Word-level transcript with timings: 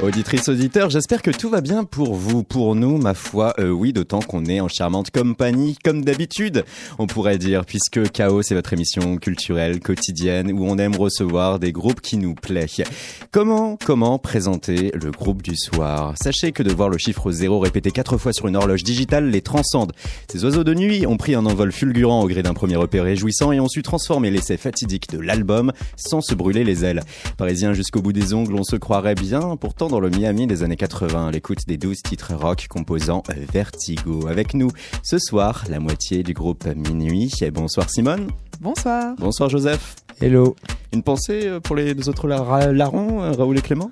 Auditrices, 0.00 0.48
auditeurs, 0.48 0.90
j'espère 0.90 1.22
que 1.22 1.32
tout 1.32 1.50
va 1.50 1.60
bien 1.60 1.82
pour 1.82 2.14
vous, 2.14 2.44
pour 2.44 2.76
nous, 2.76 2.98
ma 2.98 3.14
foi, 3.14 3.52
euh, 3.58 3.70
oui, 3.70 3.92
d'autant 3.92 4.20
qu'on 4.20 4.44
est 4.44 4.60
en 4.60 4.68
charmante 4.68 5.10
compagnie, 5.10 5.76
comme 5.82 6.04
d'habitude, 6.04 6.64
on 7.00 7.08
pourrait 7.08 7.36
dire, 7.36 7.64
puisque 7.64 8.08
Chaos, 8.12 8.42
c'est 8.42 8.54
votre 8.54 8.72
émission 8.72 9.16
culturelle, 9.16 9.80
quotidienne, 9.80 10.52
où 10.52 10.64
on 10.64 10.78
aime 10.78 10.94
recevoir 10.94 11.58
des 11.58 11.72
groupes 11.72 12.00
qui 12.00 12.16
nous 12.16 12.34
plaisent. 12.36 12.84
Comment, 13.32 13.76
comment 13.84 14.20
présenter 14.20 14.92
le 14.94 15.10
groupe 15.10 15.42
du 15.42 15.56
soir? 15.56 16.14
Sachez 16.22 16.52
que 16.52 16.62
de 16.62 16.72
voir 16.72 16.90
le 16.90 16.98
chiffre 16.98 17.32
zéro 17.32 17.58
répété 17.58 17.90
quatre 17.90 18.18
fois 18.18 18.32
sur 18.32 18.46
une 18.46 18.54
horloge 18.54 18.84
digitale 18.84 19.30
les 19.30 19.42
transcende. 19.42 19.92
Ces 20.30 20.44
oiseaux 20.44 20.64
de 20.64 20.74
nuit 20.74 21.08
ont 21.08 21.16
pris 21.16 21.34
un 21.34 21.44
envol 21.44 21.72
fulgurant 21.72 22.22
au 22.22 22.28
gré 22.28 22.44
d'un 22.44 22.54
premier 22.54 22.76
repère 22.76 23.02
réjouissant 23.02 23.50
et 23.50 23.58
ont 23.58 23.68
su 23.68 23.82
transformer 23.82 24.30
l'essai 24.30 24.58
fatidique 24.58 25.10
de 25.10 25.18
l'album 25.18 25.72
sans 25.96 26.20
se 26.20 26.36
brûler 26.36 26.62
les 26.62 26.84
ailes. 26.84 27.02
Parisien 27.36 27.72
jusqu'au 27.72 28.00
bout 28.00 28.12
des 28.12 28.32
ongles, 28.32 28.54
on 28.54 28.64
se 28.64 28.76
croirait 28.76 29.16
bien, 29.16 29.56
pourtant 29.56 29.87
dans 29.88 30.00
le 30.00 30.10
Miami 30.10 30.46
des 30.46 30.62
années 30.62 30.76
80, 30.76 31.30
l'écoute 31.30 31.58
des 31.66 31.76
12 31.76 32.02
titres 32.02 32.34
rock 32.34 32.66
composant 32.68 33.22
Vertigo. 33.52 34.26
Avec 34.28 34.54
nous 34.54 34.70
ce 35.02 35.18
soir, 35.18 35.64
la 35.68 35.80
moitié 35.80 36.22
du 36.22 36.32
groupe 36.34 36.66
Minuit. 36.74 37.30
Et 37.42 37.50
bonsoir 37.50 37.88
Simone. 37.90 38.28
Bonsoir. 38.60 39.14
Bonsoir 39.18 39.48
Joseph. 39.48 39.96
Hello. 40.20 40.56
Une 40.92 41.02
pensée 41.02 41.42
euh, 41.46 41.60
pour 41.60 41.76
les 41.76 41.94
deux 41.94 42.08
autres 42.08 42.26
larrons, 42.28 43.22
euh, 43.22 43.32
Raoul 43.32 43.58
et 43.58 43.62
Clément? 43.62 43.90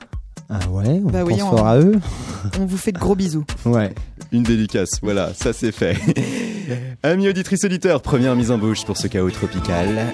Ah 0.49 0.59
ouais, 0.71 1.01
on 1.05 1.11
Bah 1.11 1.25
oui, 1.25 1.35
pense 1.39 1.43
on- 1.53 1.57
fort 1.57 1.67
à 1.67 1.79
eux. 1.79 1.95
On 2.61 2.67
vous 2.67 2.77
fait 2.77 2.93
de 2.93 2.99
gros 2.99 3.17
bisous. 3.17 3.45
Ouais. 3.65 3.93
Une 4.33 4.45
dédicace, 4.45 5.01
voilà, 5.03 5.35
ça 5.35 5.53
c'est 5.53 5.73
fait. 5.73 5.97
Amis 7.03 7.29
auditrices 7.29 7.65
auditeurs, 7.65 8.01
première 8.03 8.37
mise 8.37 8.51
en 8.53 8.59
bouche 8.59 8.85
pour 8.85 8.97
ce 8.97 9.09
chaos 9.09 9.31
tropical. 9.31 10.13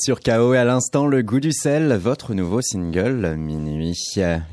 Êtes 0.00 0.04
sur 0.04 0.20
KO 0.20 0.54
et 0.54 0.58
à 0.58 0.64
l'instant 0.64 1.06
le 1.06 1.22
goût 1.22 1.40
du 1.40 1.52
sel, 1.52 1.92
votre 1.94 2.32
nouveau 2.32 2.62
single 2.62 3.36
Minuit. 3.36 3.94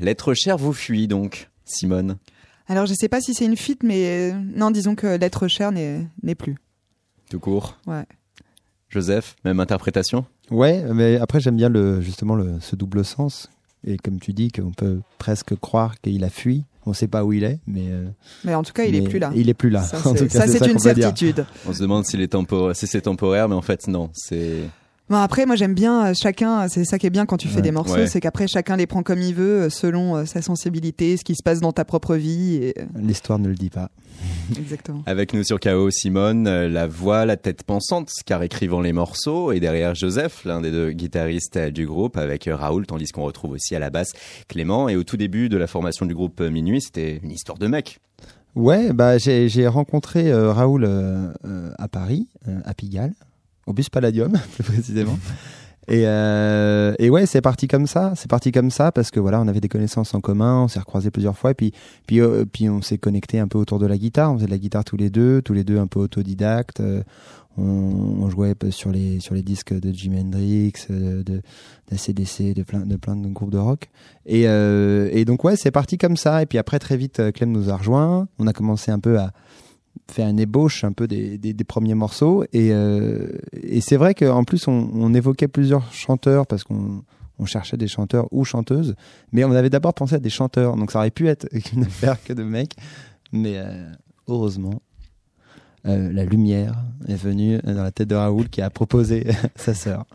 L'être 0.00 0.34
cher 0.34 0.58
vous 0.58 0.74
fuit 0.74 1.08
donc, 1.08 1.48
Simone. 1.64 2.18
Alors 2.66 2.84
je 2.84 2.92
sais 2.92 3.08
pas 3.08 3.22
si 3.22 3.32
c'est 3.32 3.46
une 3.46 3.56
fuite, 3.56 3.82
mais 3.82 4.30
euh, 4.32 4.38
non, 4.54 4.70
disons 4.70 4.94
que 4.94 5.06
l'être 5.16 5.48
cher 5.48 5.72
n'est 5.72 6.06
n'est 6.22 6.34
plus. 6.34 6.56
Tout 7.30 7.40
court. 7.40 7.78
Ouais. 7.86 8.04
Joseph, 8.90 9.36
même 9.44 9.58
interprétation? 9.58 10.26
Ouais, 10.50 10.84
mais 10.92 11.16
après 11.16 11.40
j'aime 11.40 11.56
bien 11.56 11.70
le 11.70 12.02
justement 12.02 12.34
le, 12.34 12.60
ce 12.60 12.76
double 12.76 13.02
sens. 13.04 13.48
Et 13.86 13.96
comme 13.96 14.20
tu 14.20 14.34
dis 14.34 14.50
qu'on 14.50 14.72
peut 14.72 15.00
presque 15.18 15.54
croire 15.56 15.98
qu'il 16.00 16.24
a 16.24 16.30
fui. 16.30 16.64
On 16.84 16.92
sait 16.94 17.08
pas 17.08 17.22
où 17.24 17.34
il 17.34 17.44
est, 17.44 17.58
mais, 17.66 17.84
euh, 17.88 18.08
Mais 18.44 18.54
en 18.54 18.62
tout 18.62 18.72
cas, 18.72 18.84
il 18.84 18.94
est 18.94 19.02
plus 19.02 19.18
là. 19.18 19.30
Il 19.34 19.50
est 19.50 19.54
plus 19.54 19.68
là. 19.68 19.82
Ça, 19.82 19.98
c'est 20.46 20.66
une 20.66 20.78
certitude. 20.78 21.44
On 21.66 21.74
se 21.74 21.82
demande 21.82 22.06
s'il 22.06 22.22
est 22.22 22.32
tempor- 22.32 22.72
si 22.74 22.86
c'est 22.86 23.02
temporaire, 23.02 23.46
mais 23.48 23.54
en 23.54 23.60
fait 23.60 23.88
non, 23.88 24.08
c'est... 24.14 24.60
Bon, 25.10 25.16
après, 25.16 25.46
moi 25.46 25.56
j'aime 25.56 25.74
bien 25.74 26.08
euh, 26.08 26.12
chacun. 26.14 26.68
C'est 26.68 26.84
ça 26.84 26.98
qui 26.98 27.06
est 27.06 27.10
bien 27.10 27.24
quand 27.24 27.36
tu 27.38 27.48
fais 27.48 27.56
Ouais. 27.56 27.62
des 27.62 27.70
morceaux, 27.70 27.94
Ouais. 27.94 28.06
c'est 28.06 28.20
qu'après 28.20 28.46
chacun 28.46 28.76
les 28.76 28.86
prend 28.86 29.02
comme 29.02 29.22
il 29.22 29.34
veut, 29.34 29.62
euh, 29.62 29.70
selon 29.70 30.16
euh, 30.16 30.24
sa 30.26 30.42
sensibilité, 30.42 31.16
ce 31.16 31.24
qui 31.24 31.34
se 31.34 31.42
passe 31.42 31.60
dans 31.60 31.72
ta 31.72 31.84
propre 31.86 32.14
vie. 32.16 32.56
Et... 32.56 32.74
euh, 32.78 32.84
L'histoire 32.96 33.38
ne 33.38 33.48
le 33.48 33.54
dit 33.54 33.70
pas. 33.70 33.90
Exactement. 34.58 35.02
Avec 35.06 35.32
nous 35.32 35.44
sur 35.44 35.60
KO, 35.60 35.90
Simone, 35.90 36.46
euh, 36.46 36.68
la 36.68 36.86
voix, 36.86 37.24
la 37.24 37.36
tête 37.36 37.62
pensante, 37.62 38.10
car 38.26 38.42
écrivant 38.42 38.80
les 38.80 38.92
morceaux, 38.92 39.52
et 39.52 39.60
derrière 39.60 39.94
Joseph, 39.94 40.44
l'un 40.44 40.60
des 40.60 40.70
deux 40.72 40.90
guitaristes 40.90 41.56
euh, 41.56 41.70
du 41.70 41.86
groupe, 41.86 42.16
avec 42.18 42.46
euh, 42.48 42.54
Raoul, 42.56 42.86
tandis 42.86 43.10
qu'on 43.10 43.24
retrouve 43.24 43.52
aussi 43.52 43.74
à 43.74 43.78
la 43.78 43.90
basse 43.90 44.12
Clément. 44.48 44.88
Et 44.88 44.96
au 44.96 45.04
tout 45.04 45.16
début 45.16 45.48
de 45.48 45.56
la 45.56 45.66
formation 45.66 46.04
du 46.04 46.14
groupe 46.14 46.40
euh, 46.40 46.50
Minuit, 46.50 46.80
c'était 46.82 47.18
une 47.22 47.30
histoire 47.30 47.56
de 47.58 47.66
mec. 47.66 47.98
Ouais, 48.56 48.92
bah 48.92 49.18
j'ai 49.18 49.48
j'ai 49.48 49.68
rencontré 49.68 50.32
euh, 50.32 50.52
Raoul 50.52 50.84
euh, 50.84 51.28
euh, 51.46 51.70
à 51.78 51.86
Paris, 51.86 52.26
euh, 52.48 52.58
à 52.64 52.74
Pigalle, 52.74 53.12
au 53.68 53.72
bus 53.72 53.90
Palladium 53.90 54.32
plus 54.54 54.64
précisément. 54.64 55.18
Et, 55.86 56.02
euh, 56.04 56.94
et 56.98 57.08
ouais, 57.08 57.24
c'est 57.24 57.40
parti 57.40 57.66
comme 57.66 57.86
ça. 57.86 58.12
C'est 58.14 58.28
parti 58.28 58.52
comme 58.52 58.70
ça 58.70 58.92
parce 58.92 59.10
que 59.10 59.20
voilà, 59.20 59.40
on 59.40 59.48
avait 59.48 59.60
des 59.60 59.70
connaissances 59.70 60.12
en 60.12 60.20
commun, 60.20 60.64
on 60.64 60.68
s'est 60.68 60.80
recroisés 60.80 61.10
plusieurs 61.10 61.36
fois, 61.36 61.52
et 61.52 61.54
puis 61.54 61.72
puis 62.06 62.20
euh, 62.20 62.44
puis 62.44 62.68
on 62.68 62.82
s'est 62.82 62.98
connecté 62.98 63.38
un 63.38 63.48
peu 63.48 63.56
autour 63.56 63.78
de 63.78 63.86
la 63.86 63.96
guitare. 63.96 64.30
On 64.30 64.36
faisait 64.36 64.46
de 64.46 64.50
la 64.50 64.58
guitare 64.58 64.84
tous 64.84 64.98
les 64.98 65.08
deux, 65.08 65.40
tous 65.40 65.54
les 65.54 65.64
deux 65.64 65.78
un 65.78 65.86
peu 65.86 66.00
autodidactes. 66.00 66.80
Euh, 66.80 67.02
on, 67.56 68.28
jouait 68.30 68.54
sur 68.70 68.92
les 68.92 69.18
sur 69.18 69.34
les 69.34 69.42
disques 69.42 69.72
de 69.72 69.90
Jimi 69.90 70.20
Hendrix, 70.20 70.74
euh, 70.90 71.22
de 71.24 71.40
d'ACDC, 71.90 72.54
de 72.54 72.62
plein 72.62 72.80
de 72.80 72.96
plein 72.96 73.16
de 73.16 73.28
groupes 73.28 73.50
de 73.50 73.58
rock. 73.58 73.88
Et 74.26 74.42
et 74.42 75.24
donc 75.24 75.42
ouais, 75.44 75.56
c'est 75.56 75.70
parti 75.70 75.96
comme 75.96 76.18
ça. 76.18 76.42
Et 76.42 76.46
puis 76.46 76.58
après 76.58 76.78
très 76.78 76.98
vite, 76.98 77.32
Clem 77.32 77.50
nous 77.50 77.70
a 77.70 77.76
rejoints. 77.76 78.28
On 78.38 78.46
a 78.46 78.52
commencé 78.52 78.90
un 78.90 79.00
peu 79.00 79.18
à 79.18 79.32
faire 80.10 80.28
une 80.28 80.40
ébauche 80.40 80.84
un 80.84 80.92
peu 80.92 81.06
des, 81.06 81.38
des, 81.38 81.52
des 81.52 81.64
premiers 81.64 81.94
morceaux 81.94 82.44
et, 82.52 82.72
euh, 82.72 83.28
et 83.52 83.80
c'est 83.80 83.96
vrai 83.96 84.14
qu'en 84.14 84.44
plus 84.44 84.68
on, 84.68 84.90
on 84.92 85.14
évoquait 85.14 85.48
plusieurs 85.48 85.92
chanteurs 85.92 86.46
parce 86.46 86.64
qu'on 86.64 87.02
on 87.38 87.46
cherchait 87.46 87.76
des 87.76 87.88
chanteurs 87.88 88.26
ou 88.32 88.44
chanteuses 88.44 88.94
mais 89.32 89.44
on 89.44 89.52
avait 89.52 89.70
d'abord 89.70 89.94
pensé 89.94 90.16
à 90.16 90.18
des 90.18 90.30
chanteurs 90.30 90.76
donc 90.76 90.90
ça 90.90 90.98
aurait 90.98 91.10
pu 91.10 91.28
être 91.28 91.46
une 91.74 91.84
affaire 91.84 92.22
que 92.22 92.32
de 92.32 92.42
mecs 92.42 92.74
Mais 93.32 93.58
euh, 93.58 93.90
heureusement, 94.26 94.80
euh, 95.86 96.12
la 96.12 96.24
lumière 96.24 96.74
est 97.06 97.16
venue 97.16 97.58
dans 97.58 97.82
la 97.82 97.92
tête 97.92 98.08
de 98.08 98.14
Raoul 98.14 98.48
qui 98.48 98.62
a 98.62 98.70
proposé 98.70 99.26
sa 99.56 99.74
sœur. 99.74 100.06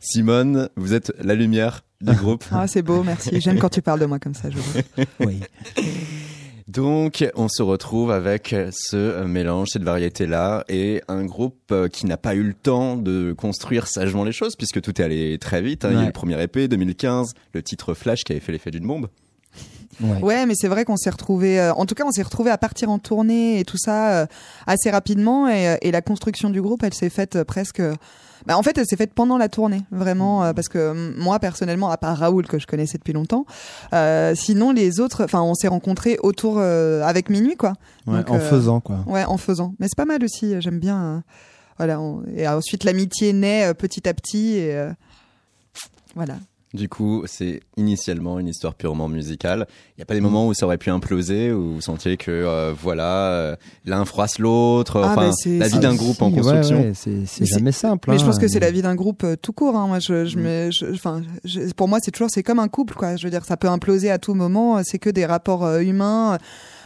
Simone, 0.00 0.68
vous 0.76 0.94
êtes 0.94 1.12
la 1.20 1.34
lumière 1.34 1.82
du 2.00 2.12
groupe. 2.16 2.44
Ah, 2.50 2.66
c'est 2.66 2.82
beau, 2.82 3.02
merci. 3.02 3.40
J'aime 3.40 3.58
quand 3.58 3.68
tu 3.68 3.82
parles 3.82 4.00
de 4.00 4.06
moi 4.06 4.18
comme 4.18 4.34
ça, 4.34 4.50
je 4.50 4.58
vois. 4.58 5.04
Oui. 5.20 5.40
Donc, 6.68 7.24
on 7.34 7.48
se 7.48 7.62
retrouve 7.62 8.10
avec 8.10 8.54
ce 8.72 9.24
mélange, 9.24 9.68
cette 9.72 9.84
variété-là, 9.84 10.64
et 10.68 11.00
un 11.08 11.24
groupe 11.24 11.56
euh, 11.72 11.88
qui 11.88 12.04
n'a 12.04 12.18
pas 12.18 12.34
eu 12.34 12.42
le 12.42 12.52
temps 12.52 12.96
de 12.96 13.32
construire 13.32 13.86
sagement 13.86 14.22
les 14.22 14.32
choses, 14.32 14.54
puisque 14.54 14.82
tout 14.82 15.00
est 15.00 15.04
allé 15.04 15.38
très 15.38 15.62
vite. 15.62 15.86
hein. 15.86 15.88
Il 15.92 15.94
y 15.96 16.00
a 16.00 16.02
eu 16.02 16.06
le 16.08 16.12
premier 16.12 16.42
épée, 16.42 16.68
2015, 16.68 17.32
le 17.54 17.62
titre 17.62 17.94
Flash 17.94 18.22
qui 18.22 18.32
avait 18.32 18.40
fait 18.42 18.52
l'effet 18.52 18.70
d'une 18.70 18.86
bombe. 18.86 19.08
Ouais. 20.00 20.22
Ouais, 20.22 20.46
mais 20.46 20.54
c'est 20.56 20.68
vrai 20.68 20.84
qu'on 20.84 20.96
s'est 20.96 21.10
retrouvé. 21.10 21.60
en 21.76 21.84
tout 21.86 21.94
cas, 21.94 22.04
on 22.06 22.12
s'est 22.12 22.22
retrouvé 22.22 22.50
à 22.50 22.58
partir 22.58 22.90
en 22.90 22.98
tournée 22.98 23.58
et 23.58 23.64
tout 23.64 23.78
ça 23.78 24.10
euh, 24.20 24.26
assez 24.66 24.90
rapidement. 24.90 25.48
Et, 25.48 25.68
euh, 25.68 25.76
et 25.82 25.90
la 25.90 26.02
construction 26.02 26.50
du 26.50 26.62
groupe, 26.62 26.82
elle 26.84 26.94
s'est 26.94 27.10
faite 27.10 27.36
euh, 27.36 27.44
presque. 27.44 27.82
Bah, 28.46 28.56
en 28.56 28.62
fait, 28.62 28.78
elle 28.78 28.86
s'est 28.86 28.96
faite 28.96 29.12
pendant 29.14 29.36
la 29.36 29.48
tournée, 29.48 29.82
vraiment, 29.90 30.44
euh, 30.44 30.52
parce 30.52 30.68
que 30.68 30.78
euh, 30.78 31.12
moi 31.16 31.40
personnellement, 31.40 31.90
à 31.90 31.96
part 31.96 32.16
Raoul 32.16 32.46
que 32.46 32.60
je 32.60 32.66
connaissais 32.68 32.96
depuis 32.96 33.12
longtemps, 33.12 33.44
euh, 33.92 34.34
sinon 34.36 34.70
les 34.70 35.00
autres, 35.00 35.24
enfin, 35.24 35.42
on 35.42 35.54
s'est 35.54 35.66
rencontrés 35.68 36.18
autour 36.22 36.58
euh, 36.58 37.02
avec 37.02 37.28
minuit, 37.30 37.56
quoi. 37.56 37.72
Ouais, 38.06 38.18
Donc, 38.18 38.30
en 38.30 38.36
euh, 38.36 38.40
faisant 38.40 38.78
quoi. 38.80 39.00
Ouais, 39.08 39.24
en 39.24 39.36
faisant. 39.38 39.74
Mais 39.80 39.86
c'est 39.88 39.96
pas 39.96 40.04
mal 40.04 40.22
aussi. 40.22 40.54
euh, 40.54 40.60
J'aime 40.60 40.78
bien. 40.78 41.02
euh, 41.02 41.18
voilà. 41.78 42.00
on- 42.00 42.22
Et 42.36 42.46
ensuite, 42.46 42.84
l'amitié 42.84 43.32
naît 43.32 43.66
euh, 43.66 43.74
petit 43.74 44.08
à 44.08 44.14
petit. 44.14 44.54
Et 44.54 44.72
euh, 44.76 44.92
voilà. 46.14 46.34
Du 46.78 46.88
coup, 46.88 47.24
c'est 47.26 47.60
initialement 47.76 48.38
une 48.38 48.46
histoire 48.46 48.74
purement 48.74 49.08
musicale. 49.08 49.66
Il 49.96 49.98
n'y 49.98 50.02
a 50.02 50.06
pas 50.06 50.14
des 50.14 50.20
moments 50.20 50.46
où 50.46 50.54
ça 50.54 50.64
aurait 50.66 50.78
pu 50.78 50.90
imploser, 50.90 51.50
où 51.50 51.74
vous 51.74 51.80
sentiez 51.80 52.16
que, 52.16 52.30
euh, 52.30 52.72
voilà, 52.80 53.30
euh, 53.32 53.56
l'un 53.84 54.04
froisse 54.04 54.38
l'autre, 54.38 55.00
Ah, 55.04 55.12
enfin, 55.16 55.30
la 55.46 55.66
vie 55.68 55.78
d'un 55.80 55.94
groupe 55.96 56.22
en 56.22 56.30
Si, 56.30 56.36
construction. 56.36 56.80
ouais, 56.80 56.92
c'est 56.94 57.26
c'est 57.26 57.40
Mais 57.40 57.46
c'est- 57.46 57.46
jamais 57.46 57.72
simple. 57.72 58.10
Mais 58.10 58.18
je 58.18 58.22
hein. 58.22 58.26
pense 58.26 58.38
que 58.38 58.46
c'est 58.46 58.60
la 58.60 58.70
vie 58.70 58.82
d'un 58.82 58.94
groupe 58.94 59.24
euh, 59.24 59.34
tout 59.34 59.52
court. 59.52 59.76
Hein. 59.76 59.88
Moi, 59.88 59.98
je, 59.98 60.24
je, 60.24 60.38
Mm. 60.38 60.42
me- 60.42 60.70
je- 60.70 60.86
enfin, 60.94 61.22
je- 61.44 61.72
pour 61.74 61.88
moi, 61.88 61.98
c'est 62.00 62.12
toujours, 62.12 62.28
c'est 62.30 62.44
comme 62.44 62.60
un 62.60 62.68
couple, 62.68 62.94
quoi. 62.94 63.16
Je 63.16 63.24
veux 63.24 63.30
dire, 63.30 63.44
ça 63.44 63.56
peut 63.56 63.68
imploser 63.68 64.10
à 64.10 64.18
tout 64.18 64.34
moment. 64.34 64.80
C'est 64.84 64.98
que 65.00 65.10
des 65.10 65.26
rapports 65.26 65.64
euh, 65.66 65.80
humains, 65.80 66.38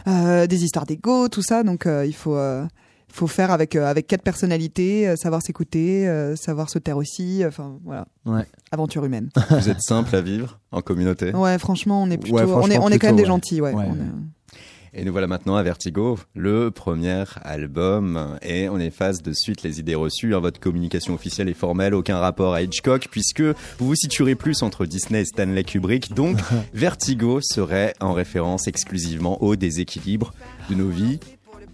euh, 0.09 0.47
des 0.47 0.65
histoires 0.65 0.87
d'ego, 0.87 1.29
tout 1.29 1.43
ça. 1.43 1.63
Donc, 1.63 1.87
euh, 1.87 2.07
il 2.07 2.15
faut, 2.15 2.37
euh, 2.37 2.65
faut 3.13 3.27
faire 3.29 3.51
avec 3.51 3.77
euh, 3.77 3.87
avec 3.87 4.07
quatre 4.07 4.23
personnalités, 4.23 5.07
euh, 5.09 5.17
savoir 5.17 5.43
s'écouter, 5.43 6.09
euh, 6.09 6.35
savoir 6.37 6.69
se 6.71 6.79
taire 6.79 6.97
aussi. 6.97 7.45
euh, 7.45 7.49
Enfin, 7.49 7.79
voilà. 7.85 8.07
Ouais. 8.27 8.47
Aventure 8.73 9.05
humaine. 9.05 9.29
Vous 9.51 9.69
êtes 9.69 9.83
simple 9.83 10.15
à 10.17 10.21
vivre 10.21 10.59
en 10.73 10.81
communauté. 10.81 11.33
Ouais, 11.35 11.59
franchement, 11.59 12.03
on 12.03 12.11
est 12.11 12.19
plutôt, 12.19 12.37
Ouais, 12.37 12.43
on 12.43 12.47
est, 12.47 12.51
franchement, 12.51 12.81
on 12.85 12.89
est 12.89 12.99
quand 12.99 13.07
même 13.09 13.17
des 13.17 13.23
ouais. 13.23 13.29
gentils, 13.29 13.61
ouais. 13.61 13.73
Ouais, 13.73 13.85
On 13.87 13.93
ouais. 13.93 13.99
est- 13.99 15.01
Et 15.01 15.05
nous 15.07 15.13
voilà 15.13 15.27
maintenant 15.27 15.57
à 15.57 15.63
Vertigo, 15.63 16.19
le 16.35 16.71
premier 16.71 17.25
album, 17.43 18.37
et 18.43 18.69
on 18.69 18.79
efface 18.79 19.23
de 19.23 19.33
suite 19.33 19.63
les 19.63 19.81
idées 19.81 19.95
reçues. 19.95 20.35
hein. 20.35 20.41
Votre 20.41 20.61
communication 20.61 21.15
officielle 21.15 21.49
est 21.49 21.55
formelle, 21.55 21.95
aucun 21.95 22.19
rapport 22.19 22.53
à 22.53 22.61
Hitchcock, 22.61 23.09
puisque 23.11 23.41
vous 23.43 23.55
vous 23.87 23.95
situerez 23.95 24.35
plus 24.35 24.63
entre 24.63 24.85
Disney 24.85 25.23
et 25.23 25.25
Stanley 25.25 25.65
Kubrick. 25.65 26.13
Donc, 26.15 26.37
Vertigo 26.75 27.41
serait 27.43 27.95
en 28.01 28.13
référence 28.13 28.67
exclusivement 28.69 29.43
au 29.43 29.57
déséquilibre 29.57 30.35
de 30.69 30.75
nos 30.75 30.91
vies, 30.91 31.21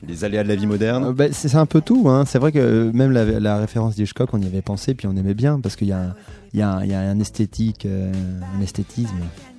les 0.06 0.24
aléas 0.24 0.44
de 0.44 0.48
la 0.48 0.56
vie 0.56 0.64
Euh, 0.64 0.68
moderne. 0.68 1.12
bah, 1.12 1.26
c'est 1.32 1.54
un 1.56 1.66
peu 1.66 1.80
tout. 1.80 2.08
Hein. 2.08 2.24
C'est 2.26 2.38
vrai 2.38 2.52
que 2.52 2.58
euh, 2.58 2.90
même 2.92 3.10
la, 3.12 3.24
la 3.40 3.58
référence 3.58 3.94
d'Hitchcock, 3.96 4.30
on 4.32 4.40
y 4.40 4.46
avait 4.46 4.62
pensé, 4.62 4.94
puis 4.94 5.06
on 5.06 5.16
aimait 5.16 5.34
bien, 5.34 5.60
parce 5.60 5.76
qu'il 5.76 5.88
y 5.88 5.92
a, 5.92 5.98
un- 5.98 6.14
il 6.52 6.60
y, 6.60 6.62
a 6.62 6.70
un- 6.70 6.84
il 6.84 6.90
y 6.90 6.94
a 6.94 7.00
un 7.00 7.18
esthétique, 7.20 7.84
euh, 7.86 8.12
un 8.56 8.62
esthétisme 8.62 9.16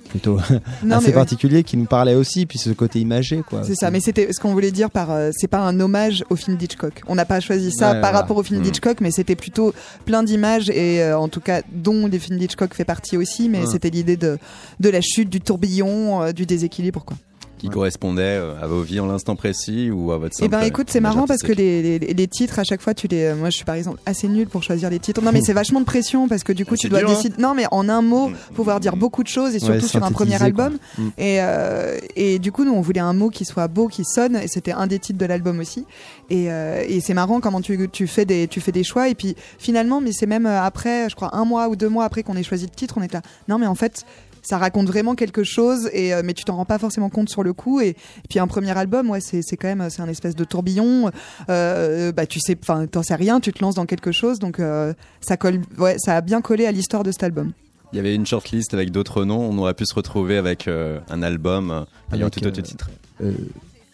plutôt 0.08 0.38
Non, 0.82 0.96
assez 0.96 1.08
ouais. 1.08 1.12
particulier 1.12 1.62
qui 1.62 1.76
nous 1.76 1.84
parlait 1.84 2.14
aussi, 2.16 2.44
puis 2.46 2.58
ce 2.58 2.70
côté 2.70 2.98
imagé. 3.00 3.42
quoi. 3.48 3.62
C'est 3.62 3.76
ça, 3.76 3.92
mais 3.92 4.00
c'était 4.00 4.32
ce 4.32 4.40
qu'on 4.40 4.52
voulait 4.52 4.72
dire 4.72 4.90
par 4.90 5.12
euh, 5.12 5.30
c'est 5.32 5.46
pas 5.46 5.60
un 5.60 5.78
hommage 5.78 6.24
au 6.30 6.36
film 6.36 6.56
d'Hitchcock. 6.56 7.02
On 7.06 7.14
n'a 7.14 7.24
pas 7.26 7.38
choisi 7.38 7.70
ça 7.70 7.88
Ouais, 7.92 8.00
par 8.00 8.10
voilà. 8.10 8.18
rapport 8.18 8.36
au 8.36 8.42
film 8.42 8.58
Mm. 8.58 8.62
d'Hitchcock, 8.64 9.00
mais 9.02 9.12
c'était 9.12 9.36
plutôt 9.36 9.72
plein 10.06 10.24
d'images 10.24 10.68
et 10.70 11.00
euh, 11.02 11.16
en 11.16 11.28
tout 11.28 11.40
cas 11.40 11.62
dont 11.72 12.08
les 12.08 12.18
films 12.18 12.38
d'Hitchcock 12.38 12.74
fait 12.74 12.84
partie 12.84 13.16
aussi, 13.16 13.48
mais 13.48 13.60
Ouais. 13.60 13.66
c'était 13.70 13.90
l'idée 13.90 14.16
de 14.16 14.36
de 14.80 14.88
la 14.88 15.00
chute, 15.00 15.28
du 15.30 15.40
tourbillon, 15.40 16.22
euh, 16.22 16.32
du 16.32 16.44
déséquilibre 16.44 17.04
quoi. 17.04 17.16
Qui 17.60 17.68
correspondait 17.68 18.22
euh, 18.22 18.60
à 18.62 18.66
vos 18.66 18.82
vies 18.82 19.00
en 19.00 19.06
l'instant 19.06 19.36
précis 19.36 19.90
ou 19.90 20.12
à 20.12 20.18
votre 20.18 20.34
Eh 20.40 20.48
ben 20.48 20.62
écoute, 20.62 20.88
c'est 20.90 21.00
marrant 21.00 21.26
parce 21.26 21.42
que 21.42 21.52
les, 21.52 21.98
les, 21.98 21.98
les 22.14 22.28
titres 22.28 22.58
à 22.58 22.64
chaque 22.64 22.80
fois 22.80 22.94
tu 22.94 23.06
les 23.06 23.34
moi 23.34 23.50
je 23.50 23.56
suis 23.56 23.64
par 23.64 23.74
exemple 23.74 23.98
assez 24.06 24.28
nulle 24.28 24.48
pour 24.48 24.62
choisir 24.62 24.90
les 24.90 24.98
titres. 24.98 25.22
Non 25.22 25.32
mais 25.32 25.40
c'est 25.42 25.52
vachement 25.52 25.80
de 25.80 25.84
pression 25.84 26.28
parce 26.28 26.42
que 26.44 26.52
du 26.52 26.64
coup 26.64 26.74
Ah, 26.74 26.80
tu 26.80 26.88
dois 26.88 27.00
dur, 27.00 27.10
hein. 27.10 27.14
décider 27.14 27.34
non 27.40 27.54
mais 27.54 27.66
en 27.70 27.88
un 27.88 28.02
mot 28.02 28.28
Mm. 28.30 28.34
pouvoir 28.54 28.80
dire 28.80 28.96
beaucoup 28.96 29.22
de 29.22 29.28
choses 29.28 29.54
et 29.54 29.58
surtout 29.58 29.72
Ouais, 29.82 29.88
sur 29.88 30.04
un 30.04 30.10
premier 30.12 30.36
quoi. 30.36 30.46
album. 30.46 30.78
Mm. 30.98 31.08
Et, 31.18 31.36
euh, 31.40 31.98
et 32.16 32.38
du 32.38 32.52
coup, 32.52 32.64
nous, 32.64 32.72
on 32.72 32.80
voulait 32.80 33.00
un 33.00 33.12
mot 33.12 33.28
qui 33.30 33.44
soit 33.44 33.66
beau, 33.68 33.88
qui 33.88 34.04
sonne, 34.04 34.36
et 34.36 34.46
c'était 34.48 34.72
un 34.72 34.86
des 34.86 34.98
titres 34.98 35.18
de 35.18 35.24
l'album 35.26 35.58
aussi. 35.58 35.84
Et, 36.28 36.50
euh, 36.50 36.82
et 36.86 37.00
c'est 37.00 37.14
marrant 37.14 37.40
comment 37.40 37.60
tu, 37.60 37.88
tu, 37.90 38.06
fais 38.06 38.24
des, 38.24 38.46
tu 38.48 38.60
fais 38.60 38.72
des 38.72 38.84
choix, 38.84 39.08
et 39.08 39.14
puis 39.14 39.36
finalement, 39.58 40.00
mais 40.00 40.12
c'est 40.12 40.26
même 40.26 40.46
euh, 40.46 40.62
après, 40.62 41.08
je 41.08 41.14
crois, 41.16 41.34
un 41.34 41.44
mois 41.44 41.68
ou 41.68 41.76
deux 41.76 41.88
mois 41.88 42.04
après 42.04 42.22
qu'on 42.22 42.36
ait 42.36 42.42
choisi 42.42 42.64
le 42.64 42.70
titre, 42.74 42.94
on 42.98 43.02
est 43.02 43.12
là. 43.12 43.22
Non, 43.48 43.58
mais 43.58 43.66
en 43.66 43.74
fait, 43.74 44.04
ça 44.42 44.58
raconte 44.58 44.86
vraiment 44.86 45.14
quelque 45.14 45.44
chose, 45.44 45.88
et, 45.92 46.14
euh, 46.14 46.22
mais 46.24 46.34
tu 46.34 46.44
t'en 46.44 46.56
rends 46.56 46.64
pas 46.64 46.78
forcément 46.78 47.10
compte 47.10 47.28
sur 47.28 47.42
le 47.42 47.52
coup. 47.52 47.80
Et, 47.80 47.88
et 47.88 47.96
puis 48.28 48.38
un 48.38 48.46
premier 48.46 48.76
album, 48.76 49.10
ouais, 49.10 49.20
c'est 49.20 49.42
c'est 49.42 49.56
quand 49.56 49.68
même, 49.68 49.88
c'est 49.90 50.02
un 50.02 50.08
espèce 50.08 50.34
de 50.36 50.44
tourbillon. 50.44 51.10
Euh, 51.48 52.12
bah, 52.12 52.26
tu 52.26 52.40
sais, 52.40 52.56
enfin, 52.60 52.86
t'en 52.86 53.02
sais 53.02 53.14
rien, 53.14 53.40
tu 53.40 53.52
te 53.52 53.62
lances 53.62 53.74
dans 53.74 53.86
quelque 53.86 54.12
chose, 54.12 54.38
donc 54.38 54.60
euh, 54.60 54.92
ça 55.20 55.36
colle, 55.36 55.60
ouais, 55.78 55.96
ça 55.98 56.16
a 56.16 56.20
bien 56.20 56.40
collé 56.40 56.66
à 56.66 56.72
l'histoire 56.72 57.02
de 57.02 57.12
cet 57.12 57.22
album. 57.22 57.52
Il 57.92 57.96
y 57.96 57.98
avait 57.98 58.14
une 58.14 58.26
shortlist 58.26 58.72
avec 58.72 58.92
d'autres 58.92 59.24
noms. 59.24 59.40
On 59.40 59.58
aurait 59.58 59.74
pu 59.74 59.84
se 59.84 59.94
retrouver 59.94 60.36
avec 60.36 60.68
euh, 60.68 61.00
un 61.08 61.22
album 61.22 61.70
euh, 61.70 61.80
ayant 62.14 62.26
Avec, 62.26 62.34
tout 62.34 62.46
autre 62.46 62.60
euh, 62.60 62.62
titre. 62.62 62.90
Euh, 63.20 63.32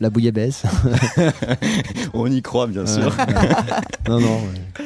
la 0.01 0.11
bouillabaisse. 0.11 0.65
On 2.13 2.31
y 2.31 2.43
croit, 2.43 2.67
bien 2.67 2.85
sûr. 2.85 3.17
non, 4.09 4.21
non. 4.21 4.37
ouais. 4.37 4.85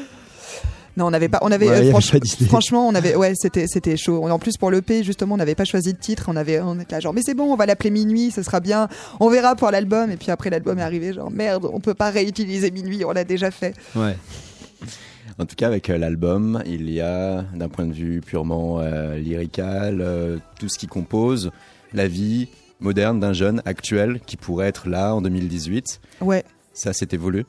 Non, 0.96 1.06
on 1.06 1.10
n'avait 1.10 1.28
pas, 1.28 1.38
on 1.42 1.52
avait, 1.52 1.68
Ouais, 1.68 1.74
euh, 1.74 1.78
avait 1.78 1.92
pas 1.92 2.46
franchement, 2.46 2.88
on 2.88 2.94
avait, 2.94 3.14
ouais, 3.14 3.32
c'était, 3.34 3.66
c'était 3.68 3.96
chaud. 3.96 4.28
En 4.28 4.38
plus, 4.38 4.56
pour 4.56 4.70
l'EP, 4.70 5.04
justement, 5.04 5.34
on 5.34 5.38
n'avait 5.38 5.54
pas 5.54 5.64
choisi 5.64 5.92
de 5.92 5.98
titre. 5.98 6.24
On 6.28 6.36
avait, 6.36 6.60
on 6.60 6.78
était 6.80 6.96
là, 6.96 7.00
genre, 7.00 7.14
mais 7.14 7.22
c'est 7.24 7.34
bon, 7.34 7.52
on 7.52 7.56
va 7.56 7.66
l'appeler 7.66 7.90
Minuit, 7.90 8.30
ce 8.30 8.42
sera 8.42 8.60
bien. 8.60 8.88
On 9.20 9.30
verra 9.30 9.54
pour 9.54 9.70
l'album. 9.70 10.10
Et 10.10 10.16
puis 10.16 10.30
après, 10.30 10.50
l'album 10.50 10.78
est 10.78 10.82
arrivé, 10.82 11.12
genre, 11.12 11.30
merde, 11.30 11.68
on 11.72 11.80
peut 11.80 11.94
pas 11.94 12.10
réutiliser 12.10 12.70
Minuit, 12.70 13.04
on 13.04 13.12
l'a 13.12 13.24
déjà 13.24 13.50
fait. 13.50 13.74
Ouais. 13.94 14.16
En 15.40 15.46
tout 15.46 15.56
cas, 15.56 15.68
avec 15.68 15.88
euh, 15.88 15.96
l'album, 15.96 16.62
il 16.66 16.90
y 16.90 17.00
a, 17.00 17.42
d'un 17.54 17.70
point 17.70 17.86
de 17.86 17.94
vue 17.94 18.20
purement 18.20 18.80
euh, 18.80 19.16
lyrical, 19.16 20.02
euh, 20.02 20.36
tout 20.58 20.68
ce 20.68 20.78
qui 20.78 20.86
compose 20.86 21.50
la 21.94 22.08
vie 22.08 22.48
moderne 22.78 23.20
d'un 23.20 23.32
jeune 23.32 23.62
actuel 23.64 24.20
qui 24.26 24.36
pourrait 24.36 24.68
être 24.68 24.86
là 24.86 25.14
en 25.14 25.22
2018. 25.22 26.00
Ouais. 26.20 26.44
Ça 26.74 26.92
s'est 26.92 27.08
évolué? 27.12 27.46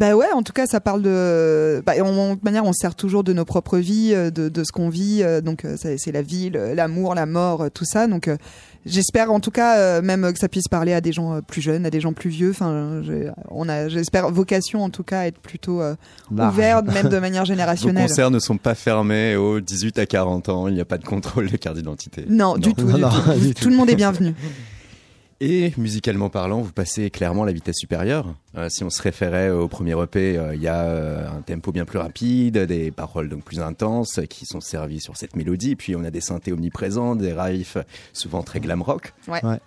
Bah 0.00 0.16
ouais, 0.16 0.32
en 0.34 0.42
tout 0.42 0.54
cas, 0.54 0.64
ça 0.66 0.80
parle 0.80 1.02
de. 1.02 1.82
Bah, 1.84 1.92
on, 2.02 2.34
de 2.34 2.40
manière, 2.42 2.64
on 2.64 2.72
se 2.72 2.78
sert 2.80 2.94
toujours 2.94 3.22
de 3.22 3.34
nos 3.34 3.44
propres 3.44 3.76
vies, 3.76 4.14
euh, 4.14 4.30
de, 4.30 4.48
de 4.48 4.64
ce 4.64 4.72
qu'on 4.72 4.88
vit. 4.88 5.20
euh, 5.22 5.42
Donc, 5.42 5.66
euh, 5.66 5.76
c'est 5.76 6.10
la 6.10 6.22
vie, 6.22 6.50
l'amour, 6.50 7.14
la 7.14 7.26
mort, 7.26 7.66
tout 7.74 7.84
ça. 7.84 8.06
Donc, 8.06 8.26
euh, 8.26 8.38
j'espère, 8.86 9.30
en 9.30 9.40
tout 9.40 9.50
cas, 9.50 9.76
euh, 9.76 10.00
même 10.00 10.32
que 10.32 10.38
ça 10.38 10.48
puisse 10.48 10.68
parler 10.68 10.94
à 10.94 11.02
des 11.02 11.12
gens 11.12 11.42
plus 11.42 11.60
jeunes, 11.60 11.84
à 11.84 11.90
des 11.90 12.00
gens 12.00 12.14
plus 12.14 12.30
vieux. 12.30 12.48
Enfin, 12.50 13.02
j'ai- 13.04 13.30
on 13.50 13.68
a, 13.68 13.88
j'espère, 13.88 14.30
vocation, 14.30 14.82
en 14.82 14.88
tout 14.88 15.02
cas, 15.04 15.20
à 15.20 15.26
être 15.26 15.38
plutôt 15.38 15.82
euh, 15.82 15.94
Large. 16.34 16.54
ouvert, 16.54 16.82
même 16.82 17.10
de 17.10 17.18
manière 17.18 17.44
générationnelle. 17.44 18.08
concerts 18.08 18.30
ne 18.30 18.38
sont 18.38 18.56
pas 18.56 18.74
fermés 18.74 19.36
aux 19.36 19.60
18 19.60 19.98
à 19.98 20.06
40 20.06 20.48
ans. 20.48 20.66
Il 20.68 20.74
n'y 20.74 20.80
a 20.80 20.86
pas 20.86 20.96
de 20.96 21.04
contrôle 21.04 21.50
de 21.50 21.56
carte 21.58 21.76
d'identité. 21.76 22.24
Non, 22.26 22.56
du 22.56 22.72
tout, 22.72 22.86
Non, 22.86 22.94
du 22.94 23.00
non, 23.02 23.10
tout. 23.10 23.32
du 23.38 23.54
tout. 23.54 23.64
Tout 23.64 23.68
le 23.68 23.76
monde 23.76 23.90
est 23.90 23.96
bienvenu. 23.96 24.34
Et 25.42 25.72
musicalement 25.78 26.28
parlant, 26.28 26.60
vous 26.60 26.72
passez 26.72 27.08
clairement 27.08 27.44
à 27.44 27.46
la 27.46 27.52
vitesse 27.52 27.76
supérieure. 27.78 28.34
Euh, 28.58 28.68
si 28.68 28.84
on 28.84 28.90
se 28.90 29.00
référait 29.00 29.48
au 29.48 29.68
premier 29.68 29.92
EP, 29.92 30.36
euh, 30.36 30.54
il 30.54 30.60
y 30.60 30.68
a 30.68 30.82
euh, 30.82 31.26
un 31.30 31.40
tempo 31.40 31.72
bien 31.72 31.86
plus 31.86 31.98
rapide, 31.98 32.58
des 32.58 32.90
paroles 32.90 33.30
donc 33.30 33.42
plus 33.44 33.60
intenses 33.60 34.20
qui 34.28 34.44
sont 34.44 34.60
servies 34.60 35.00
sur 35.00 35.16
cette 35.16 35.36
mélodie. 35.36 35.76
Puis 35.76 35.96
on 35.96 36.04
a 36.04 36.10
des 36.10 36.20
synthés 36.20 36.52
omniprésents, 36.52 37.16
des 37.16 37.32
riffs 37.32 37.78
souvent 38.12 38.42
très 38.42 38.60
glam 38.60 38.82
rock. 38.82 39.14
Ouais. 39.28 39.42
Ouais. 39.42 39.60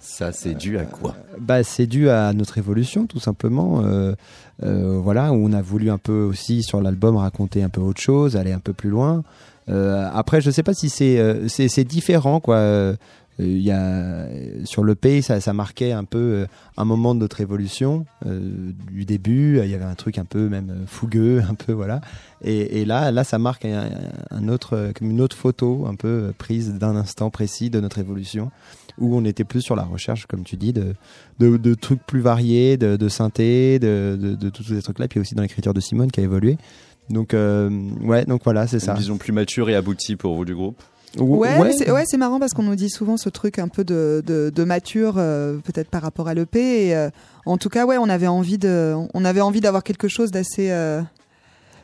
Ça, 0.00 0.32
c'est 0.32 0.54
dû 0.54 0.78
à 0.78 0.84
quoi? 0.84 1.16
Bah, 1.40 1.64
c'est 1.64 1.86
dû 1.86 2.08
à 2.08 2.32
notre 2.32 2.58
évolution, 2.58 3.06
tout 3.06 3.18
simplement. 3.18 3.82
Euh, 3.84 4.14
euh, 4.62 4.98
voilà, 5.02 5.32
où 5.32 5.34
on 5.34 5.52
a 5.52 5.62
voulu 5.62 5.90
un 5.90 5.98
peu 5.98 6.22
aussi 6.22 6.62
sur 6.62 6.80
l'album 6.80 7.16
raconter 7.16 7.62
un 7.62 7.68
peu 7.68 7.80
autre 7.80 8.00
chose, 8.00 8.36
aller 8.36 8.52
un 8.52 8.60
peu 8.60 8.72
plus 8.72 8.90
loin. 8.90 9.24
Euh, 9.68 10.08
après, 10.12 10.40
je 10.40 10.50
sais 10.50 10.62
pas 10.62 10.74
si 10.74 10.88
c'est 10.88 11.18
euh, 11.18 11.84
différent, 11.84 12.40
quoi. 12.40 12.56
Euh, 12.56 12.94
Il 13.38 13.62
y 13.62 13.70
a 13.70 14.26
sur 14.64 14.82
le 14.82 14.94
pays, 14.94 15.22
ça, 15.22 15.40
ça 15.40 15.52
marquait 15.52 15.92
un 15.92 16.04
peu 16.04 16.18
euh, 16.18 16.46
un 16.76 16.84
moment 16.84 17.14
de 17.14 17.20
notre 17.20 17.40
évolution 17.40 18.04
euh, 18.26 18.72
du 18.90 19.04
début. 19.04 19.60
Il 19.62 19.70
y 19.70 19.74
avait 19.74 19.84
un 19.84 19.94
truc 19.94 20.18
un 20.18 20.24
peu 20.24 20.48
même 20.48 20.70
euh, 20.70 20.86
fougueux, 20.86 21.42
un 21.48 21.54
peu 21.54 21.72
voilà. 21.72 22.00
Et, 22.42 22.80
et 22.80 22.84
là, 22.84 23.10
là, 23.10 23.24
ça 23.24 23.38
marque 23.38 23.64
un, 23.64 23.90
un 24.30 24.48
autre, 24.48 24.76
euh, 24.76 24.92
comme 24.92 25.10
une 25.10 25.20
autre 25.20 25.36
photo, 25.36 25.86
un 25.86 25.94
peu 25.94 26.08
euh, 26.08 26.32
prise 26.36 26.74
d'un 26.74 26.96
instant 26.96 27.30
précis 27.30 27.70
de 27.70 27.80
notre 27.80 27.98
évolution, 27.98 28.50
où 28.98 29.16
on 29.16 29.24
était 29.24 29.44
plus 29.44 29.60
sur 29.60 29.76
la 29.76 29.84
recherche, 29.84 30.26
comme 30.26 30.42
tu 30.42 30.56
dis, 30.56 30.72
de 30.72 30.94
de, 31.38 31.56
de 31.56 31.74
trucs 31.74 32.04
plus 32.04 32.20
variés, 32.20 32.76
de, 32.76 32.96
de 32.96 33.08
synthé, 33.08 33.78
de, 33.78 34.18
de, 34.20 34.34
de 34.34 34.50
tous 34.50 34.64
ces 34.64 34.82
trucs-là, 34.82 35.06
puis 35.06 35.20
aussi 35.20 35.36
dans 35.36 35.42
l'écriture 35.42 35.74
de 35.74 35.80
Simone 35.80 36.10
qui 36.10 36.18
a 36.18 36.24
évolué. 36.24 36.58
Donc 37.08 37.34
euh, 37.34 37.70
ouais, 38.02 38.24
donc 38.24 38.42
voilà, 38.44 38.66
c'est 38.66 38.80
ça. 38.80 38.92
Une 38.92 38.98
vision 38.98 39.16
plus 39.16 39.32
mature 39.32 39.70
et 39.70 39.74
aboutie 39.74 40.16
pour 40.16 40.34
vous 40.34 40.44
du 40.44 40.54
groupe 40.54 40.82
Ouais, 41.24 41.72
c'est 41.76 41.90
ouais, 41.90 42.04
marrant 42.18 42.38
parce 42.40 42.52
qu'on 42.52 42.62
nous 42.62 42.74
dit 42.76 42.90
souvent 42.90 43.16
ce 43.16 43.28
truc 43.28 43.58
un 43.58 43.68
peu 43.68 43.84
de, 43.84 44.22
de, 44.26 44.50
de 44.54 44.64
mature, 44.64 45.14
euh, 45.18 45.56
peut-être 45.58 45.88
par 45.90 46.02
rapport 46.02 46.28
à 46.28 46.34
l'EP. 46.34 46.58
Et 46.88 46.96
euh, 46.96 47.10
en 47.46 47.56
tout 47.58 47.68
cas, 47.68 47.86
ouais, 47.86 47.96
on 47.98 48.08
avait 48.08 48.26
envie 48.26 48.58
de, 48.58 48.94
on 49.14 49.24
avait 49.24 49.40
envie 49.40 49.60
d'avoir 49.60 49.82
quelque 49.82 50.08
chose 50.08 50.30
d'assez. 50.30 50.70
euh, 50.70 51.02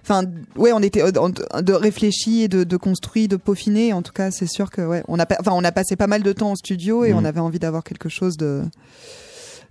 Enfin, 0.03 0.25
ouais, 0.57 0.71
on 0.73 0.81
était 0.81 1.03
euh, 1.03 1.11
de, 1.11 1.63
de 1.63 1.73
réfléchi 1.73 2.43
et 2.43 2.49
de, 2.49 2.63
de 2.65 2.77
construit, 2.77 3.27
de 3.27 3.37
peaufiné. 3.37 3.95
En 3.95 4.03
tout 4.03 4.13
cas, 4.13 4.31
c'est 4.31 4.47
sûr 4.47 4.71
que 4.71 4.83
ouais, 4.83 5.03
on 5.09 5.19
a, 5.19 5.25
pas- 5.25 5.37
enfin, 5.41 5.53
on 5.55 5.65
a 5.65 5.73
passé 5.73 5.97
pas 5.97 6.07
mal 6.07 6.23
de 6.23 6.33
temps 6.33 6.53
au 6.53 6.57
studio 6.57 7.05
et 7.07 7.13
Mhm. 7.13 7.19
on 7.21 7.25
avait 7.25 7.41
envie 7.41 7.59
d'avoir 7.59 7.83
quelque 7.85 8.09
chose 8.11 8.37
de 8.37 8.63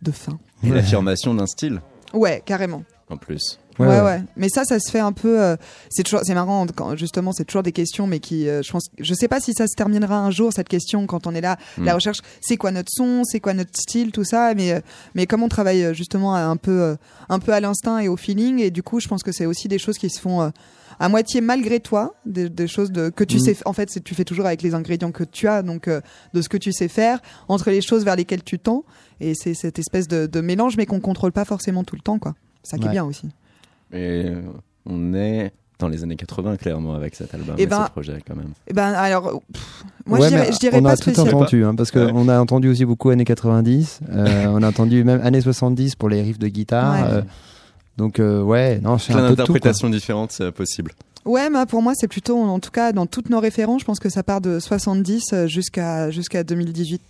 de 0.01 0.12
fin. 0.12 0.38
Et 0.63 0.70
l'affirmation 0.70 1.34
d'un 1.36 1.46
style, 1.46 1.82
Ouais, 2.13 2.41
carrément. 2.46 2.84
en 3.10 3.17
plus. 3.17 3.60
Ouais, 3.80 4.01
ouais, 4.01 4.22
Mais 4.36 4.50
ça, 4.50 4.63
ça 4.65 4.80
se 4.80 4.92
fait 4.92 5.00
un 5.00 5.12
peu. 5.13 5.42
euh, 5.42 5.56
c'est 5.89 6.03
toujours, 6.03 6.22
c'est 6.24 6.34
marrant 6.36 6.65
quand 6.75 6.96
justement, 6.96 7.32
c'est 7.32 7.46
toujours 7.46 7.63
des 7.63 7.72
questions, 7.72 8.06
mais 8.08 8.20
qui, 8.20 8.48
euh, 8.48 8.62
je 8.62 8.72
pense, 8.72 8.86
je 9.00 9.13
sais 9.13 9.27
pas 9.27 9.39
si 9.39 9.53
ça 9.53 9.65
se 9.68 9.74
terminera 9.75 10.18
un 10.20 10.30
jour 10.32 10.53
cette 10.53 10.70
question 10.70 11.08
quand 11.08 11.25
on 11.27 11.34
est 11.34 11.42
là, 11.42 11.58
Mm. 11.77 11.86
la 11.86 11.96
recherche. 11.96 12.20
C'est 12.42 12.58
quoi 12.58 12.72
notre 12.72 12.92
son, 12.92 13.24
c'est 13.24 13.39
quoi 13.39 13.53
notre 13.53 13.72
style, 13.75 14.12
tout 14.12 14.24
ça. 14.24 14.53
Mais, 14.53 14.74
euh, 14.74 14.80
mais 15.15 15.25
comme 15.25 15.42
on 15.44 15.50
travaille 15.50 15.84
euh, 15.84 15.94
justement 15.94 16.36
un 16.36 16.56
peu, 16.58 16.82
euh, 16.82 16.96
un 17.30 17.39
peu 17.39 17.51
à 17.53 17.60
l'instinct 17.60 17.98
et 18.00 18.08
au 18.08 18.15
feeling, 18.18 18.60
et 18.60 18.70
du 18.70 18.84
coup, 18.84 19.00
je 19.00 19.08
pense 19.08 19.24
que 19.24 19.32
c'est 19.32 19.46
aussi 19.48 19.68
des 19.68 19.80
choses 19.80 19.98
qui 19.98 20.10
se 20.10 20.20
font. 20.20 20.42
euh, 20.42 20.50
à 21.00 21.10
moitié 21.10 21.42
malgré 21.42 21.80
toi, 21.80 22.13
des, 22.27 22.50
des 22.50 22.68
choses 22.68 22.92
de, 22.92 23.10
que 23.10 23.24
tu 23.24 23.38
Mm. 23.38 23.39
sais. 23.39 23.58
En 23.65 23.74
fait, 23.74 23.89
c'est- 23.89 24.03
tu 24.03 24.13
fais 24.13 24.24
toujours 24.25 24.46
avec 24.46 24.62
les 24.62 24.75
ingrédients 24.75 25.12
que 25.12 25.24
tu 25.24 25.48
as, 25.48 25.63
donc 25.63 25.88
euh, 25.88 26.01
de 26.36 26.42
ce 26.44 26.48
que 26.48 26.56
tu 26.58 26.72
sais 26.72 26.88
faire, 26.88 27.20
entre 27.48 27.72
les 27.72 27.82
choses 27.82 28.06
vers 28.06 28.15
lesquelles 28.15 28.44
tu 28.44 28.60
tends, 28.60 28.84
et 29.20 29.34
c'est 29.34 29.56
cette 29.56 29.80
espèce 29.80 30.08
de, 30.08 30.27
de 30.27 30.39
mélange, 30.42 30.77
mais 30.77 30.86
qu'on 30.86 31.00
contrôle 31.00 31.32
pas 31.32 31.46
forcément 31.46 31.84
tout 31.84 31.96
le 31.96 32.01
temps, 32.03 32.20
quoi. 32.20 32.36
Ça 32.62 32.77
qui 32.77 32.86
est 32.86 32.92
bien 32.92 33.03
aussi. 33.06 33.27
Et 33.94 34.26
euh, 34.26 34.42
on 34.86 35.14
est 35.14 35.52
dans 35.80 35.88
les 35.88 36.04
années 36.04 36.16
80, 36.16 36.58
clairement, 36.58 36.94
avec 36.94 37.14
cet 37.16 37.34
album 37.34 37.56
Eh 37.58 37.64
et, 37.64 37.68
ben, 37.68 37.86
ce 37.86 37.92
projet, 37.92 38.18
quand 38.28 38.36
même. 38.36 38.52
Eh 38.68 38.74
ben 38.74 38.94
alors, 38.94 39.42
pff, 39.52 39.84
moi 40.06 40.20
Ouais, 40.20 40.26
je 40.30 40.36
dirais, 40.36 40.52
je 40.54 40.58
dirais 40.60 40.78
on 40.80 40.84
pas 40.84 40.92
a 40.92 40.98
tout 40.98 41.20
entendu, 41.20 41.66
hein, 41.66 41.76
parce 41.76 41.92
Ouais. 41.94 42.10
qu'on 42.12 42.28
a 42.30 42.40
entendu 42.40 42.70
aussi 42.70 42.86
beaucoup 42.86 43.10
années 43.10 43.26
90. 43.26 44.00
euh, 44.12 44.46
on 44.50 44.62
a 44.64 44.68
entendu 44.70 45.04
même 45.04 45.20
années 45.22 45.42
70 45.42 45.96
pour 45.96 46.10
les 46.10 46.22
riffs 46.22 46.40
de 46.40 46.48
guitare. 46.48 46.94
Ouais. 46.94 47.12
euh, 47.18 47.22
donc 47.98 48.20
euh, 48.20 48.42
ouais, 48.42 48.80
non, 48.82 48.98
c'est 48.98 49.14
Plein 49.14 49.26
un 49.26 49.30
peu 49.30 49.36
de 49.36 49.42
tout. 49.42 49.46
quoi. 49.48 49.54
d'interprétations 49.54 49.90
différentes, 49.90 50.32
c'est 50.32 50.52
possible. 50.52 50.92
Ouais, 51.26 51.50
mais 51.50 51.66
pour 51.66 51.82
moi 51.82 51.94
c'est 51.96 52.08
plutôt, 52.08 52.38
en 52.38 52.60
tout 52.60 52.72
cas 52.72 52.92
dans 52.94 53.06
toutes 53.06 53.30
nos 53.30 53.40
références, 53.40 53.82
je 53.82 53.86
pense 53.86 54.00
que 54.00 54.10
ça 54.10 54.24
part 54.24 54.42
de 54.42 54.60
70 54.60 55.24
euh, 55.34 55.48
jusqu'à 55.48 56.12
jusqu'à 56.12 56.44
2018. 56.44 57.02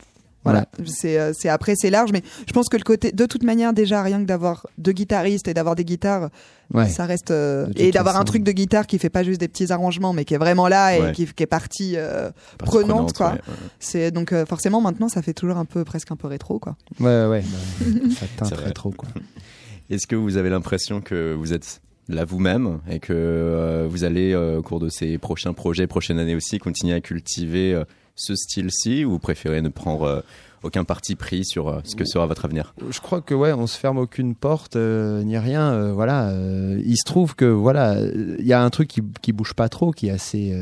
Voilà, 0.43 0.65
c'est 0.85 1.17
euh, 1.19 1.31
c'est 1.33 1.47
après 1.47 1.73
c'est 1.77 1.89
large, 1.89 2.11
mais 2.11 2.21
je 2.47 2.51
pense 2.53 2.67
que 2.67 2.75
le 2.75 2.83
côté, 2.83 3.11
de 3.13 3.25
toute 3.25 3.43
manière 3.43 3.71
déjà 3.73 4.03
rien 4.03 4.19
que 4.19 4.25
d'avoir 4.25 4.67
deux 4.77 4.91
guitaristes 4.91 5.47
et 5.47 5.53
d'avoir 5.53 5.75
des 5.75 5.85
guitares, 5.85 6.29
Ouais. 6.73 6.89
ça 6.89 7.05
reste 7.05 7.29
euh, 7.31 7.67
et 7.75 7.91
d'avoir 7.91 8.17
un 8.17 8.23
truc 8.23 8.41
de 8.43 8.51
guitare 8.51 8.87
qui 8.87 8.97
fait 8.97 9.09
pas 9.09 9.21
juste 9.23 9.39
des 9.39 9.47
petits 9.47 9.71
arrangements, 9.71 10.11
mais 10.11 10.25
qui 10.25 10.33
est 10.33 10.37
vraiment 10.39 10.67
là 10.67 10.97
et 10.97 11.01
Ouais. 11.01 11.11
qui, 11.11 11.25
qui 11.27 11.43
est 11.43 11.47
parti. 11.47 11.93
euh, 11.95 12.31
Partie 12.57 12.77
Prenante, 12.79 13.13
quoi. 13.13 13.27
ouais, 13.27 13.33
ouais. 13.35 13.41
c'est 13.79 14.11
donc 14.11 14.33
euh, 14.33 14.45
forcément 14.45 14.81
maintenant 14.81 15.07
ça 15.07 15.21
fait 15.21 15.33
toujours 15.33 15.57
un 15.57 15.65
peu 15.65 15.83
presque 15.83 16.11
un 16.11 16.15
peu 16.15 16.27
rétro 16.27 16.59
quoi. 16.59 16.75
Ouais, 16.99 17.25
ouais, 17.27 17.43
ça 18.19 18.25
teint 18.37 18.45
C'est 18.45 18.55
très 18.55 18.63
vrai. 18.65 18.71
trop 18.73 18.91
quoi. 18.91 19.07
Est-ce 19.89 20.07
que 20.07 20.15
vous 20.15 20.37
avez 20.37 20.49
l'impression 20.49 21.01
que 21.01 21.33
vous 21.33 21.53
êtes 21.53 21.81
là 22.09 22.25
vous-même 22.25 22.79
et 22.89 22.99
que 22.99 23.13
euh, 23.13 23.87
vous 23.89 24.03
allez, 24.03 24.33
euh, 24.33 24.57
au 24.59 24.61
cours 24.61 24.79
de 24.79 24.89
ces 24.89 25.17
prochains 25.17 25.53
projets, 25.53 25.87
prochaines 25.87 26.19
années 26.19 26.35
aussi, 26.35 26.57
continuer 26.57 26.93
à 26.95 27.01
cultiver 27.01 27.73
euh, 27.73 27.83
ce 28.15 28.35
style-ci 28.35 29.05
ou 29.05 29.19
préférez 29.19 29.61
ne 29.61 29.69
prendre 29.69 30.03
euh, 30.03 30.21
aucun 30.61 30.85
parti 30.85 31.15
pris 31.15 31.43
sur 31.43 31.67
euh, 31.67 31.81
ce 31.83 31.95
que 31.95 32.05
sera 32.05 32.25
votre 32.25 32.45
avenir? 32.45 32.73
Je 32.89 33.01
crois 33.01 33.19
que 33.19 33.33
ouais, 33.33 33.51
on 33.51 33.67
se 33.67 33.77
ferme 33.77 33.97
aucune 33.97 34.33
porte 34.33 34.77
euh, 34.77 35.21
ni 35.23 35.37
rien. 35.37 35.73
euh, 35.73 35.91
voilà, 35.91 36.33
il 36.77 36.95
se 36.95 37.03
trouve 37.05 37.35
que 37.35 37.43
voilà, 37.43 37.99
il 37.99 38.45
y 38.45 38.53
a 38.53 38.63
un 38.63 38.69
truc 38.69 38.87
qui, 38.87 39.01
qui 39.21 39.33
bouge 39.33 39.55
pas 39.55 39.67
trop, 39.67 39.91
qui 39.91 40.07
est 40.07 40.11
assez 40.11 40.55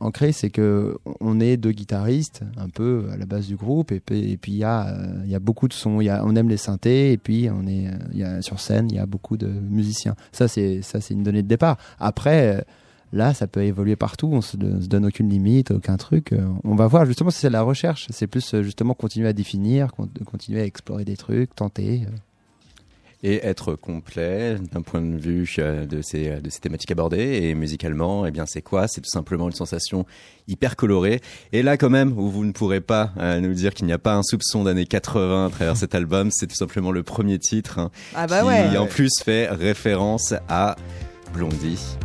ancré, 0.00 0.32
c'est 0.32 0.48
que 0.50 0.96
on 1.20 1.38
est 1.38 1.58
deux 1.58 1.72
guitaristes, 1.72 2.42
un 2.56 2.70
peu 2.70 3.08
à 3.12 3.16
la 3.18 3.26
base 3.26 3.46
du 3.46 3.56
groupe, 3.56 3.92
et 3.92 4.00
puis 4.00 4.38
il 4.46 4.56
y 4.56 4.64
a 4.64 4.96
il 5.24 5.30
y 5.30 5.34
a 5.34 5.38
beaucoup 5.40 5.68
de 5.68 5.74
sons, 5.74 5.98
on 6.00 6.36
aime 6.36 6.48
les 6.48 6.56
synthés, 6.56 7.12
et 7.12 7.18
puis 7.18 7.48
on 7.50 7.66
est 7.66 7.90
y 8.14 8.22
a 8.22 8.40
sur 8.40 8.58
scène, 8.58 8.88
il 8.90 8.96
y 8.96 9.00
a 9.00 9.06
beaucoup 9.06 9.36
de 9.36 9.48
musiciens. 9.48 10.14
Ça 10.32 10.48
c'est 10.48 10.80
ça 10.82 11.00
c'est 11.00 11.12
une 11.14 11.22
donnée 11.22 11.42
de 11.42 11.48
départ. 11.48 11.76
Après. 11.98 12.64
Là, 13.12 13.34
ça 13.34 13.46
peut 13.46 13.62
évoluer 13.62 13.96
partout. 13.96 14.28
On 14.32 14.40
se, 14.40 14.56
on 14.56 14.80
se 14.80 14.86
donne 14.88 15.06
aucune 15.06 15.28
limite, 15.28 15.70
aucun 15.70 15.96
truc. 15.96 16.32
Euh, 16.32 16.46
On 16.64 16.74
va 16.74 16.86
voir. 16.86 17.06
Justement, 17.06 17.30
c'est 17.30 17.50
la 17.50 17.62
recherche. 17.62 18.06
C'est 18.10 18.26
plus 18.26 18.52
euh, 18.54 18.62
justement 18.62 18.94
continuer 18.94 19.28
à 19.28 19.32
définir, 19.32 19.92
con- 19.92 20.08
continuer 20.24 20.60
à 20.60 20.64
explorer 20.64 21.04
des 21.04 21.16
trucs, 21.16 21.54
tenter. 21.54 22.02
euh. 22.06 22.10
et 23.22 23.44
être 23.46 23.74
complet 23.74 24.56
d'un 24.72 24.82
point 24.82 25.00
de 25.00 25.16
vue 25.16 25.48
de 25.56 26.02
ces, 26.02 26.36
de 26.40 26.50
ces 26.50 26.60
thématiques 26.60 26.90
abordées 26.90 27.40
et 27.44 27.54
musicalement, 27.54 28.26
eh 28.26 28.30
bien 28.30 28.44
c'est 28.46 28.60
quoi? 28.60 28.86
C'est 28.88 29.00
tout 29.00 29.08
simplement 29.10 29.46
une 29.46 29.54
sensation 29.54 30.04
hyper 30.48 30.76
colorée. 30.76 31.20
Et 31.52 31.62
là 31.62 31.76
quand 31.78 31.88
même, 31.90 32.12
où 32.18 32.28
vous 32.30 32.44
ne 32.44 32.52
pourrez 32.52 32.80
pas 32.82 33.12
euh, 33.18 33.40
nous 33.40 33.54
dire 33.54 33.72
qu'il 33.72 33.86
n'y 33.86 33.92
a 33.94 33.98
pas 33.98 34.14
un 34.16 34.22
soupçon 34.22 34.64
d'années 34.64 34.84
80 34.86 35.46
à 35.46 35.50
travers 35.50 35.76
cet 35.76 35.94
album, 35.94 36.28
c'est 36.30 36.46
tout 36.46 36.54
simplement 36.56 36.92
le 36.92 37.02
premier 37.02 37.38
titre 37.38 37.78
hein, 37.78 37.90
Ah 38.14 38.26
bah 38.26 38.42
qui 38.42 38.48
ouais. 38.48 38.76
en 38.76 38.86
plus 38.86 39.10
fait 39.24 39.48
référence 39.48 40.34
à 40.48 40.76
Blondie. 41.32 41.96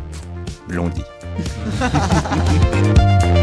Blondie. 0.68 1.04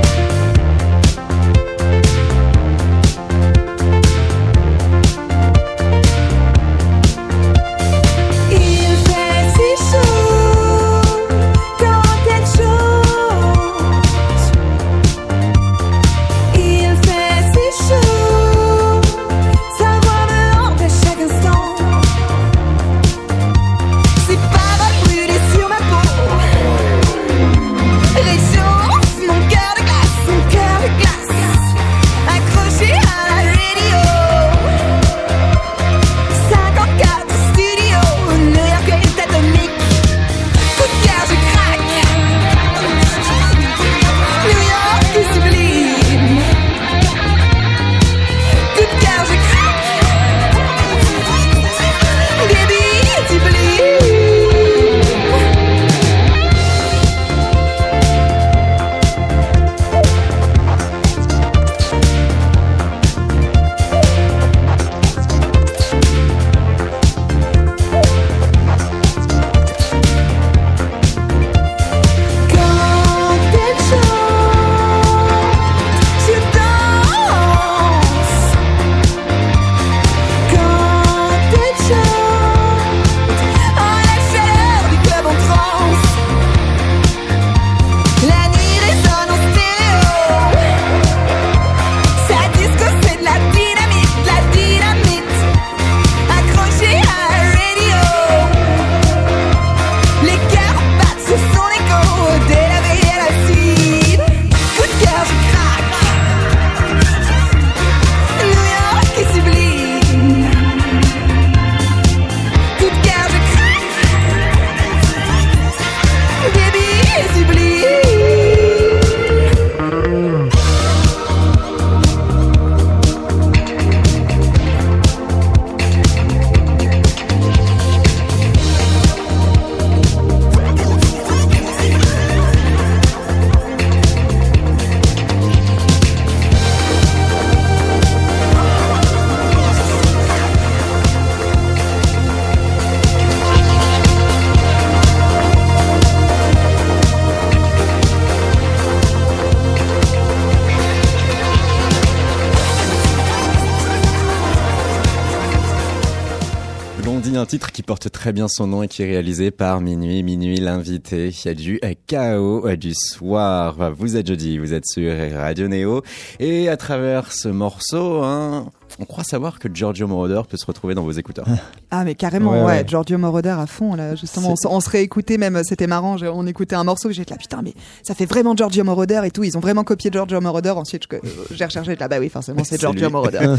titre 157.49 157.71
qui 157.71 157.81
porte 157.81 158.11
très 158.11 158.31
bien 158.31 158.47
son 158.47 158.67
nom 158.67 158.83
et 158.83 158.87
qui 158.87 159.01
est 159.01 159.07
réalisé 159.07 159.49
par 159.49 159.81
Minuit. 159.81 160.21
Minuit, 160.21 160.57
l'invité. 160.59 161.29
Il 161.29 161.45
y 161.45 161.49
a 161.49 161.55
du 161.55 161.79
chaos 162.05 162.69
du 162.75 162.93
soir. 162.93 163.91
Vous 163.97 164.17
êtes 164.17 164.27
jeudi, 164.27 164.59
vous 164.59 164.71
êtes 164.71 164.85
sur 164.85 165.11
Radio 165.33 165.67
Néo. 165.67 166.03
Et 166.39 166.69
à 166.69 166.77
travers 166.77 167.31
ce 167.31 167.47
morceau, 167.49 168.21
hein, 168.21 168.67
on 168.99 169.05
croit 169.05 169.23
savoir 169.23 169.57
que 169.57 169.67
Giorgio 169.73 170.05
Moroder 170.07 170.41
peut 170.47 170.57
se 170.57 170.65
retrouver 170.67 170.93
dans 170.93 171.01
vos 171.01 171.11
écouteurs. 171.11 171.47
Ah 171.91 172.03
mais 172.03 172.13
carrément, 172.13 172.51
Ouais, 172.51 172.59
ouais, 172.59 172.65
ouais. 172.65 172.83
Giorgio 172.87 173.17
Moroder 173.17 173.49
à 173.57 173.65
fond 173.65 173.95
là. 173.95 174.13
Justement, 174.13 174.53
on, 174.63 174.75
on 174.75 174.79
se 174.79 174.91
réécoutait 174.91 175.39
même, 175.39 175.63
c'était 175.63 175.87
marrant. 175.87 176.17
On 176.21 176.45
écoutait 176.45 176.75
un 176.75 176.83
morceau, 176.83 177.09
j'étais 177.09 177.33
là 177.33 177.39
putain 177.39 177.61
mais 177.63 177.73
ça 178.03 178.13
fait 178.13 178.27
vraiment 178.27 178.55
Giorgio 178.55 178.83
Moroder 178.83 179.21
et 179.25 179.31
tout. 179.31 179.43
Ils 179.43 179.57
ont 179.57 179.59
vraiment 179.59 179.83
copié 179.83 180.11
Giorgio 180.13 180.39
Moroder. 180.39 180.69
Ensuite, 180.69 181.05
euh, 181.11 181.19
j'ai 181.49 181.65
recherché, 181.65 181.89
j'étais 181.89 182.03
là 182.03 182.07
bah 182.07 182.17
oui, 182.19 182.29
forcément 182.29 182.63
c'est 182.63 182.79
Giorgio 182.79 183.07
lui. 183.07 183.11
Moroder. 183.11 183.39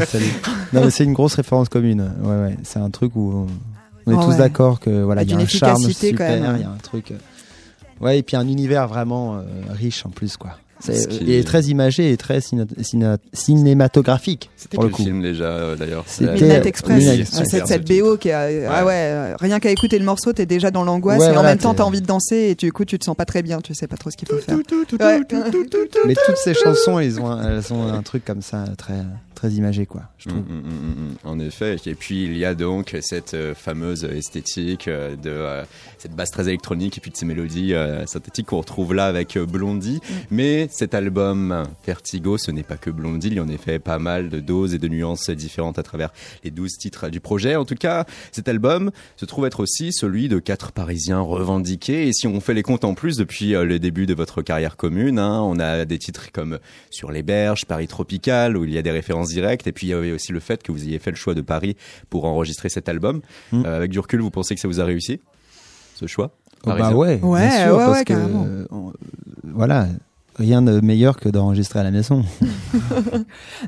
Non, 0.71 0.85
mais 0.85 0.91
c'est 0.91 1.03
une 1.03 1.11
grosse 1.11 1.35
référence 1.35 1.67
commune. 1.67 2.09
Ouais, 2.23 2.41
ouais. 2.43 2.57
C'est 2.63 2.79
un 2.79 2.89
truc 2.89 3.13
où 3.17 3.33
on, 3.33 3.47
on 4.07 4.11
est 4.11 4.15
Oh, 4.15 4.23
tous 4.23 4.31
ouais. 4.31 4.37
d'accord 4.37 4.79
que 4.79 5.03
voilà, 5.03 5.23
il 5.23 5.29
y 5.29 5.33
a 5.33 5.37
un 5.37 5.45
charme 5.45 5.81
super, 5.91 6.37
il 6.37 6.61
y 6.61 6.63
a 6.63 6.69
un 6.69 6.77
truc. 6.77 7.11
euh, 7.11 7.15
Ouais, 7.99 8.17
et 8.19 8.23
puis 8.23 8.35
un 8.35 8.47
univers 8.47 8.87
vraiment 8.87 9.35
euh, 9.35 9.41
riche 9.69 10.05
en 10.05 10.09
plus, 10.09 10.35
quoi. 10.37 10.57
Qui- 10.81 11.33
et 11.33 11.43
très 11.43 11.63
imagé 11.65 12.11
et 12.11 12.17
très 12.17 12.39
ciné- 12.39 12.65
ciné- 12.81 13.15
cinématographique 13.33 14.49
C'était 14.57 14.75
pour 14.75 14.83
le 14.85 14.89
coup. 14.89 15.03
film 15.03 15.21
déjà 15.21 15.45
euh, 15.45 15.75
d'ailleurs 15.75 16.03
C'était- 16.07 16.33
Midnight 16.33 16.65
Express, 16.65 16.97
Midnight 16.97 17.17
Ah, 17.19 17.21
Express. 17.41 17.49
cette, 17.49 17.67
cette 17.67 17.87
BO 17.87 18.17
qui 18.17 18.31
a, 18.31 18.41
ah 18.69 18.85
ouais, 18.85 18.93
euh, 18.95 19.35
rien 19.39 19.59
qu'à 19.59 19.69
écouter 19.71 19.99
le 19.99 20.05
morceau, 20.05 20.33
t'es 20.33 20.45
déjà 20.45 20.71
dans 20.71 20.83
l'angoisse 20.83 21.19
Ouais, 21.19 21.33
et 21.33 21.37
en 21.37 21.43
même 21.43 21.57
temps 21.57 21.73
t'as 21.73 21.83
envie 21.83 22.01
de 22.01 22.07
danser 22.07 22.35
et 22.51 22.55
du 22.55 22.71
coup 22.73 22.85
tu 22.85 22.97
te 22.99 23.05
sens 23.05 23.15
pas 23.15 23.25
très 23.25 23.41
bien, 23.43 23.61
tu 23.61 23.73
sais 23.73 23.87
pas 23.87 23.97
trop 23.97 24.09
ce 24.11 24.17
qu'il 24.17 24.27
faut 24.27 24.37
faire. 24.37 24.57
Mais 26.05 26.15
toutes 26.25 26.37
ces 26.37 26.53
chansons, 26.53 26.99
elles 26.99 27.19
ont, 27.19 27.27
un- 27.29 27.57
elles 27.57 27.73
ont 27.73 27.87
un 27.91 28.01
truc 28.01 28.25
comme 28.25 28.41
ça 28.41 28.65
très 28.77 29.01
très 29.35 29.49
imagé, 29.53 29.87
quoi. 29.87 30.03
Je 30.19 30.29
Mm, 30.29 30.31
trouve. 30.33 30.43
mm, 30.43 30.57
mm, 30.59 31.15
En 31.23 31.39
effet. 31.39 31.75
Et 31.87 31.95
puis 31.95 32.25
il 32.25 32.37
y 32.37 32.45
a 32.45 32.53
donc 32.53 32.95
cette 33.01 33.33
euh, 33.33 33.55
fameuse 33.55 34.03
esthétique 34.03 34.87
euh, 34.87 35.15
de 35.15 35.31
euh, 35.31 35.63
cette 35.97 36.11
basse 36.15 36.29
très 36.29 36.43
électronique 36.43 36.99
et 36.99 37.01
puis 37.01 37.09
de 37.09 37.17
ces 37.17 37.25
mélodies 37.25 37.73
euh, 37.73 38.05
synthétiques 38.05 38.45
qu'on 38.47 38.59
retrouve 38.59 38.93
là 38.93 39.05
avec 39.07 39.37
euh, 39.37 39.45
Blondie. 39.47 39.99
Mais 40.29 40.67
cet 40.71 40.93
album 40.95 41.63
Vertigo, 41.85 42.37
ce 42.37 42.49
n'est 42.51 42.63
pas 42.63 42.77
que 42.77 42.89
Blondie. 42.89 43.27
Il 43.27 43.33
y 43.35 43.39
en 43.39 43.49
a 43.49 43.57
fait 43.57 43.79
pas 43.79 43.99
mal 43.99 44.29
de 44.29 44.39
doses 44.39 44.73
et 44.73 44.77
de 44.77 44.87
nuances 44.87 45.29
différentes 45.29 45.77
à 45.77 45.83
travers 45.83 46.09
les 46.43 46.51
12 46.51 46.77
titres 46.77 47.09
du 47.09 47.19
projet. 47.19 47.55
En 47.55 47.65
tout 47.65 47.75
cas, 47.75 48.05
cet 48.31 48.47
album 48.47 48.91
se 49.17 49.25
trouve 49.25 49.45
être 49.45 49.59
aussi 49.59 49.91
celui 49.91 50.29
de 50.29 50.39
quatre 50.39 50.71
Parisiens 50.71 51.19
revendiqués. 51.19 52.07
Et 52.07 52.13
si 52.13 52.27
on 52.27 52.39
fait 52.39 52.53
les 52.53 52.63
comptes 52.63 52.85
en 52.85 52.93
plus 52.93 53.17
depuis 53.17 53.53
euh, 53.53 53.65
le 53.65 53.79
début 53.79 54.05
de 54.05 54.13
votre 54.13 54.41
carrière 54.41 54.77
commune, 54.77 55.19
hein, 55.19 55.41
on 55.41 55.59
a 55.59 55.85
des 55.85 55.99
titres 55.99 56.31
comme 56.31 56.59
Sur 56.89 57.11
les 57.11 57.23
berges, 57.23 57.65
Paris 57.65 57.87
tropical, 57.87 58.57
où 58.57 58.63
il 58.63 58.71
y 58.71 58.77
a 58.77 58.81
des 58.81 58.91
références 58.91 59.29
directes. 59.29 59.67
Et 59.67 59.71
puis 59.71 59.87
il 59.87 59.89
y 59.89 59.93
avait 59.93 60.11
aussi 60.13 60.31
le 60.31 60.39
fait 60.39 60.63
que 60.63 60.71
vous 60.71 60.83
ayez 60.83 60.99
fait 60.99 61.11
le 61.11 61.17
choix 61.17 61.33
de 61.33 61.41
Paris 61.41 61.75
pour 62.09 62.25
enregistrer 62.25 62.69
cet 62.69 62.87
album. 62.89 63.21
Mm. 63.51 63.65
Euh, 63.65 63.75
avec 63.77 63.91
du 63.91 63.99
recul, 63.99 64.21
vous 64.21 64.31
pensez 64.31 64.55
que 64.55 64.61
ça 64.61 64.67
vous 64.67 64.79
a 64.79 64.85
réussi 64.85 65.19
ce 65.95 66.07
choix 66.07 66.31
Oh, 66.63 66.69
bah 66.77 66.93
ouais, 66.93 67.19
Ouais, 67.23 67.47
bien 67.47 67.63
sûr, 67.65 67.71
ouais, 67.75 67.85
parce 67.85 67.97
ouais, 67.97 68.05
que, 68.05 68.13
euh, 68.13 68.65
on- 68.69 68.93
voilà, 69.43 69.87
rien 70.41 70.61
de 70.61 70.81
meilleur 70.81 71.17
que 71.17 71.29
d'enregistrer 71.29 71.79
à 71.79 71.83
la 71.83 71.91
maison. 71.91 72.23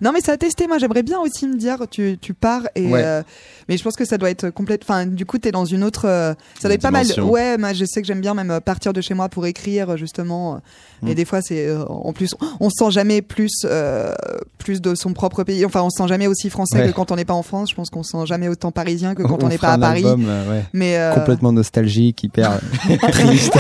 Non 0.02 0.12
mais 0.12 0.22
ça 0.22 0.34
a 0.34 0.38
testé, 0.38 0.68
moi 0.68 0.78
j'aimerais 0.78 1.04
bien 1.04 1.20
aussi 1.20 1.48
me 1.48 1.56
dire 1.58 1.80
tu, 1.90 2.18
tu 2.20 2.34
pars 2.34 2.64
et 2.76 2.88
Ouais. 2.88 3.02
euh, 3.04 3.22
mais 3.70 3.78
je 3.78 3.84
pense 3.84 3.96
que 3.96 4.04
ça 4.06 4.18
doit 4.18 4.30
être 4.30 4.50
complète 4.50 4.82
enfin 4.84 5.06
du 5.06 5.26
coup 5.26 5.38
t'es 5.38 5.52
dans 5.52 5.64
une 5.66 5.84
autre 5.84 6.06
euh, 6.08 6.34
ça 6.60 6.68
doit 6.68 6.72
Une 6.72 6.76
être 6.76 6.82
pas 6.82 6.92
mal 6.92 7.06
ouais 7.22 7.58
moi 7.58 7.74
je 7.74 7.86
sais 7.86 8.02
que 8.02 8.08
j'aime 8.08 8.20
bien 8.22 8.34
même 8.34 8.52
euh, 8.52 8.60
partir 8.60 8.92
de 8.94 9.00
chez 9.02 9.14
moi 9.14 9.30
pour 9.30 9.46
écrire 9.46 9.96
justement 9.98 10.56
euh, 11.04 11.08
et 11.08 11.16
des 11.16 11.24
fois 11.26 11.42
c'est 11.42 11.68
euh, 11.68 11.86
en 11.86 12.12
plus 12.14 12.36
on 12.60 12.70
se 12.70 12.76
sent 12.84 12.92
jamais 12.92 13.22
plus 13.22 13.52
euh, 13.66 14.14
plus 14.58 14.82
de 14.82 14.96
son 14.96 15.14
propre 15.14 15.44
pays 15.44 15.66
enfin 15.66 15.82
on 15.82 15.90
se 15.90 15.98
sent 16.02 16.08
jamais 16.10 16.28
aussi 16.28 16.50
français 16.50 16.80
Ouais. 16.82 16.88
que 16.88 16.94
quand 16.94 17.12
on 17.12 17.16
n'est 17.16 17.26
pas 17.26 17.34
en 17.34 17.44
France 17.44 17.70
je 17.70 17.76
pense 17.76 17.90
qu'on 17.90 18.04
se 18.04 18.12
sent 18.12 18.26
jamais 18.26 18.48
autant 18.50 18.72
parisien 18.72 19.16
que 19.16 19.24
quand 19.24 19.44
on 19.44 19.48
n'est 19.48 19.58
pas 19.58 19.74
à 19.74 19.78
Paris 19.78 20.04
album, 20.06 20.26
euh, 20.28 20.50
ouais, 20.52 20.64
mais 20.74 20.98
euh, 20.98 21.14
complètement 21.14 21.52
nostalgique, 21.54 22.24
hyper 22.24 22.60
triste. 23.12 23.54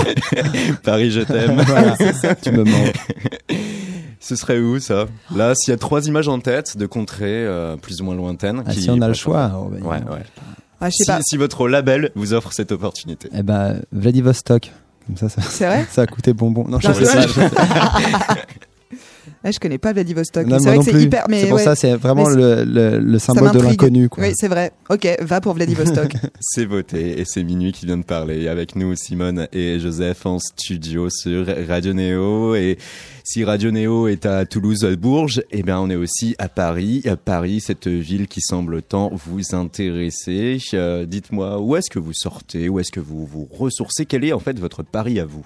Paris, 0.84 1.12
je 1.12 1.22
t'aime. 1.22 1.62
Voilà, 1.66 1.96
tu 2.42 2.52
me 2.52 2.64
manques. 2.64 2.96
Ce 4.20 4.36
serait 4.38 4.60
où 4.60 4.80
ça? 4.80 5.08
Là, 5.36 5.54
s'il 5.56 5.72
y 5.72 5.76
a 5.76 5.78
trois 5.78 6.08
images 6.08 6.28
en 6.30 6.40
tête 6.40 6.78
de 6.78 6.86
contrées 6.86 7.46
euh, 7.46 7.76
plus 7.76 8.02
ou 8.02 8.06
moins 8.06 8.16
lointaines. 8.16 8.64
Ah, 8.66 8.72
qui 8.72 8.84
si 8.84 8.90
on 8.90 9.02
a 9.02 9.08
le 9.10 9.14
choix. 9.14 9.52
oh, 9.56 9.70
bah, 9.70 9.78
Ouais, 9.82 9.98
ouais. 10.14 10.24
ah, 10.80 10.86
sais 10.90 11.04
Si, 11.04 11.06
pas 11.06 11.20
si 11.22 11.36
votre 11.38 11.68
label 11.68 12.12
vous 12.16 12.34
offre 12.34 12.54
cette 12.54 12.72
opportunité. 12.72 13.28
Eh 13.38 13.44
ben, 13.44 13.82
Vladivostok. 13.92 14.72
Comme 15.08 15.18
ça, 15.18 15.28
ça, 15.28 15.42
c'est 15.42 15.66
vrai? 15.66 15.86
ça 15.92 16.04
a 16.04 16.08
coûté 16.08 16.32
bonbon. 16.34 16.66
Non, 16.68 16.80
je 16.80 16.88
Non, 16.88 16.94
c'est 16.94 17.06
ça. 17.06 17.26
Ouais, 19.44 19.52
je 19.52 19.60
connais 19.60 19.78
pas 19.78 19.94
Vladivostok 19.94 20.46
Non, 20.48 20.58
c'est 20.60 20.68
vrai 20.70 20.78
non 20.78 20.84
que 20.84 20.92
c'est 20.92 21.02
hyper 21.02 21.26
C'est 21.30 21.48
pour 21.48 21.58
ouais, 21.58 21.64
ça, 21.64 21.76
c'est 21.76 21.96
vraiment 21.96 22.28
le, 22.30 22.64
le, 22.64 23.00
le 23.00 23.20
ça 23.20 23.34
symbole 23.34 23.52
de 23.54 23.60
l'inconnu. 23.62 24.10
oui 24.18 24.32
c'est 24.36 24.48
vrai. 24.48 24.72
Ok 24.90 25.08
va 25.22 25.42
pour 25.42 25.54
Vladivostok. 25.54 26.14
C'est 26.40 26.66
voté 26.66 27.20
et 27.20 27.26
c'est 27.26 27.44
Minuit 27.44 27.72
qui 27.72 27.86
vient 27.86 27.98
de 27.98 28.04
parler. 28.04 28.48
Avec 28.48 28.76
nous, 28.76 28.96
Simone 28.96 29.48
et 29.54 29.80
Joseph 29.80 30.26
en 30.26 30.40
studio 30.40 31.10
sur 31.10 31.46
Radio 31.68 31.94
Néo. 31.94 32.56
Et 32.56 32.78
si 33.24 33.44
Radio 33.44 33.72
Néo 33.72 34.08
est 34.08 34.26
à 34.26 34.46
Toulouse-Bourges, 34.46 35.42
eh 35.52 35.64
bien 35.64 35.80
on 35.80 35.90
est 35.90 35.96
aussi 35.96 36.36
à 36.38 36.50
Paris. 36.50 37.02
À 37.06 37.16
Paris, 37.16 37.62
cette 37.62 37.88
ville 37.88 38.28
qui 38.28 38.42
semble 38.42 38.82
tant 38.82 39.12
vous 39.26 39.56
intéresser. 39.56 40.58
Euh, 40.74 41.06
Dites-moi, 41.06 41.60
où 41.62 41.76
est-ce 41.76 41.90
que 41.90 42.00
vous 42.00 42.14
sortez? 42.14 42.70
Où 42.70 42.80
est-ce 42.80 42.92
que 42.92 43.00
vous 43.00 43.26
vous 43.26 43.48
ressourcez? 43.52 44.06
Quel 44.06 44.26
est 44.26 44.34
en 44.34 44.40
fait 44.40 44.60
votre 44.60 44.84
Paris 44.84 45.20
à 45.20 45.26
vous? 45.26 45.46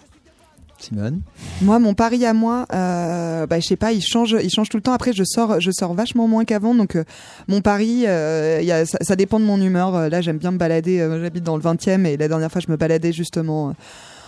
Simone 0.80 1.22
Moi, 1.62 1.80
mon 1.80 1.94
pari 1.94 2.26
à 2.26 2.34
moi, 2.34 2.66
euh, 2.74 3.48
bah, 3.48 3.60
je 3.60 3.68
sais 3.68 3.76
pas, 3.76 3.94
il 3.94 4.02
change, 4.02 4.36
il 4.42 4.50
change 4.50 4.70
tout 4.70 4.78
le 4.78 4.84
temps. 4.84 4.94
Après, 4.94 5.13
je 5.13 5.24
sors, 5.24 5.60
je 5.60 5.72
sors 5.72 5.94
vachement 5.94 6.28
moins 6.28 6.46
qu'avant. 6.46 6.76
Donc, 6.76 6.96
euh, 6.96 7.04
mon 7.48 7.62
pari, 7.62 8.06
euh, 8.06 8.86
ça, 8.86 8.98
ça 9.02 9.16
dépend 9.16 9.40
de 9.40 9.46
mon 9.46 9.60
humeur. 9.60 10.10
Là, 10.10 10.22
j'aime 10.22 10.38
bien 10.38 10.52
me 10.52 10.58
balader. 10.58 11.00
J'habite 11.22 11.44
dans 11.44 11.58
le 11.58 11.63
20e 11.63 12.06
et 12.06 12.18
la 12.18 12.28
dernière 12.28 12.52
fois, 12.52 12.62
je 12.66 12.72
me 12.72 12.78
baladais 12.78 13.12
justement. 13.12 13.74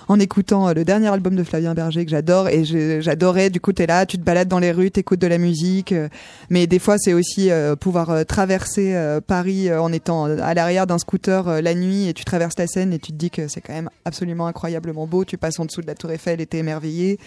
En 0.09 0.19
écoutant 0.19 0.67
euh, 0.67 0.73
le 0.73 0.83
dernier 0.83 1.07
album 1.07 1.35
de 1.35 1.43
Flavien 1.43 1.73
Berger 1.73 2.03
que 2.03 2.11
j'adore 2.11 2.49
et 2.49 2.65
j'adorais 2.99 3.49
du 3.49 3.61
coup 3.61 3.71
t'es 3.71 3.85
là 3.85 4.05
tu 4.05 4.17
te 4.17 4.23
balades 4.23 4.47
dans 4.47 4.59
les 4.59 4.71
rues 4.71 4.91
t'écoutes 4.91 5.19
de 5.19 5.27
la 5.27 5.37
musique 5.37 5.91
euh, 5.93 6.09
mais 6.49 6.67
des 6.67 6.79
fois 6.79 6.97
c'est 6.97 7.13
aussi 7.13 7.51
euh, 7.51 7.75
pouvoir 7.75 8.25
traverser 8.25 8.95
Paris 9.27 9.71
en 9.71 9.93
étant 9.93 10.25
à 10.25 10.53
l'arrière 10.53 10.87
d'un 10.87 10.97
scooter 10.97 11.61
la 11.61 11.75
nuit 11.75 12.07
et 12.07 12.13
tu 12.13 12.25
traverses 12.25 12.57
la 12.57 12.65
Seine 12.65 12.91
et 12.91 12.97
tu 12.99 13.11
te 13.11 13.17
dis 13.17 13.29
que 13.29 13.47
c'est 13.47 13.61
quand 13.61 13.73
même 13.73 13.89
absolument 14.03 14.47
incroyablement 14.47 15.05
beau 15.05 15.23
tu 15.23 15.37
passes 15.37 15.59
en 15.59 15.65
dessous 15.65 15.81
de 15.81 15.87
la 15.87 15.93
Tour 15.93 16.11
Eiffel 16.11 16.41
et 16.41 16.47
t'es 16.47 16.57
émerveillé 16.57 17.19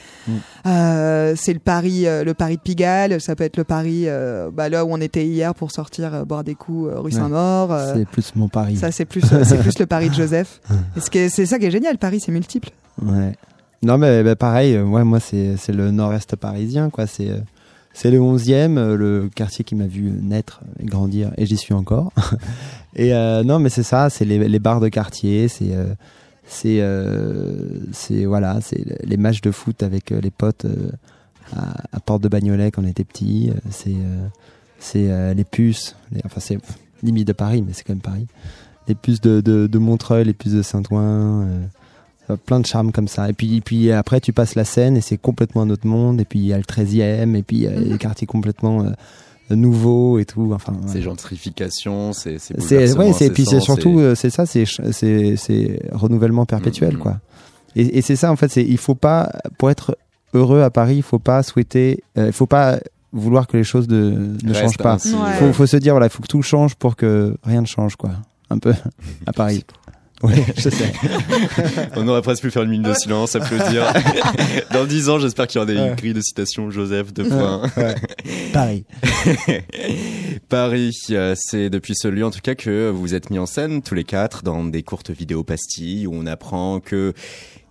euh, 0.67 1.35
c'est 1.37 1.53
le 1.53 1.61
Paris, 1.61 2.05
le 2.05 2.33
Paris 2.33 2.57
de 2.57 2.63
Pigalle. 2.63 3.21
Ça 3.21 3.37
peut 3.37 3.45
être 3.45 3.57
le 3.57 3.65
Paris, 3.65 4.05
euh, 4.07 4.51
bah, 4.53 4.69
là 4.69 4.85
où 4.85 4.89
on 4.93 5.01
était 5.01 5.25
hier 5.25 5.55
pour 5.55 5.71
sortir 5.71 6.27
boire 6.27 6.43
des 6.43 6.55
coups 6.55 6.91
rue. 6.95 7.13
Saint-Maur. 7.13 7.77
C'est 7.95 8.09
plus 8.09 8.35
mon 8.35 8.49
pari. 8.49 8.77
ça 8.77 8.91
c'est 8.91 9.05
plus, 9.05 9.23
c'est 9.45 9.59
plus 9.59 9.79
le 9.79 9.87
Paris 9.87 10.09
de 10.09 10.15
Joseph. 10.23 10.61
Et 11.15 11.29
c'est 11.29 11.47
ça 11.47 11.59
qui 11.59 11.67
est 11.67 11.71
génial. 11.71 11.99
Paris, 11.99 12.21
c'est 12.21 12.33
multiple. 12.33 12.72
Ouais. 13.01 13.35
Non, 13.83 13.99
mais 13.99 14.23
bah, 14.23 14.37
pareil, 14.37 14.77
euh, 14.77 14.85
ouais, 14.85 15.03
moi, 15.03 15.19
c'est 15.19 15.57
le 15.69 15.91
nord-est 15.91 16.37
parisien, 16.37 16.89
quoi. 16.89 17.09
C'est 17.09 17.31
euh, 17.31 18.11
le 18.11 18.19
11e, 18.19 18.79
euh, 18.79 18.97
le 18.97 19.29
quartier 19.35 19.65
qui 19.65 19.75
m'a 19.75 19.89
vu 19.89 20.11
naître 20.11 20.61
et 20.79 20.87
grandir, 20.87 21.33
et 21.37 21.47
j'y 21.47 21.57
suis 21.57 21.75
encore. 21.75 22.13
et 22.97 23.13
non, 23.45 23.59
mais 23.59 23.71
c'est 23.71 23.83
ça, 23.83 24.09
c'est 24.09 24.25
les, 24.25 24.49
les 24.49 24.59
bars 24.59 24.81
de 24.81 24.89
quartier, 24.89 25.49
c'est. 25.49 25.73
c'est 26.47 26.81
voilà 28.25 28.59
les 29.05 29.17
matchs 29.17 29.41
de 29.41 29.51
foot 29.51 29.83
avec 29.83 30.11
les 30.11 30.31
potes 30.31 30.67
à, 31.57 32.01
Porte 32.01 32.23
de 32.23 32.29
Bagnolet 32.29 32.71
quand 32.71 32.83
on 32.83 32.87
était 32.87 33.05
petit 33.05 33.51
c'est 33.71 33.95
c'est 34.79 35.35
les 35.35 35.45
puces 35.45 35.97
enfin 36.25 36.41
c'est 36.41 36.59
limite 37.03 37.29
de 37.29 37.33
Paris 37.33 37.63
mais 37.63 37.73
c'est 37.73 37.85
quand 37.85 37.95
même 37.95 38.03
Paris 38.03 38.27
les 38.89 38.95
puces 38.95 39.21
de, 39.21 39.41
de, 39.41 39.67
de 39.67 39.79
Montreuil 39.79 40.25
les 40.25 40.35
puces 40.35 40.53
de 40.53 40.63
Saint-Ouen 40.63 41.47
plein 42.47 42.61
de 42.61 42.67
charme 42.67 42.93
comme 42.93 43.09
ça 43.09 43.29
et 43.29 43.33
puis, 43.33 43.57
et 43.57 43.61
puis 43.61 43.91
après 43.93 44.21
tu 44.21 44.33
passes 44.33 44.55
la 44.55 44.65
Seine 44.65 44.97
et 44.97 45.01
c'est 45.01 45.19
complètement 45.19 45.63
un 45.63 45.71
autre 45.71 45.87
monde 45.87 46.21
et 46.21 46.25
puis 46.25 46.39
il 46.39 46.47
y 46.47 46.53
a 46.53 46.57
le 46.57 46.63
13e 46.63 47.35
et 47.35 47.43
puis 47.43 47.57
il 47.57 47.63
y 47.63 47.67
a 47.67 47.73
les 47.73 47.99
quartiers 47.99 48.27
complètement 48.27 48.85
euh, 48.85 49.55
nouveaux 49.55 50.19
et 50.19 50.25
tout 50.25 50.53
enfin 50.55 50.73
ouais. 50.73 50.79
C'est 50.87 51.03
gentrification, 51.03 52.13
c'est 52.13 52.39
c'est 52.39 52.59
C'est 52.61 52.75
bouleversement 52.77 53.05
ouais, 53.05 53.13
c'est 53.13 53.31
puis 53.31 53.45
c'est 53.45 53.61
surtout 53.61 53.99
euh, 53.99 54.15
c'est 54.15 54.31
ça, 54.31 54.47
c'est 54.47 54.65
c'est 54.93 55.37
c'est 55.37 55.81
renouvellement 55.93 56.47
perpétuel 56.47 56.95
Mhm. 56.95 56.99
quoi. 57.01 57.21
Et, 57.75 57.99
et 57.99 58.03
c'est 58.03 58.17
ça 58.17 58.31
en 58.31 58.37
fait, 58.37 58.51
c'est 58.51 58.65
il 58.65 58.79
faut 58.79 58.95
pas 58.95 59.31
pour 59.59 59.71
être 59.71 59.97
heureux 60.35 60.63
à 60.63 60.71
Paris, 60.71 60.97
il 60.97 61.03
faut 61.03 61.19
pas 61.19 61.43
souhaiter, 61.43 62.03
euh, 62.19 62.27
il 62.29 62.33
faut 62.33 62.47
pas 62.47 62.79
vouloir 63.13 63.47
que 63.47 63.57
les 63.59 63.65
choses 63.65 63.89
de, 63.89 64.37
ne 64.43 64.55
changent 64.55 64.79
pas. 64.79 64.95
Ouais. 64.97 65.01
Il 65.05 65.35
faut, 65.39 65.53
faut 65.53 65.67
se 65.67 65.77
dire 65.77 65.93
voilà, 65.93 66.07
il 66.07 66.11
faut 66.11 66.23
que 66.23 66.29
tout 66.29 66.41
change 66.43 66.77
pour 66.77 66.97
que 66.97 67.37
rien 67.43 67.61
ne 67.61 67.67
change 67.67 67.97
quoi. 67.97 68.11
Un 68.49 68.59
peu 68.59 68.73
à 69.27 69.33
Paris. 69.33 69.65
Oui, 70.23 70.35
je 70.57 70.69
sais. 70.71 70.93
On 71.97 72.07
aurait 72.09 72.23
presque 72.23 72.43
pu 72.43 72.51
faire 72.51 72.63
une 72.63 72.71
minute 72.71 72.87
de 72.87 72.95
silence, 72.95 73.35
applaudir. 73.35 73.93
Dans 74.73 74.85
dix 74.85 75.09
ans, 75.09 75.19
j'espère 75.19 75.47
qu'il 75.47 75.61
y 75.61 75.63
aura 75.65 75.73
des 75.73 75.79
Ouais. 75.79 75.95
grilles 75.97 76.15
de 76.15 76.21
citation 76.21 76.71
Joseph 76.71 77.13
de 77.13 77.25
points. 77.25 77.63
Ouais. 77.77 77.95
Paris. 78.53 78.85
Paris, 80.49 80.97
euh, 81.11 81.35
c'est 81.37 81.71
depuis 81.71 81.95
ce 81.97 82.09
lieu 82.09 82.25
en 82.25 82.31
tout 82.31 82.41
cas 82.43 82.55
que 82.55 82.91
vous 82.91 83.01
vous 83.01 83.15
êtes 83.15 83.31
mis 83.31 83.39
en 83.39 83.47
scène 83.47 83.83
tous 83.83 83.95
les 83.95 84.05
quatre 84.05 84.43
dans 84.43 84.65
des 84.65 84.83
courtes 84.83 85.11
vidéos 85.11 85.43
pastilles 85.45 86.07
où 86.07 86.13
on 86.15 86.27
apprend 86.27 86.79
que 86.81 87.13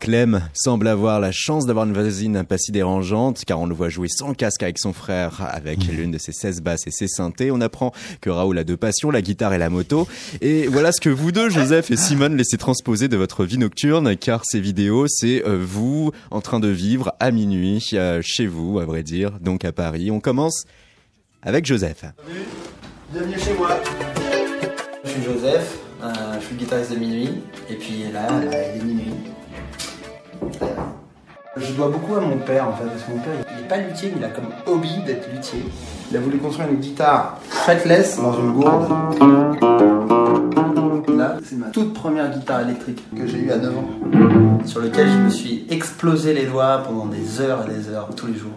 Clem 0.02 0.42
semble 0.56 0.88
avoir 0.88 1.20
la 1.20 1.32
chance 1.32 1.68
d'avoir 1.68 1.86
une 1.86 1.94
voisine 1.94 2.44
pas 2.44 2.58
si 2.58 2.72
dérangeante 2.72 3.46
car 3.46 3.60
on 3.60 3.68
le 3.68 3.76
voit 3.76 3.90
jouer 3.90 4.08
sans 4.10 4.34
casque 4.34 4.64
avec 4.64 4.80
son 4.80 4.94
frère 4.94 5.48
avec 5.48 5.86
l'une 5.88 6.10
de 6.10 6.18
ses 6.18 6.32
16 6.32 6.62
basses 6.62 6.88
et 6.88 6.92
ses 6.92 7.08
synthés. 7.08 7.52
On 7.52 7.62
apprend 7.62 7.94
que 8.20 8.32
Raoul 8.32 8.58
a 8.58 8.64
deux 8.64 8.78
passions, 8.78 9.12
la 9.12 9.22
guitare 9.22 9.54
et 9.54 9.60
la 9.60 9.70
moto. 9.70 10.08
Et 10.42 10.66
voilà 10.66 10.92
ce 10.92 11.00
que 11.00 11.10
vous 11.10 11.32
deux, 11.32 11.50
Joseph 11.50 11.92
et 11.92 11.98
Simone, 11.98 12.36
laissez 12.36 12.58
transposer 12.58 13.10
de 13.10 13.16
votre 13.16 13.46
vie 13.46 13.60
nocturne 13.60 14.18
car 14.18 14.42
ces 14.44 14.60
vidéos, 14.60 15.06
c'est 15.08 15.46
euh, 15.46 15.64
vous 15.64 16.12
en 16.32 16.42
train 16.42 16.60
de 16.60 16.68
vivre 16.68 17.14
à 17.20 17.30
minuit 17.30 17.92
euh, 17.94 18.22
chez 18.24 18.48
vous, 18.48 18.80
à 18.80 18.86
vrai 18.86 19.04
dire, 19.04 19.40
donc 19.40 19.66
à 19.66 19.72
Paris. 19.72 20.10
On 20.10 20.20
commence 20.20 20.66
avec 21.44 21.68
Joseph. 21.68 22.06
Bienvenue 23.14 23.40
chez 23.40 23.54
moi. 23.54 23.80
Je 25.04 25.10
suis 25.10 25.24
Joseph, 25.24 25.78
euh, 26.04 26.10
je 26.40 26.46
suis 26.46 26.56
le 26.56 26.60
guitariste 26.60 26.92
de 26.92 26.98
Minuit, 26.98 27.30
et 27.70 27.76
puis 27.76 28.04
là, 28.12 28.28
là, 28.30 28.76
il 28.76 28.82
est 28.82 28.84
minuit. 28.84 29.01
Je 31.58 31.74
dois 31.74 31.90
beaucoup 31.90 32.16
à 32.16 32.22
mon 32.22 32.38
père 32.38 32.70
en 32.70 32.74
fait, 32.74 32.86
parce 32.86 33.04
que 33.04 33.12
mon 33.12 33.18
père 33.20 33.34
il 33.36 33.66
est 33.66 33.68
pas 33.68 33.76
luthier, 33.76 34.10
mais 34.14 34.22
il 34.22 34.24
a 34.24 34.30
comme 34.30 34.46
hobby 34.68 35.02
d'être 35.06 35.30
luthier. 35.34 35.66
Il 36.10 36.16
a 36.16 36.22
voulu 36.22 36.38
construire 36.38 36.70
une 36.70 36.78
guitare 36.78 37.40
fretless 37.50 38.22
dans 38.22 38.40
une 38.40 38.54
gourde. 38.54 38.90
Là, 41.10 41.36
c'est 41.44 41.58
ma 41.58 41.66
toute 41.68 41.94
première 41.94 42.32
guitare 42.32 42.62
électrique 42.62 43.04
que 43.14 43.28
j'ai 43.28 43.40
eue 43.40 43.52
à 43.52 43.58
9 43.58 43.78
ans, 43.78 43.90
sur 44.66 44.80
lequel 44.80 45.10
je 45.10 45.18
me 45.18 45.30
suis 45.30 45.66
explosé 45.70 46.34
les 46.34 46.46
doigts 46.46 46.84
pendant 46.86 47.08
des 47.08 47.42
heures 47.42 47.66
et 47.70 47.74
des 47.74 47.90
heures, 47.90 48.08
tous 48.16 48.28
les 48.28 48.36
jours. 48.36 48.54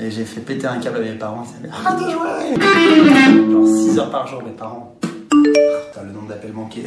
Et 0.00 0.12
j'ai 0.12 0.24
fait 0.24 0.40
péter 0.40 0.68
un 0.68 0.78
câble 0.78 0.98
à 0.98 1.00
mes 1.00 1.12
parents, 1.14 1.44
ils 1.44 1.68
disaient 1.68 1.74
arrête 1.84 1.98
de 1.98 2.10
jouer 2.12 3.50
Genre 3.50 3.66
6 3.66 3.98
heures 3.98 4.10
par 4.12 4.24
jour, 4.28 4.40
mes 4.44 4.52
parents. 4.52 4.94
Putain, 5.00 6.06
le 6.06 6.12
nombre 6.12 6.28
d'appels 6.28 6.52
manqués. 6.52 6.84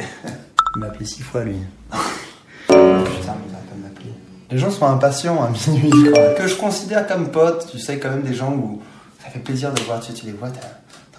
Il 0.74 0.80
m'a 0.80 0.86
appelé 0.86 1.04
6 1.04 1.22
fois 1.22 1.44
lui. 1.44 1.56
Putain, 2.66 3.34
mais 3.44 3.61
Les 4.52 4.58
gens 4.58 4.70
sont 4.70 4.84
impatients 4.84 5.42
à 5.42 5.48
minuit, 5.70 5.90
je 5.90 6.10
crois. 6.10 6.34
Que 6.34 6.46
je 6.46 6.54
considère 6.56 7.06
comme 7.06 7.28
potes, 7.30 7.68
tu 7.70 7.78
sais, 7.78 7.98
quand 7.98 8.10
même 8.10 8.22
des 8.22 8.34
gens 8.34 8.52
où 8.52 8.82
ça 9.24 9.30
fait 9.30 9.38
plaisir 9.38 9.72
de 9.72 9.80
voir, 9.82 9.98
tu, 10.00 10.12
tu 10.12 10.26
les 10.26 10.32
vois, 10.32 10.50
t'as 10.50 10.60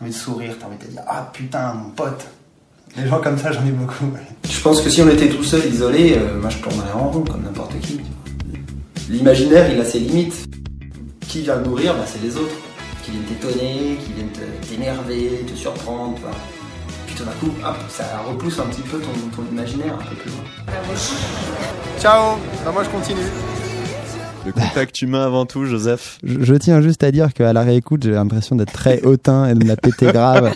envie 0.01 0.11
de 0.11 0.15
sourire, 0.15 0.53
t'as 0.59 0.67
envie 0.67 0.77
de 0.77 0.83
te 0.83 0.91
dire 0.91 1.01
Ah 1.07 1.31
putain, 1.33 1.73
mon 1.73 1.89
pote 1.89 2.27
Les 2.95 3.07
gens 3.07 3.19
comme 3.21 3.39
ça, 3.39 3.51
j'en 3.51 3.65
ai 3.65 3.71
beaucoup. 3.71 4.05
Je 4.47 4.61
pense 4.61 4.81
que 4.81 4.89
si 4.91 5.01
on 5.01 5.09
était 5.09 5.29
tout 5.29 5.43
seul, 5.43 5.65
isolé, 5.65 6.15
euh, 6.15 6.39
moi 6.39 6.51
je 6.51 6.59
tournerais 6.59 6.91
en 6.93 7.09
rond 7.09 7.23
comme 7.23 7.41
n'importe 7.41 7.79
qui. 7.79 8.01
L'imaginaire, 9.09 9.67
il 9.73 9.81
a 9.81 9.85
ses 9.85 9.99
limites. 9.99 10.45
Qui 11.27 11.41
vient 11.41 11.57
nourrir 11.57 11.95
bah, 11.95 12.05
C'est 12.05 12.21
les 12.21 12.37
autres. 12.37 12.53
Qui 13.03 13.11
viennent 13.11 13.23
t'étonner, 13.23 13.97
qui 14.05 14.13
viennent 14.13 14.29
t'énerver, 14.69 15.43
te 15.51 15.57
surprendre, 15.57 16.15
tu 16.15 16.21
vois. 16.21 16.31
Puis 17.13 17.21
tout 17.23 17.29
d'un 17.29 17.35
coup, 17.37 17.53
hop, 17.63 17.75
ça 17.89 18.05
repousse 18.27 18.57
un 18.57 18.65
petit 18.65 18.81
peu 18.81 18.97
ton, 18.99 19.11
ton 19.35 19.43
imaginaire 19.51 19.93
un 19.93 19.97
peu 20.03 20.15
plus 20.15 20.31
loin. 20.31 20.39
Ciao 21.99 22.37
Bah 22.65 22.71
moi 22.73 22.83
je 22.83 22.89
continue. 22.89 23.19
Le 24.47 24.51
contact 24.51 24.99
humain 25.03 25.23
avant 25.23 25.45
tout, 25.45 25.65
Joseph. 25.65 26.17
Je, 26.23 26.43
je 26.43 26.55
tiens 26.55 26.81
juste 26.81 27.03
à 27.03 27.11
dire 27.11 27.33
qu'à 27.35 27.53
la 27.53 27.61
réécoute, 27.61 28.03
j'ai 28.03 28.11
l'impression 28.11 28.55
d'être 28.55 28.73
très 28.73 29.01
hautain 29.05 29.47
et 29.47 29.53
de 29.53 29.63
me 29.63 29.67
la 29.67 29.75
péter 29.75 30.07
grave. 30.07 30.55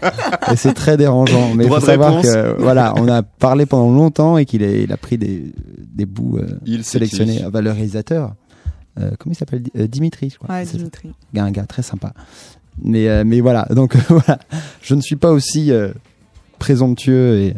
et 0.51 0.55
c'est 0.55 0.73
très 0.73 0.97
dérangeant. 0.97 1.53
Mais 1.53 1.65
il 1.65 1.67
Droit 1.67 1.79
faut 1.79 1.85
savoir 1.85 2.15
réponse. 2.15 2.33
que, 2.33 2.55
voilà, 2.59 2.93
on 2.97 3.07
a 3.07 3.21
parlé 3.21 3.67
pendant 3.67 3.91
longtemps 3.91 4.37
et 4.39 4.45
qu'il 4.45 4.63
a, 4.63 4.71
il 4.71 4.91
a 4.91 4.97
pris 4.97 5.19
des, 5.19 5.53
des 5.77 6.07
bouts 6.07 6.39
euh, 6.39 6.47
Il 6.65 6.83
sélectionnés. 6.83 7.37
qui 7.37 7.43
bah, 7.51 7.61
le 7.61 7.71
réalisateur, 7.71 8.33
euh, 8.99 9.11
comment 9.19 9.33
il 9.33 9.37
s'appelle? 9.37 9.61
Euh, 9.77 9.85
Dimitri, 9.85 10.31
je 10.31 10.39
crois. 10.39 10.55
Ouais. 10.55 10.65
Dimitri. 10.65 11.11
un 11.35 11.51
gars 11.51 11.67
très 11.67 11.83
sympa. 11.83 12.13
Mais, 12.81 13.07
euh, 13.07 13.23
mais 13.25 13.41
voilà, 13.41 13.67
donc 13.71 13.95
voilà, 14.09 14.39
je 14.81 14.95
ne 14.95 15.01
suis 15.01 15.15
pas 15.15 15.31
aussi 15.31 15.71
euh, 15.71 15.91
présomptueux 16.57 17.39
et, 17.39 17.55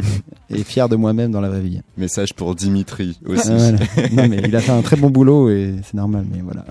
et 0.50 0.64
fier 0.64 0.90
de 0.90 0.96
moi-même 0.96 1.32
dans 1.32 1.42
la 1.42 1.50
vraie 1.50 1.62
vie. 1.62 1.82
Message 1.98 2.34
pour 2.34 2.56
Dimitri 2.56 3.20
aussi. 3.26 3.50
Ah, 3.52 3.58
voilà. 3.58 4.10
Non, 4.12 4.28
mais 4.28 4.42
il 4.46 4.56
a 4.56 4.62
fait 4.62 4.72
un 4.72 4.82
très 4.82 4.96
bon 4.96 5.10
boulot 5.10 5.50
et 5.50 5.76
c'est 5.84 5.96
normal, 5.96 6.26
mais 6.32 6.42
voilà. 6.42 6.66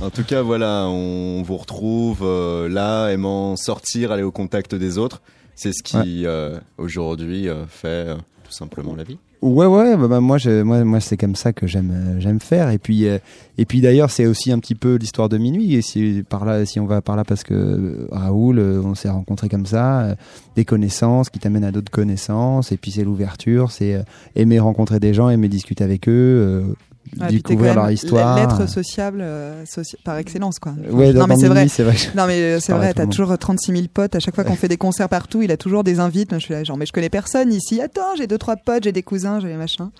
En 0.00 0.10
tout 0.10 0.24
cas, 0.24 0.42
voilà, 0.42 0.86
on 0.88 1.42
vous 1.42 1.56
retrouve 1.56 2.20
euh, 2.22 2.68
là, 2.68 3.08
aimant 3.08 3.56
sortir, 3.56 4.12
aller 4.12 4.22
au 4.22 4.32
contact 4.32 4.74
des 4.74 4.98
autres. 4.98 5.22
C'est 5.54 5.72
ce 5.72 5.82
qui, 5.82 6.26
euh, 6.26 6.58
aujourd'hui, 6.78 7.48
euh, 7.48 7.66
fait 7.66 8.14
tout 8.44 8.52
simplement 8.52 8.94
la 8.96 9.04
vie. 9.04 9.18
Ouais, 9.42 9.66
ouais, 9.66 9.96
bah, 9.96 10.06
bah, 10.06 10.20
moi, 10.20 10.38
je, 10.38 10.62
moi, 10.62 10.84
moi, 10.84 11.00
c'est 11.00 11.16
comme 11.16 11.34
ça 11.34 11.52
que 11.52 11.66
j'aime, 11.66 11.90
euh, 11.92 12.20
j'aime 12.20 12.38
faire. 12.38 12.70
Et 12.70 12.78
puis, 12.78 13.08
euh, 13.08 13.18
et 13.58 13.64
puis 13.64 13.80
d'ailleurs, 13.80 14.08
c'est 14.08 14.26
aussi 14.26 14.52
un 14.52 14.60
petit 14.60 14.76
peu 14.76 14.94
l'histoire 14.94 15.28
de 15.28 15.36
minuit. 15.36 15.74
Et 15.74 15.82
si 15.82 16.22
par 16.28 16.44
là, 16.44 16.64
si 16.64 16.78
on 16.78 16.86
va 16.86 17.02
par 17.02 17.16
là, 17.16 17.24
parce 17.24 17.42
que 17.42 17.52
euh, 17.52 18.06
Raoul, 18.12 18.60
on 18.60 18.94
s'est 18.94 19.08
rencontrés 19.08 19.48
comme 19.48 19.66
ça, 19.66 20.14
des 20.54 20.64
connaissances 20.64 21.28
qui 21.28 21.40
t'amènent 21.40 21.64
à 21.64 21.72
d'autres 21.72 21.90
connaissances. 21.90 22.70
Et 22.70 22.76
puis 22.76 22.92
c'est 22.92 23.02
l'ouverture, 23.02 23.72
c'est 23.72 24.04
aimer 24.36 24.60
rencontrer 24.60 25.00
des 25.00 25.12
gens, 25.12 25.28
aimer 25.28 25.48
discuter 25.48 25.82
avec 25.82 26.08
eux, 26.08 26.76
Ouais, 27.20 27.28
découvrir 27.28 27.74
leur 27.74 27.90
histoire. 27.90 28.36
L'être 28.36 28.68
sociable 28.68 29.18
euh, 29.22 29.64
soci- 29.64 29.96
par 30.02 30.16
excellence, 30.18 30.58
quoi. 30.58 30.72
Ouais, 30.90 31.12
dans, 31.12 31.20
non, 31.20 31.26
mais 31.26 31.36
c'est 31.36 31.48
vrai. 31.48 31.66
Vrai. 31.66 31.96
Non 32.16 32.26
mais 32.26 32.40
euh, 32.40 32.60
c'est 32.60 32.72
vrai, 32.72 32.94
t'as 32.94 33.06
toujours 33.06 33.36
36 33.36 33.72
000 33.72 33.84
potes. 33.92 34.14
À 34.14 34.20
chaque 34.20 34.34
fois 34.34 34.44
qu'on 34.44 34.54
fait 34.56 34.68
des 34.68 34.76
concerts 34.78 35.08
partout, 35.08 35.42
il 35.42 35.50
a 35.50 35.56
toujours 35.56 35.84
des 35.84 36.00
invites. 36.00 36.32
Je 36.32 36.38
suis 36.38 36.54
là, 36.54 36.64
genre, 36.64 36.76
mais 36.78 36.86
je 36.86 36.92
connais 36.92 37.10
personne 37.10 37.52
ici. 37.52 37.80
Attends, 37.82 38.14
j'ai 38.16 38.26
deux 38.26 38.38
trois 38.38 38.56
potes, 38.56 38.84
j'ai 38.84 38.92
des 38.92 39.02
cousins, 39.02 39.40
j'ai 39.40 39.48
des 39.48 39.56
machins. 39.56 39.90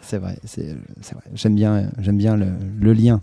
C'est 0.00 0.18
vrai, 0.18 0.38
c'est, 0.44 0.74
c'est 1.02 1.14
vrai. 1.14 1.24
J'aime 1.34 1.54
bien, 1.54 1.90
j'aime 1.98 2.16
bien 2.18 2.36
le, 2.36 2.46
le 2.80 2.92
lien. 2.92 3.20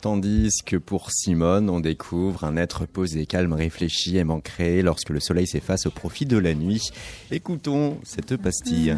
Tandis 0.00 0.50
que 0.64 0.76
pour 0.76 1.10
Simone, 1.10 1.68
on 1.70 1.80
découvre 1.80 2.44
un 2.44 2.56
être 2.56 2.86
posé, 2.86 3.26
calme, 3.26 3.52
réfléchi, 3.52 4.16
aimant 4.16 4.38
créer 4.40 4.82
lorsque 4.82 5.10
le 5.10 5.18
soleil 5.18 5.46
s'efface 5.48 5.86
au 5.86 5.90
profit 5.90 6.24
de 6.26 6.36
la 6.38 6.54
nuit. 6.54 6.90
Écoutons 7.32 7.96
cette 8.04 8.36
pastille. 8.36 8.96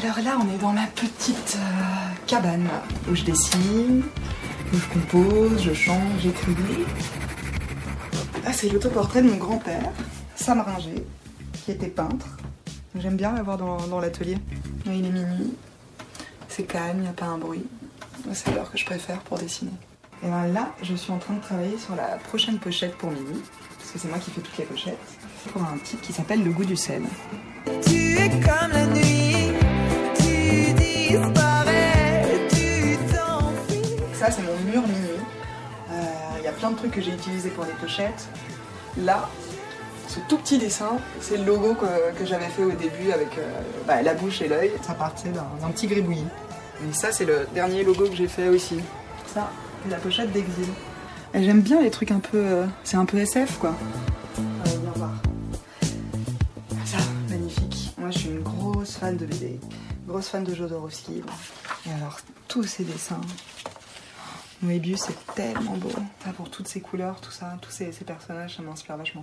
Alors 0.00 0.20
là, 0.20 0.38
on 0.40 0.54
est 0.54 0.58
dans 0.58 0.72
ma 0.72 0.86
petite 0.86 1.58
euh, 1.58 2.14
cabane 2.28 2.62
là, 2.62 2.84
où 3.10 3.16
je 3.16 3.24
dessine, 3.24 4.04
où 4.72 4.76
je 4.76 4.86
compose, 4.86 5.60
je 5.60 5.74
chante, 5.74 6.20
j'écris. 6.20 6.54
Ah, 8.46 8.52
c'est 8.52 8.68
l'autoportrait 8.68 9.22
de 9.22 9.28
mon 9.28 9.38
grand-père, 9.38 9.90
Sam 10.36 10.60
Ringer, 10.60 11.04
qui 11.52 11.72
était 11.72 11.88
peintre. 11.88 12.28
J'aime 12.94 13.16
bien 13.16 13.32
l'avoir 13.32 13.58
dans, 13.58 13.88
dans 13.88 13.98
l'atelier. 13.98 14.38
Il 14.86 15.04
est 15.04 15.10
minuit, 15.10 15.54
c'est 16.48 16.62
calme, 16.62 16.98
il 16.98 17.02
n'y 17.02 17.08
a 17.08 17.12
pas 17.12 17.26
un 17.26 17.38
bruit. 17.38 17.66
C'est 18.32 18.54
l'heure 18.54 18.70
que 18.70 18.78
je 18.78 18.84
préfère 18.84 19.18
pour 19.22 19.38
dessiner. 19.38 19.72
Et 20.22 20.28
ben 20.28 20.46
là, 20.46 20.74
je 20.80 20.94
suis 20.94 21.10
en 21.10 21.18
train 21.18 21.34
de 21.34 21.40
travailler 21.40 21.76
sur 21.76 21.96
la 21.96 22.18
prochaine 22.18 22.58
pochette 22.58 22.94
pour 22.98 23.10
minuit, 23.10 23.42
parce 23.78 23.90
que 23.90 23.98
c'est 23.98 24.08
moi 24.08 24.18
qui 24.18 24.30
fais 24.30 24.42
toutes 24.42 24.58
les 24.58 24.64
pochettes. 24.64 24.98
Pour 25.52 25.62
un 25.62 25.76
titre 25.78 26.02
qui 26.02 26.12
s'appelle 26.12 26.44
Le 26.44 26.52
goût 26.52 26.64
du 26.64 26.76
sel. 26.76 27.02
Tu 27.84 28.16
es 28.16 28.28
comme 28.28 28.72
la 28.72 28.86
nuit, 28.86 29.17
Ça, 34.28 34.34
c'est 34.34 34.42
mon 34.42 34.58
mur 34.70 34.82
minuit. 34.86 35.08
Euh, 35.90 36.02
Il 36.38 36.44
y 36.44 36.48
a 36.48 36.52
plein 36.52 36.70
de 36.70 36.76
trucs 36.76 36.90
que 36.90 37.00
j'ai 37.00 37.12
utilisés 37.12 37.48
pour 37.48 37.64
les 37.64 37.72
pochettes. 37.72 38.28
Là, 38.98 39.26
ce 40.06 40.20
tout 40.28 40.36
petit 40.36 40.58
dessin, 40.58 40.98
c'est 41.22 41.38
le 41.38 41.44
logo 41.44 41.74
que, 41.74 42.12
que 42.18 42.26
j'avais 42.26 42.48
fait 42.48 42.62
au 42.64 42.72
début 42.72 43.10
avec 43.10 43.38
euh, 43.38 43.60
bah, 43.86 44.02
la 44.02 44.12
bouche 44.12 44.42
et 44.42 44.48
l'œil. 44.48 44.72
Ça 44.82 44.92
partait 44.92 45.30
d'un 45.30 45.68
petit 45.70 45.86
gribouillis. 45.86 46.26
Et 46.86 46.92
ça, 46.92 47.10
c'est 47.10 47.24
le 47.24 47.46
dernier 47.54 47.84
logo 47.84 48.04
que 48.06 48.14
j'ai 48.16 48.28
fait 48.28 48.48
aussi. 48.48 48.80
Ça, 49.32 49.50
c'est 49.82 49.90
la 49.90 49.96
pochette 49.96 50.30
d'Exil. 50.30 50.68
Et 51.32 51.42
J'aime 51.42 51.62
bien 51.62 51.80
les 51.80 51.90
trucs 51.90 52.10
un 52.10 52.20
peu. 52.20 52.36
euh, 52.38 52.66
c'est 52.84 52.98
un 52.98 53.06
peu 53.06 53.16
SF, 53.16 53.56
quoi. 53.58 53.74
Allez, 54.66 54.76
viens 54.76 54.92
voir. 54.94 55.12
Ça, 56.84 56.98
magnifique. 57.30 57.94
Moi, 57.96 58.10
je 58.10 58.18
suis 58.18 58.28
une 58.28 58.42
grosse 58.42 58.96
fan 58.96 59.16
de 59.16 59.24
BD. 59.24 59.58
Grosse 60.06 60.28
fan 60.28 60.44
de 60.44 60.54
Jodorowsky. 60.54 61.22
Et 61.86 61.92
alors, 61.94 62.18
tous 62.46 62.64
ces 62.64 62.84
dessins. 62.84 63.20
Moebius, 64.62 65.00
c'est 65.06 65.34
tellement 65.34 65.76
beau. 65.76 65.90
Ça, 66.24 66.30
pour 66.36 66.50
toutes 66.50 66.66
ces 66.68 66.80
couleurs, 66.80 67.20
tout 67.20 67.30
ça, 67.30 67.56
tous 67.60 67.70
ces, 67.70 67.92
ces 67.92 68.04
personnages, 68.04 68.56
ça 68.56 68.62
m'inspire 68.62 68.96
vachement. 68.96 69.22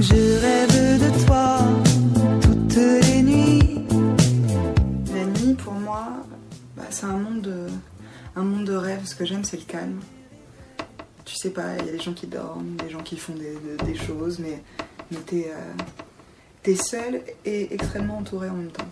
Je 0.00 0.40
rêve 0.40 1.00
de 1.00 1.26
toi 1.26 1.58
toutes 2.40 2.76
les 2.76 3.22
nuits. 3.22 3.84
La 5.14 5.24
nuit, 5.26 5.54
pour 5.54 5.74
moi, 5.74 6.08
bah, 6.76 6.84
c'est 6.90 7.04
un 7.04 7.18
monde 7.18 7.42
de, 7.42 7.66
un 8.36 8.42
monde 8.42 8.64
de 8.64 8.74
rêve. 8.74 9.04
Ce 9.04 9.14
que 9.14 9.24
j'aime, 9.26 9.44
c'est 9.44 9.58
le 9.58 9.64
calme. 9.64 10.00
Tu 11.26 11.34
sais 11.36 11.50
pas, 11.50 11.76
il 11.78 11.86
y 11.86 11.88
a 11.90 11.92
des 11.92 12.00
gens 12.00 12.14
qui 12.14 12.26
dorment, 12.26 12.76
des 12.76 12.90
gens 12.90 13.02
qui 13.02 13.16
font 13.18 13.34
des, 13.34 13.52
de- 13.54 13.84
des 13.84 13.94
choses, 13.94 14.38
mais, 14.38 14.62
mais 15.10 15.18
t'es, 15.18 15.52
euh, 15.54 15.82
t'es 16.62 16.74
seul 16.74 17.22
et 17.44 17.72
extrêmement 17.74 18.16
entouré 18.18 18.48
en 18.48 18.54
même 18.54 18.70
temps. 18.72 18.88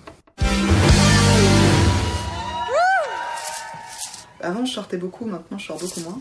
Avant, 4.40 4.64
je 4.64 4.72
sortais 4.72 4.96
beaucoup, 4.96 5.24
maintenant, 5.26 5.58
je 5.58 5.66
sors 5.66 5.78
beaucoup 5.78 6.00
moins. 6.00 6.20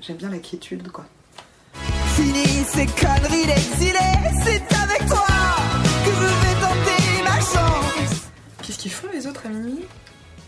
J'aime 0.00 0.16
bien 0.16 0.28
la 0.30 0.38
quiétude, 0.38 0.88
quoi. 0.90 1.06
Fini 2.14 2.44
ces 2.68 2.86
conneries 2.86 3.46
d'exilé, 3.46 3.98
c'est 4.44 4.74
avec 4.76 5.06
toi 5.08 5.26
que 6.04 6.10
je 6.10 6.20
vais 6.20 6.60
tenter 6.60 7.22
ma 7.24 7.36
chance. 7.40 8.20
Qu'est-ce 8.62 8.78
qu'ils 8.78 8.90
font 8.92 9.08
les 9.12 9.26
autres 9.26 9.46
à 9.46 9.48
minuit? 9.48 9.84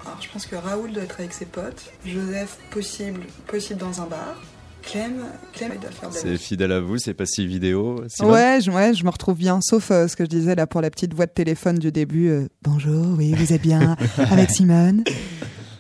Alors, 0.05 0.19
je 0.21 0.29
pense 0.29 0.47
que 0.47 0.57
Raoul 0.57 0.93
doit 0.93 1.05
être 1.05 1.19
avec 1.21 1.33
ses 1.33 1.47
potes. 1.47 1.83
Joseph, 2.05 2.59
possible, 2.71 3.21
possible 3.47 3.81
dans 3.81 4.03
un 4.03 4.07
bar. 4.07 4.35
Clem, 4.83 5.25
Clem, 5.53 5.71
il 5.75 5.81
doit 5.81 5.91
faire 5.93 6.11
de 6.11 6.15
la 6.17 6.21
C'est 6.21 6.37
fidèle 6.37 6.73
à 6.73 6.81
vous, 6.81 6.99
c'est 6.99 7.15
pas 7.15 7.25
si 7.25 7.47
vidéo. 7.47 8.03
Simone? 8.09 8.33
Ouais, 8.33 8.59
je, 8.61 8.71
ouais, 8.73 8.93
je 8.95 9.05
me 9.05 9.11
retrouve 9.11 9.37
bien, 9.39 9.61
sauf 9.63 9.93
euh, 9.93 10.09
ce 10.09 10.17
que 10.17 10.25
je 10.25 10.29
disais 10.29 10.57
là 10.57 10.67
pour 10.67 10.81
la 10.81 10.91
petite 10.91 11.15
voix 11.15 11.27
de 11.27 11.31
téléphone 11.31 11.79
du 11.79 11.93
début. 11.93 12.29
euh, 12.31 12.49
Bonjour, 12.63 13.07
oui, 13.17 13.33
vous 13.33 13.53
êtes 13.53 13.63
bien 13.63 13.97
avec 14.31 14.51
Simone. 14.51 15.05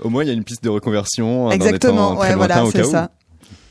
Au 0.03 0.09
moins, 0.11 0.25
il 0.25 0.29
y 0.29 0.31
a 0.31 0.35
une 0.35 0.45
piste 0.45 0.62
de 0.65 0.69
reconversion. 0.69 1.49
hein, 1.49 1.53
Exactement, 1.53 2.11
en 2.11 2.12
étant 2.12 2.21
très 2.21 2.31
ouais, 2.31 2.37
voilà, 2.37 2.65
c'est 2.71 2.85
ça. 2.85 3.11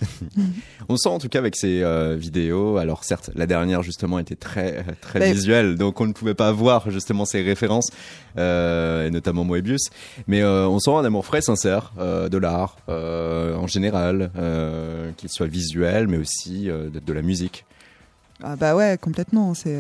On 0.89 0.97
sent 0.97 1.09
en 1.09 1.19
tout 1.19 1.29
cas 1.29 1.39
avec 1.39 1.55
ces 1.55 1.83
euh, 1.83 2.15
vidéos, 2.17 2.77
alors 2.77 3.03
certes, 3.03 3.29
la 3.35 3.45
dernière 3.45 3.83
justement 3.83 4.19
était 4.19 4.35
très 4.35 4.83
très 4.99 5.19
Mais- 5.19 5.31
visuelle, 5.33 5.75
donc 5.75 6.01
on 6.01 6.07
ne 6.07 6.11
pouvait 6.11 6.33
pas 6.33 6.51
voir 6.51 6.89
justement 6.89 7.23
ces 7.23 7.41
références, 7.43 7.89
euh, 8.37 9.07
et 9.07 9.11
notamment 9.11 9.43
Moebius, 9.43 9.89
mais 10.27 10.41
euh, 10.41 10.67
on 10.67 10.79
sent 10.79 10.91
un 10.91 11.05
amour 11.05 11.25
frais, 11.25 11.41
sincère 11.41 11.93
de 11.97 12.37
l'art 12.37 12.77
en 12.87 13.67
général, 13.67 14.31
qu'il 15.17 15.29
soit 15.29 15.47
visuel, 15.47 16.07
mais 16.07 16.17
aussi 16.17 16.65
de, 16.65 16.91
de 16.99 17.13
la 17.13 17.21
musique. 17.21 17.65
Ah 18.43 18.55
bah 18.55 18.75
ouais, 18.75 18.97
complètement. 18.99 19.53
C'est, 19.53 19.77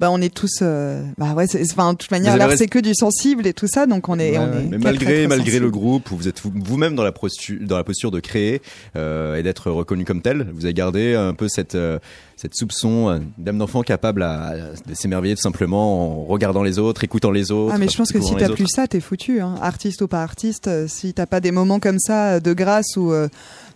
bah 0.00 0.10
on 0.10 0.20
est 0.20 0.34
tous, 0.34 0.58
euh, 0.62 1.04
bah 1.18 1.34
ouais, 1.34 1.46
c'est, 1.46 1.62
enfin 1.72 1.92
de 1.92 1.98
toute 1.98 2.10
manière, 2.10 2.36
l'art 2.36 2.50
c'est 2.56 2.66
que 2.68 2.78
du 2.78 2.94
sensible 2.94 3.46
et 3.46 3.52
tout 3.52 3.66
ça, 3.66 3.86
donc 3.86 4.08
on 4.08 4.18
est, 4.18 4.32
Ouais, 4.32 4.38
on 4.38 4.58
est 4.58 4.64
Mais 4.70 4.78
malgré 4.78 5.04
très, 5.04 5.14
très 5.18 5.26
malgré 5.28 5.58
le 5.58 5.70
groupe, 5.70 6.08
vous 6.10 6.28
êtes 6.28 6.40
vous- 6.42 6.52
vous-même 6.54 6.94
dans 6.94 7.04
la 7.04 7.12
posture 7.12 7.58
dans 7.60 7.76
la 7.76 7.84
posture 7.84 8.10
de 8.10 8.20
créer 8.20 8.62
euh, 8.96 9.36
et 9.36 9.42
d'être 9.42 9.70
reconnu 9.70 10.04
comme 10.04 10.22
tel. 10.22 10.48
Vous 10.54 10.64
avez 10.64 10.74
gardé 10.74 11.14
un 11.14 11.34
peu 11.34 11.48
cette 11.48 11.74
euh, 11.74 11.98
cette 12.36 12.54
soupçon 12.54 13.08
euh, 13.10 13.18
d'âme 13.38 13.58
d'enfant 13.58 13.82
capable 13.82 14.22
à, 14.22 14.46
à- 14.48 14.54
de 14.56 14.94
s'émerveiller 14.94 15.36
tout 15.36 15.42
simplement 15.42 16.22
en 16.22 16.24
regardant 16.24 16.62
les 16.62 16.78
autres, 16.78 17.04
écoutant 17.04 17.30
les 17.30 17.52
autres. 17.52 17.72
Ah 17.74 17.78
mais 17.78 17.88
je 17.88 17.96
pense 17.96 18.10
que 18.12 18.20
si 18.20 18.34
t'as 18.34 18.48
plus 18.48 18.66
ça, 18.68 18.86
t'es 18.88 19.00
foutu. 19.00 19.40
Hein. 19.40 19.54
Artiste 19.62 20.02
ou 20.02 20.08
pas 20.08 20.22
artiste, 20.22 20.66
euh, 20.68 20.86
si 20.88 21.14
t'as 21.14 21.26
pas 21.26 21.40
des 21.40 21.52
moments 21.52 21.78
comme 21.78 21.98
ça 21.98 22.40
de 22.40 22.52
grâce 22.52 22.96
ou 22.96 23.12
euh, 23.12 23.28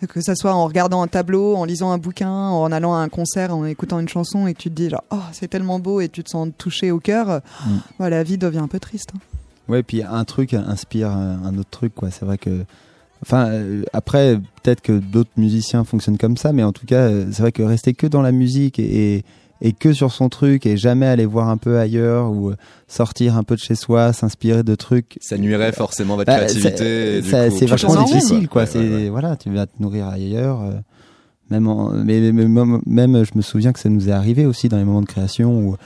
que 0.06 0.20
ça 0.20 0.34
soit 0.34 0.52
en 0.54 0.66
regardant 0.66 1.02
un 1.02 1.06
tableau, 1.08 1.56
en 1.56 1.64
lisant 1.64 1.90
un 1.90 1.98
bouquin, 1.98 2.30
en 2.30 2.70
allant 2.72 2.94
à 2.94 2.98
un 2.98 3.08
concert, 3.08 3.54
en 3.54 3.64
écoutant 3.64 3.98
une 3.98 4.08
chanson 4.08 4.46
et 4.46 4.54
que 4.54 4.58
tu 4.60 4.68
te 4.70 4.74
dis 4.74 4.90
genre 4.90 5.04
oh 5.10 5.20
c'est 5.32 5.48
tellement 5.48 5.78
beau 5.78 6.00
et 6.00 6.08
tu 6.08 6.22
te 6.22 6.30
sens 6.30 6.48
touché 6.58 6.90
au 6.90 7.00
cœur, 7.00 7.30
euh, 7.30 7.38
Mm. 7.66 7.70
voilà, 7.98 8.16
la 8.18 8.22
vie 8.22 8.38
devient 8.38 8.58
un 8.58 8.68
peu 8.68 8.78
triste. 8.80 9.10
hein. 9.14 9.18
Ouais, 9.68 9.82
puis 9.82 10.02
un 10.02 10.24
truc 10.24 10.54
inspire 10.54 11.10
un 11.10 11.40
un 11.44 11.58
autre 11.58 11.70
truc, 11.70 11.94
quoi. 11.94 12.10
C'est 12.10 12.24
vrai 12.24 12.38
que. 12.38 12.64
Enfin, 13.22 13.46
euh, 13.48 13.82
après, 13.92 14.36
peut-être 14.62 14.82
que 14.82 14.92
d'autres 14.92 15.30
musiciens 15.38 15.82
fonctionnent 15.84 16.18
comme 16.18 16.36
ça, 16.36 16.52
mais 16.52 16.62
en 16.62 16.72
tout 16.72 16.84
cas, 16.86 17.00
euh, 17.08 17.26
c'est 17.32 17.40
vrai 17.42 17.50
que 17.50 17.62
rester 17.62 17.94
que 17.94 18.06
dans 18.06 18.20
la 18.22 18.30
musique 18.30 18.78
et, 18.78 19.16
et, 19.16 19.24
et 19.60 19.72
que 19.72 19.92
sur 19.92 20.12
son 20.12 20.28
truc 20.28 20.66
et 20.66 20.76
jamais 20.76 21.06
aller 21.06 21.24
voir 21.26 21.48
un 21.48 21.56
peu 21.56 21.78
ailleurs 21.78 22.30
ou 22.30 22.50
euh, 22.50 22.56
sortir 22.88 23.36
un 23.36 23.42
peu 23.42 23.54
de 23.56 23.60
chez 23.60 23.74
soi, 23.74 24.12
s'inspirer 24.12 24.62
de 24.62 24.74
trucs. 24.74 25.16
Ça 25.20 25.38
nuirait 25.38 25.72
forcément 25.72 26.14
à 26.14 26.16
votre 26.18 26.26
Bah, 26.26 26.36
créativité. 26.38 27.22
c'est 27.22 27.66
vachement 27.66 28.02
difficile, 28.04 28.48
quoi. 28.48 28.62
Ouais, 28.62 28.68
c'est 28.68 28.78
ouais, 28.78 28.94
ouais. 28.94 29.08
voilà, 29.08 29.36
tu 29.36 29.50
vas 29.50 29.66
te 29.66 29.80
nourrir 29.80 30.08
ailleurs. 30.08 30.60
euh, 30.62 30.72
même, 31.50 31.68
en- 31.68 31.90
mais, 31.92 32.20
mais- 32.32 32.32
mais 32.32 32.48
même, 32.48 32.80
même, 32.86 33.24
je 33.24 33.30
me 33.36 33.40
souviens 33.42 33.72
que 33.72 33.78
ça 33.78 33.88
nous 33.88 34.08
est 34.08 34.12
arrivé 34.12 34.46
aussi 34.46 34.68
dans 34.68 34.78
les 34.78 34.84
moments 34.84 35.00
de 35.00 35.06
création 35.06 35.56
où, 35.60 35.76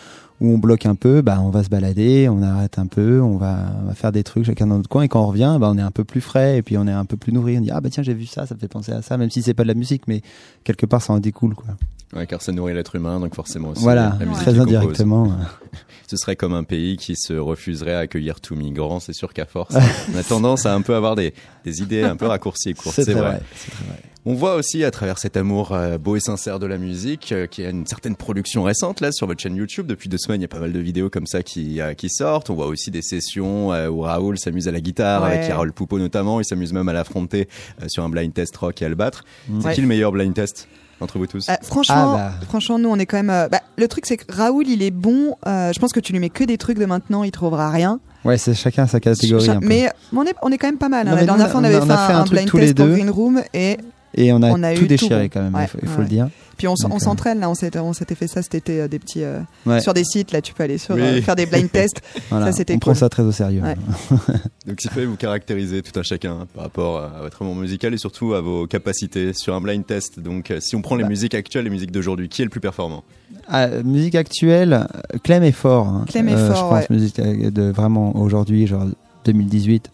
où 0.40 0.48
on 0.54 0.56
bloque 0.56 0.86
un 0.86 0.94
peu, 0.94 1.20
bah 1.20 1.38
on 1.42 1.50
va 1.50 1.62
se 1.62 1.68
balader, 1.68 2.30
on 2.30 2.40
arrête 2.42 2.78
un 2.78 2.86
peu, 2.86 3.20
on 3.20 3.36
va, 3.36 3.58
on 3.82 3.86
va 3.88 3.94
faire 3.94 4.10
des 4.10 4.22
trucs 4.22 4.46
chacun 4.46 4.66
dans 4.66 4.78
notre 4.78 4.88
coin 4.88 5.02
et 5.02 5.08
quand 5.08 5.22
on 5.22 5.26
revient, 5.26 5.58
bah 5.60 5.68
on 5.70 5.76
est 5.76 5.82
un 5.82 5.90
peu 5.90 6.02
plus 6.02 6.22
frais 6.22 6.56
et 6.56 6.62
puis 6.62 6.78
on 6.78 6.86
est 6.86 6.92
un 6.92 7.04
peu 7.04 7.18
plus 7.18 7.30
nourri. 7.34 7.58
On 7.58 7.60
dit 7.60 7.70
ah 7.70 7.82
bah 7.82 7.90
tiens 7.90 8.02
j'ai 8.02 8.14
vu 8.14 8.24
ça, 8.24 8.46
ça 8.46 8.54
me 8.54 8.58
fait 8.60 8.68
penser 8.68 8.90
à 8.92 9.02
ça, 9.02 9.18
même 9.18 9.28
si 9.30 9.42
c'est 9.42 9.52
pas 9.52 9.64
de 9.64 9.68
la 9.68 9.74
musique, 9.74 10.04
mais 10.08 10.22
quelque 10.64 10.86
part 10.86 11.02
ça 11.02 11.12
en 11.12 11.18
découle 11.18 11.54
quoi. 11.54 11.66
Ouais, 12.12 12.26
car 12.26 12.42
ça 12.42 12.50
nourrit 12.52 12.74
l'être 12.74 12.96
humain, 12.96 13.20
donc 13.20 13.34
forcément 13.36 13.68
aussi. 13.68 13.82
voilà, 13.82 14.16
la 14.18 14.26
musique 14.26 14.42
très 14.42 14.52
qui 14.52 14.58
indirectement. 14.60 15.32
Ce 16.08 16.16
serait 16.16 16.34
comme 16.34 16.54
un 16.54 16.64
pays 16.64 16.96
qui 16.96 17.14
se 17.14 17.34
refuserait 17.34 17.94
à 17.94 17.98
accueillir 18.00 18.40
tout 18.40 18.56
migrant. 18.56 18.98
C'est 18.98 19.12
sûr 19.12 19.32
qu'à 19.32 19.46
force, 19.46 19.76
on 20.12 20.18
a 20.18 20.24
tendance 20.24 20.66
à 20.66 20.74
un 20.74 20.80
peu 20.82 20.96
avoir 20.96 21.14
des, 21.14 21.32
des 21.64 21.82
idées 21.82 22.02
un 22.02 22.16
peu 22.16 22.26
raccourcies 22.26 22.70
et 22.70 22.74
courtes. 22.74 22.96
C'est 22.96 23.12
vrai. 23.12 23.20
vrai. 23.20 23.42
c'est 23.54 23.70
très 23.70 23.84
vrai. 23.84 24.02
On 24.26 24.34
voit 24.34 24.56
aussi 24.56 24.82
à 24.82 24.90
travers 24.90 25.18
cet 25.18 25.36
amour 25.36 25.70
euh, 25.72 25.98
beau 25.98 26.16
et 26.16 26.20
sincère 26.20 26.58
de 26.58 26.66
la 26.66 26.78
musique 26.78 27.30
euh, 27.30 27.46
qu'il 27.46 27.62
y 27.62 27.66
a 27.68 27.70
une 27.70 27.86
certaine 27.86 28.16
production 28.16 28.64
récente 28.64 29.00
là 29.00 29.12
sur 29.12 29.28
votre 29.28 29.40
chaîne 29.40 29.54
YouTube. 29.54 29.86
Depuis 29.86 30.08
deux 30.08 30.18
semaines, 30.18 30.40
il 30.40 30.42
y 30.42 30.46
a 30.46 30.48
pas 30.48 30.58
mal 30.58 30.72
de 30.72 30.80
vidéos 30.80 31.10
comme 31.10 31.26
ça 31.28 31.44
qui, 31.44 31.80
euh, 31.80 31.94
qui 31.94 32.10
sortent. 32.10 32.50
On 32.50 32.54
voit 32.56 32.66
aussi 32.66 32.90
des 32.90 33.02
sessions 33.02 33.72
euh, 33.72 33.88
où 33.88 34.00
Raoul 34.00 34.36
s'amuse 34.36 34.66
à 34.66 34.72
la 34.72 34.80
guitare 34.80 35.22
Ouais. 35.22 35.28
avec 35.36 35.46
Carole 35.46 35.72
Poupeau 35.72 36.00
notamment. 36.00 36.40
Il 36.40 36.44
s'amuse 36.44 36.72
même 36.72 36.88
à 36.88 36.92
l'affronter 36.92 37.48
sur 37.86 38.02
un 38.02 38.08
blind 38.08 38.34
test 38.34 38.56
rock 38.56 38.82
et 38.82 38.84
à 38.84 38.88
le 38.88 38.96
battre. 38.96 39.24
C'est 39.60 39.66
Ouais. 39.68 39.74
qui 39.76 39.80
le 39.80 39.86
meilleur 39.86 40.10
blind 40.10 40.34
test? 40.34 40.66
Entre 41.00 41.18
vous 41.18 41.26
tous 41.26 41.48
Euh, 41.48 41.54
franchement, 41.62 42.14
Ah, 42.16 42.32
bah. 42.40 42.46
franchement, 42.48 42.78
nous 42.78 42.88
on 42.88 42.96
est 42.98 43.06
quand 43.06 43.16
même. 43.16 43.30
euh, 43.30 43.48
bah, 43.48 43.60
le 43.76 43.88
truc 43.88 44.06
c'est 44.06 44.16
que 44.16 44.32
Raoul 44.34 44.66
il 44.68 44.82
est 44.82 44.90
bon. 44.90 45.36
euh, 45.46 45.72
je 45.72 45.78
pense 45.78 45.92
que 45.92 46.00
tu 46.00 46.12
lui 46.12 46.18
mets 46.20 46.30
que 46.30 46.44
des 46.44 46.58
trucs 46.58 46.78
de 46.78 46.86
maintenant, 46.86 47.22
il 47.24 47.30
trouvera 47.30 47.70
rien. 47.70 48.00
Ouais, 48.24 48.36
c'est 48.36 48.52
chacun 48.54 48.86
sa 48.86 49.00
catégorie. 49.00 49.46
Cha- 49.46 49.52
un 49.52 49.60
peu. 49.60 49.66
Mais 49.66 49.90
on 50.14 50.24
est, 50.24 50.34
on 50.42 50.52
est 50.52 50.58
quand 50.58 50.66
même 50.68 50.76
pas 50.78 50.90
mal. 50.90 51.08
hein. 51.08 51.12
Non, 51.12 51.16
La 51.16 51.24
dernière 51.24 51.46
on 51.46 51.50
fois 51.50 51.60
on 51.60 51.64
a- 51.64 51.68
avait 51.68 51.76
on 51.78 51.86
fait 51.86 51.92
a 51.92 52.06
fait 52.06 52.12
un, 52.12 52.18
un 52.20 52.24
blind 52.24 52.46
tous 52.48 52.56
les 52.58 52.66
test 52.66 52.76
deux. 52.76 52.92
Green 52.92 53.08
Room 53.10 53.42
et 53.54 53.78
Et 54.14 54.32
on 54.32 54.42
a, 54.42 54.50
on 54.50 54.62
a 54.62 54.74
tout 54.74 54.82
eu 54.84 54.86
déchiré 54.86 55.28
tout. 55.28 55.34
quand 55.34 55.42
même, 55.42 55.54
Ouais, 55.54 55.64
il 55.64 55.68
faut, 55.68 55.78
il 55.82 55.88
faut 55.88 55.96
ouais. 55.98 56.02
le 56.02 56.08
dire. 56.08 56.28
puis 56.56 56.66
on, 56.66 56.72
euh, 56.72 56.98
s'entraîne 56.98 57.38
là. 57.40 57.48
On 57.48 57.54
s'était, 57.54 58.14
fait 58.16 58.26
ça 58.26 58.42
cet 58.42 58.54
été 58.56 58.80
euh, 58.80 58.88
des 58.88 58.98
petits 58.98 59.22
euh, 59.22 59.38
Ouais. 59.66 59.80
sur 59.80 59.94
des 59.94 60.02
sites 60.04 60.32
là. 60.32 60.40
Tu 60.42 60.52
peux 60.52 60.64
aller 60.64 60.78
sur 60.78 60.96
Oui. 60.96 61.00
euh, 61.02 61.22
faire 61.22 61.36
des 61.36 61.46
blind 61.46 61.70
tests. 61.70 62.00
Voilà, 62.30 62.46
Ça, 62.46 62.52
c'était 62.52 62.74
on 62.74 62.78
prend 62.80 62.94
ça 62.94 63.08
très 63.08 63.22
au 63.22 63.30
sérieux. 63.32 63.62
Ouais. 63.62 63.76
Donc, 64.66 64.82
il 64.84 64.90
faut 64.90 65.00
vous 65.06 65.16
caractériser 65.16 65.82
tout 65.82 65.98
un 65.98 66.02
chacun 66.02 66.32
hein, 66.42 66.46
par 66.54 66.64
rapport 66.64 66.98
à 66.98 67.20
votre 67.22 67.40
amour 67.42 67.54
musical 67.54 67.94
et 67.94 67.98
surtout 67.98 68.34
à 68.34 68.40
vos 68.40 68.66
capacités 68.66 69.32
sur 69.32 69.54
un 69.54 69.60
blind 69.60 69.86
test. 69.86 70.18
Donc, 70.20 70.50
euh, 70.50 70.58
si 70.60 70.74
on 70.76 70.82
prend 70.82 70.96
les 70.96 71.04
Bah. 71.04 71.08
musiques 71.08 71.34
actuelles, 71.34 71.64
les 71.64 71.70
musiques 71.70 71.92
d'aujourd'hui, 71.92 72.28
qui 72.28 72.42
est 72.42 72.44
le 72.44 72.50
plus 72.50 72.60
performant? 72.60 73.04
Ah, 73.48 73.68
musique 73.84 74.16
actuelle, 74.16 74.86
Clem 75.22 75.42
est 75.44 75.52
fort. 75.52 75.86
hein. 75.88 76.04
Clem 76.08 76.28
est 76.28 76.34
Euh, 76.34 76.48
fort, 76.52 76.56
Je 76.56 76.62
pense 76.62 76.88
ouais. 76.90 76.96
musique 76.96 77.20
de 77.20 77.70
vraiment 77.70 78.16
aujourd'hui, 78.16 78.66
genre 78.66 78.86
2018. 79.24 79.90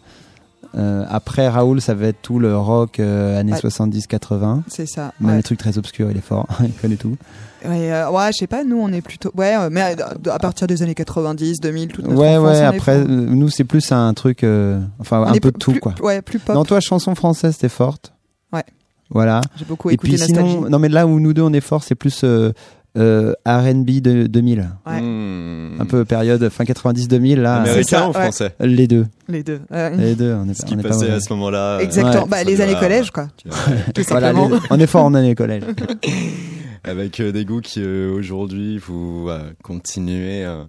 Euh, 0.76 1.04
après 1.08 1.48
Raoul, 1.48 1.80
ça 1.80 1.94
va 1.94 2.08
être 2.08 2.20
tout 2.20 2.38
le 2.38 2.56
rock 2.56 3.00
euh, 3.00 3.38
années 3.40 3.52
Ouais. 3.52 3.58
70-80. 3.58 4.62
C'est 4.68 4.86
ça. 4.86 5.12
Même 5.20 5.30
Ouais. 5.30 5.36
les 5.38 5.42
trucs 5.42 5.58
très 5.58 5.78
obscurs, 5.78 6.10
il 6.10 6.16
est 6.16 6.20
fort, 6.20 6.46
il 6.62 6.72
connaît 6.72 6.96
tout. 6.96 7.16
Ouais, 7.64 7.90
euh, 7.90 8.10
ouais, 8.10 8.28
je 8.32 8.38
sais 8.38 8.46
pas. 8.46 8.62
Nous 8.62 8.76
on 8.78 8.92
est 8.92 9.00
plutôt. 9.00 9.30
Ouais, 9.34 9.56
euh, 9.56 9.68
mais 9.72 9.80
à, 9.80 9.96
à 10.32 10.38
partir 10.38 10.66
des 10.66 10.82
années 10.82 10.94
90, 10.94 11.60
2000, 11.60 11.88
toute 11.88 12.06
notre 12.06 12.20
Ouais, 12.20 12.36
ouais, 12.36 12.60
après, 12.60 13.02
nous, 13.04 13.48
c'est 13.48 13.64
plus 13.64 13.90
un 13.90 14.12
truc, 14.14 14.44
enfin, 15.00 15.20
On 15.22 15.26
un 15.26 15.32
peu 15.38 15.50
de 15.50 15.56
tout, 15.58 15.72
plus- 15.72 15.80
quoi. 15.80 15.94
Ouais, 16.02 16.20
plus 16.22 16.38
pop. 16.38 16.54
Non, 16.54 16.64
toi, 16.64 16.80
chanson 16.80 17.14
française, 17.14 17.56
t'es 17.56 17.68
forte. 17.70 18.12
Ouais. 18.52 18.64
Voilà. 19.10 19.40
J'ai 19.56 19.64
beaucoup 19.64 19.88
Et 19.90 19.94
écouté 19.94 20.12
puis 20.16 20.20
Nostalgie. 20.20 20.50
sinon, 20.52 20.68
non, 20.68 20.78
mais 20.78 20.88
là 20.88 21.06
où 21.06 21.18
nous 21.20 21.32
deux, 21.32 21.42
on 21.42 21.52
est 21.52 21.60
fort, 21.60 21.82
c'est 21.84 21.94
plus 21.94 22.20
euh, 22.24 22.52
euh, 22.96 23.32
R&B 23.46 24.00
de 24.00 24.26
2000. 24.26 24.68
Ouais. 24.86 25.00
Hmm. 25.00 25.80
Un 25.80 25.84
peu 25.84 26.04
période 26.04 26.48
fin 26.48 26.64
90-2000, 26.64 27.36
là. 27.40 27.56
Américain 27.56 27.82
ça, 27.98 28.04
ou 28.08 28.12
ouais. 28.12 28.20
français 28.22 28.54
Les 28.60 28.86
deux. 28.86 29.06
Les 29.28 29.42
deux. 29.42 29.60
Ouais. 29.70 29.96
Les 29.96 30.14
deux, 30.14 30.32
on 30.34 30.48
est, 30.48 30.54
Ce 30.54 30.62
on 30.64 30.66
qui 30.68 30.74
est 30.74 30.76
pas 30.78 30.88
passait 30.88 31.04
mauvais. 31.06 31.12
à 31.16 31.20
ce 31.20 31.32
moment-là. 31.34 31.58
euh, 31.58 31.78
Exactement. 31.80 32.22
Ouais, 32.24 32.28
bah, 32.30 32.44
les 32.44 32.60
années 32.60 32.76
collège, 32.80 33.10
quoi. 33.10 33.28
Tout 33.94 34.02
Voilà, 34.08 34.28
simplement. 34.32 34.48
les- 34.56 34.60
on 34.70 34.80
est 34.80 34.86
fort 34.86 35.04
en 35.04 35.14
année 35.14 35.34
collège. 35.34 35.62
Avec 36.84 37.18
euh, 37.20 37.32
des 37.32 37.44
goûts 37.44 37.60
qui 37.60 37.80
euh, 37.82 38.12
aujourd'hui 38.16 38.78
vous 38.78 39.26
euh, 39.28 39.40
continuez 39.64 40.44
euh, 40.44 40.62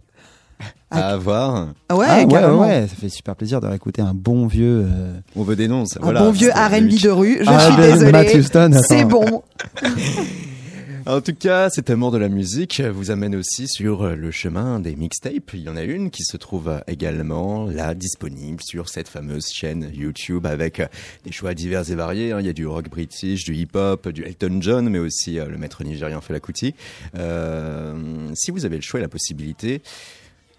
à 0.90 0.98
Ah, 1.00 1.10
avoir. 1.13 1.68
Ah 1.90 1.96
ouais, 1.96 2.06
ah, 2.10 2.26
ouais, 2.26 2.46
ouais, 2.60 2.88
ça 2.88 2.96
fait 3.00 3.10
super 3.10 3.36
plaisir 3.36 3.62
de 3.62 3.68
réécouter 3.68 4.02
un 4.02 4.16
bon 4.16 4.48
vieux. 4.48 4.86
euh, 4.90 5.13
On 5.36 5.44
veut 5.44 5.56
des 5.56 5.68
noms. 5.68 5.86
ça, 5.86 6.00
Un 6.02 6.06
voilà. 6.06 6.22
bon 6.22 6.32
vieux 6.32 6.50
R&B 6.50 7.00
de 7.04 7.10
rue. 7.10 7.38
Je 7.42 7.46
Ah, 7.48 7.60
suis 7.60 7.76
ben, 8.12 8.16
attends. 8.16 8.82
C'est 8.82 9.06
bon. 9.06 9.44
En 11.10 11.22
tout 11.22 11.34
cas, 11.34 11.70
cet 11.70 11.89
amour 11.89 12.12
de 12.12 12.17
la 12.17 12.28
musique 12.28 12.82
vous 12.82 13.12
amène 13.12 13.34
aussi 13.34 13.70
sur 13.70 14.13
le 14.13 14.30
chemin 14.30 14.82
des 14.82 14.93
mixtapes. 14.98 15.54
Il 15.54 15.62
y 15.62 15.70
en 15.70 15.78
a 15.78 15.84
une 15.84 16.10
qui 16.12 16.22
se 16.26 16.36
trouve 16.36 16.82
également 16.86 17.65
là 17.65 17.93
disponible 17.93 18.62
sur 18.62 18.89
cette 18.89 19.08
fameuse 19.08 19.48
chaîne 19.48 19.89
YouTube 19.93 20.46
avec 20.46 20.82
des 21.24 21.32
choix 21.32 21.54
divers 21.54 21.89
et 21.89 21.96
variés. 21.96 22.34
hein. 22.34 22.41
Il 22.41 22.46
y 22.46 22.50
a 22.50 22.54
du 22.54 22.67
rock 22.67 22.89
british, 22.89 23.46
du 23.46 23.56
hip-hop, 23.56 24.10
du 24.10 24.26
Elton 24.26 24.58
John, 24.60 24.89
mais 24.89 25.00
aussi 25.00 25.39
euh, 25.39 25.48
le 25.48 25.58
maître 25.58 25.82
nigérian 25.86 26.20
Fela 26.20 26.41
Kuti. 26.41 26.76
Euh, 27.15 28.30
si 28.36 28.52
vous 28.52 28.65
avez 28.65 28.76
le 28.76 28.82
choix 28.82 29.00
et 29.00 29.04
la 29.04 29.10
possibilité, 29.10 29.82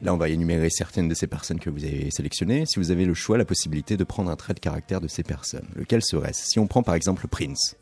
Là, 0.00 0.14
on 0.14 0.16
va 0.16 0.28
énumérer 0.28 0.70
certaines 0.70 1.08
de 1.08 1.14
ces 1.14 1.26
personnes 1.26 1.58
que 1.58 1.70
vous 1.70 1.84
avez 1.84 2.12
sélectionnées. 2.12 2.66
Si 2.66 2.78
vous 2.78 2.92
avez 2.92 3.04
le 3.04 3.14
choix, 3.14 3.36
la 3.36 3.44
possibilité 3.44 3.96
de 3.96 4.04
prendre 4.04 4.30
un 4.30 4.36
trait 4.36 4.54
de 4.54 4.60
caractère 4.60 5.00
de 5.00 5.08
ces 5.08 5.24
personnes, 5.24 5.66
lequel 5.74 6.02
serait-ce? 6.04 6.46
Si 6.46 6.60
on 6.60 6.68
prend 6.68 6.84
par 6.84 6.94
exemple 6.94 7.26
Prince, 7.26 7.74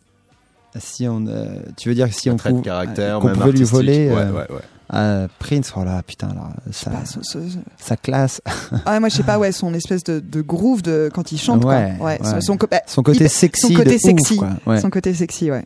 Si 0.78 1.06
on, 1.08 1.26
euh, 1.26 1.58
tu 1.76 1.88
veux 1.88 1.94
dire 1.94 2.08
que 2.08 2.14
si 2.14 2.28
on 2.30 2.36
trait 2.36 2.50
de 2.52 2.56
pou- 2.56 2.62
caractère, 2.62 3.18
qu'on 3.20 3.28
même 3.28 3.36
pouvait 3.36 3.52
lui 3.52 3.62
voler 3.64 4.08
Ouais, 4.10 4.16
euh, 4.16 4.32
ouais, 4.32 4.46
ouais. 4.50 4.60
à 4.90 5.26
Prince, 5.38 5.72
oh 5.76 5.84
là, 5.84 6.02
putain, 6.02 6.28
là, 6.28 6.50
ça, 6.72 6.90
Bah, 6.90 6.98
ce- 7.04 7.22
ce- 7.22 7.38
sa 7.76 7.96
classe, 7.96 8.40
Ah, 8.84 8.98
moi, 9.00 9.08
je 9.08 9.16
sais 9.16 9.22
pas, 9.22 9.38
ouais, 9.38 9.52
son 9.52 9.72
espèce 9.74 10.04
de, 10.04 10.20
de 10.20 10.40
groove 10.42 10.82
de, 10.82 11.10
quand 11.12 11.32
il 11.32 11.38
chante, 11.38 11.64
Ouais, 11.64 11.94
quoi. 11.98 12.06
Ouais, 12.06 12.20
ouais. 12.22 12.30
Son, 12.30 12.40
son 12.40 12.56
co- 12.56 12.66
bah, 12.70 12.80
son 12.86 13.02
côté 13.02 13.24
il- 13.24 13.30
sexy, 13.30 13.68
son 13.68 13.74
côté 13.74 13.90
de 13.90 13.94
ouf, 13.96 14.00
sexy, 14.00 14.36
quoi. 14.36 14.50
Ouais. 14.66 14.80
son 14.80 14.90
côté 14.90 15.12
sexy, 15.14 15.50
ouais. 15.50 15.64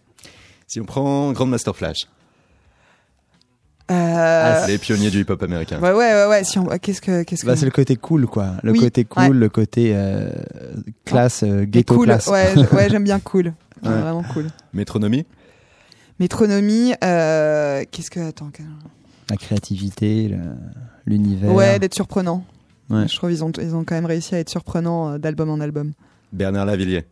Si 0.66 0.80
on 0.80 0.84
prend 0.84 1.32
Grandmaster 1.32 1.74
Flash, 1.76 2.06
Euh, 3.90 4.66
les 4.68 4.78
pionniers 4.78 5.10
du 5.10 5.22
hip-hop 5.22 5.42
américain. 5.42 5.80
ouais, 5.80 5.90
ouais, 5.90 6.12
ouais, 6.14 6.26
ouais. 6.28 6.44
Si 6.44 6.60
on, 6.60 6.66
qu'est-ce 6.78 7.00
que, 7.00 7.24
qu'est-ce 7.24 7.44
Bah, 7.44 7.54
que 7.54 7.58
c'est 7.58 7.64
le 7.64 7.72
côté 7.72 7.96
cool, 7.96 8.26
quoi. 8.28 8.52
Le 8.62 8.70
Oui, 8.70 8.78
côté 8.78 9.04
cool, 9.04 9.22
ouais. 9.24 9.28
le 9.30 9.48
côté 9.48 9.90
euh, 9.96 10.30
classe, 11.04 11.42
euh, 11.42 11.64
ghetto 11.64 11.96
cool, 11.96 12.06
classe. 12.06 12.28
ouais, 12.72 12.88
j'aime 12.88 13.02
bien 13.02 13.18
cool. 13.18 13.52
Ouais. 13.82 13.90
Vraiment 14.00 14.22
cool. 14.32 14.46
Métronomie 14.72 15.24
Métronomie, 16.18 16.92
euh, 17.02 17.82
qu'est-ce 17.90 18.10
que, 18.10 18.20
attends, 18.20 18.50
que- 18.52 18.62
La 19.30 19.36
créativité, 19.36 20.28
le- 20.28 20.38
l'univers. 21.06 21.52
ouais, 21.52 21.78
d'être 21.78 21.94
surprenant. 21.94 22.44
Ouais. 22.90 23.06
Je 23.08 23.16
trouve 23.16 23.30
ils 23.32 23.42
ont 23.44 23.52
ils 23.52 23.74
ont 23.74 23.84
quand 23.84 23.94
même 23.94 24.04
réussi 24.06 24.34
à 24.34 24.38
être 24.40 24.50
surprenants 24.50 25.12
euh, 25.12 25.18
d'album 25.18 25.48
en 25.50 25.60
album. 25.60 25.92
Bernard 26.32 26.66
Lavillier. 26.66 27.04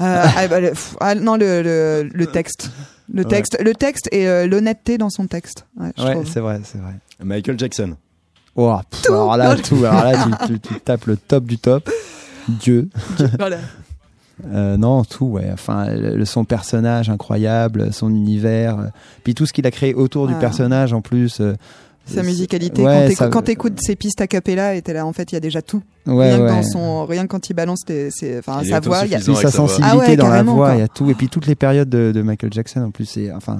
Euh, 0.00 0.24
ah, 0.36 0.48
bah, 0.48 0.60
le, 0.60 0.70
pff, 0.70 0.96
ah, 1.00 1.14
non 1.14 1.36
le, 1.36 1.62
le, 1.62 2.08
le 2.12 2.26
texte, 2.26 2.70
le 3.12 3.22
Ouais. 3.22 3.28
texte, 3.28 3.58
le 3.62 3.74
texte 3.74 4.08
et 4.12 4.26
euh, 4.28 4.46
l'honnêteté 4.46 4.98
dans 4.98 5.10
son 5.10 5.26
texte. 5.26 5.66
Ouais, 5.78 5.92
c'est 6.26 6.40
vrai, 6.40 6.60
c'est 6.64 6.78
vrai. 6.78 6.94
Michael 7.22 7.58
Jackson. 7.58 7.96
Oh, 8.56 8.74
pff, 8.90 9.06
alors 9.10 9.36
là, 9.36 9.56
tout. 9.56 9.84
Alors 9.84 10.04
là, 10.04 10.26
tu, 10.46 10.54
tu, 10.54 10.60
tu 10.60 10.80
tapes 10.84 11.06
le 11.06 11.16
top 11.16 11.44
du 11.44 11.58
top. 11.58 11.88
Dieu. 12.48 12.88
Voilà. 13.38 13.58
Euh, 14.52 14.76
non, 14.76 15.04
tout, 15.04 15.26
ouais. 15.26 15.48
Enfin, 15.52 15.86
le- 15.90 16.24
son 16.24 16.44
personnage 16.44 17.10
incroyable, 17.10 17.92
son 17.92 18.10
univers, 18.10 18.78
euh, 18.78 18.84
puis 19.24 19.34
tout 19.34 19.46
ce 19.46 19.52
qu'il 19.52 19.66
a 19.66 19.70
créé 19.70 19.94
autour 19.94 20.26
du 20.28 20.34
Ah. 20.36 20.40
personnage 20.40 20.92
en 20.92 21.00
plus. 21.00 21.40
euh, 21.40 21.54
Sa 22.06 22.22
musicalité, 22.24 22.82
ouais, 22.82 23.14
quand 23.30 23.42
t'écoutes- 23.42 23.78
ça- 23.80 23.86
ses 23.88 23.94
pistes 23.94 24.20
a 24.20 24.26
cappella, 24.26 24.74
et 24.74 24.82
t'es 24.82 24.92
là, 24.92 25.06
en 25.06 25.12
fait, 25.12 25.30
il 25.30 25.34
y 25.34 25.38
a 25.38 25.40
déjà 25.40 25.62
tout. 25.62 25.80
Ouais, 26.06 26.28
rien, 26.30 26.38
que 26.38 26.42
ouais. 26.42 26.48
dans 26.48 26.62
son, 26.62 27.06
rien 27.06 27.22
que 27.22 27.28
quand 27.28 27.48
il 27.50 27.54
balance 27.54 27.84
enfin, 28.38 28.64
sa 28.64 28.80
voix, 28.80 29.02
il 29.04 29.12
y 29.12 29.14
a, 29.14 29.20
sa 29.20 29.50
sensibilité 29.50 29.96
Ah 29.96 29.96
ouais, 29.98 30.16
dans 30.16 30.28
la 30.28 30.42
voix, 30.42 30.72
il 30.74 30.80
y 30.80 30.82
a 30.82 30.88
tout. 30.88 31.08
Et 31.10 31.14
puis 31.14 31.28
toutes 31.28 31.46
les 31.46 31.54
périodes 31.54 31.88
de, 31.90 32.10
de 32.10 32.22
Michael 32.22 32.52
Jackson 32.52 32.80
en 32.80 32.90
plus, 32.90 33.04
c'est 33.04 33.30
enfin. 33.32 33.58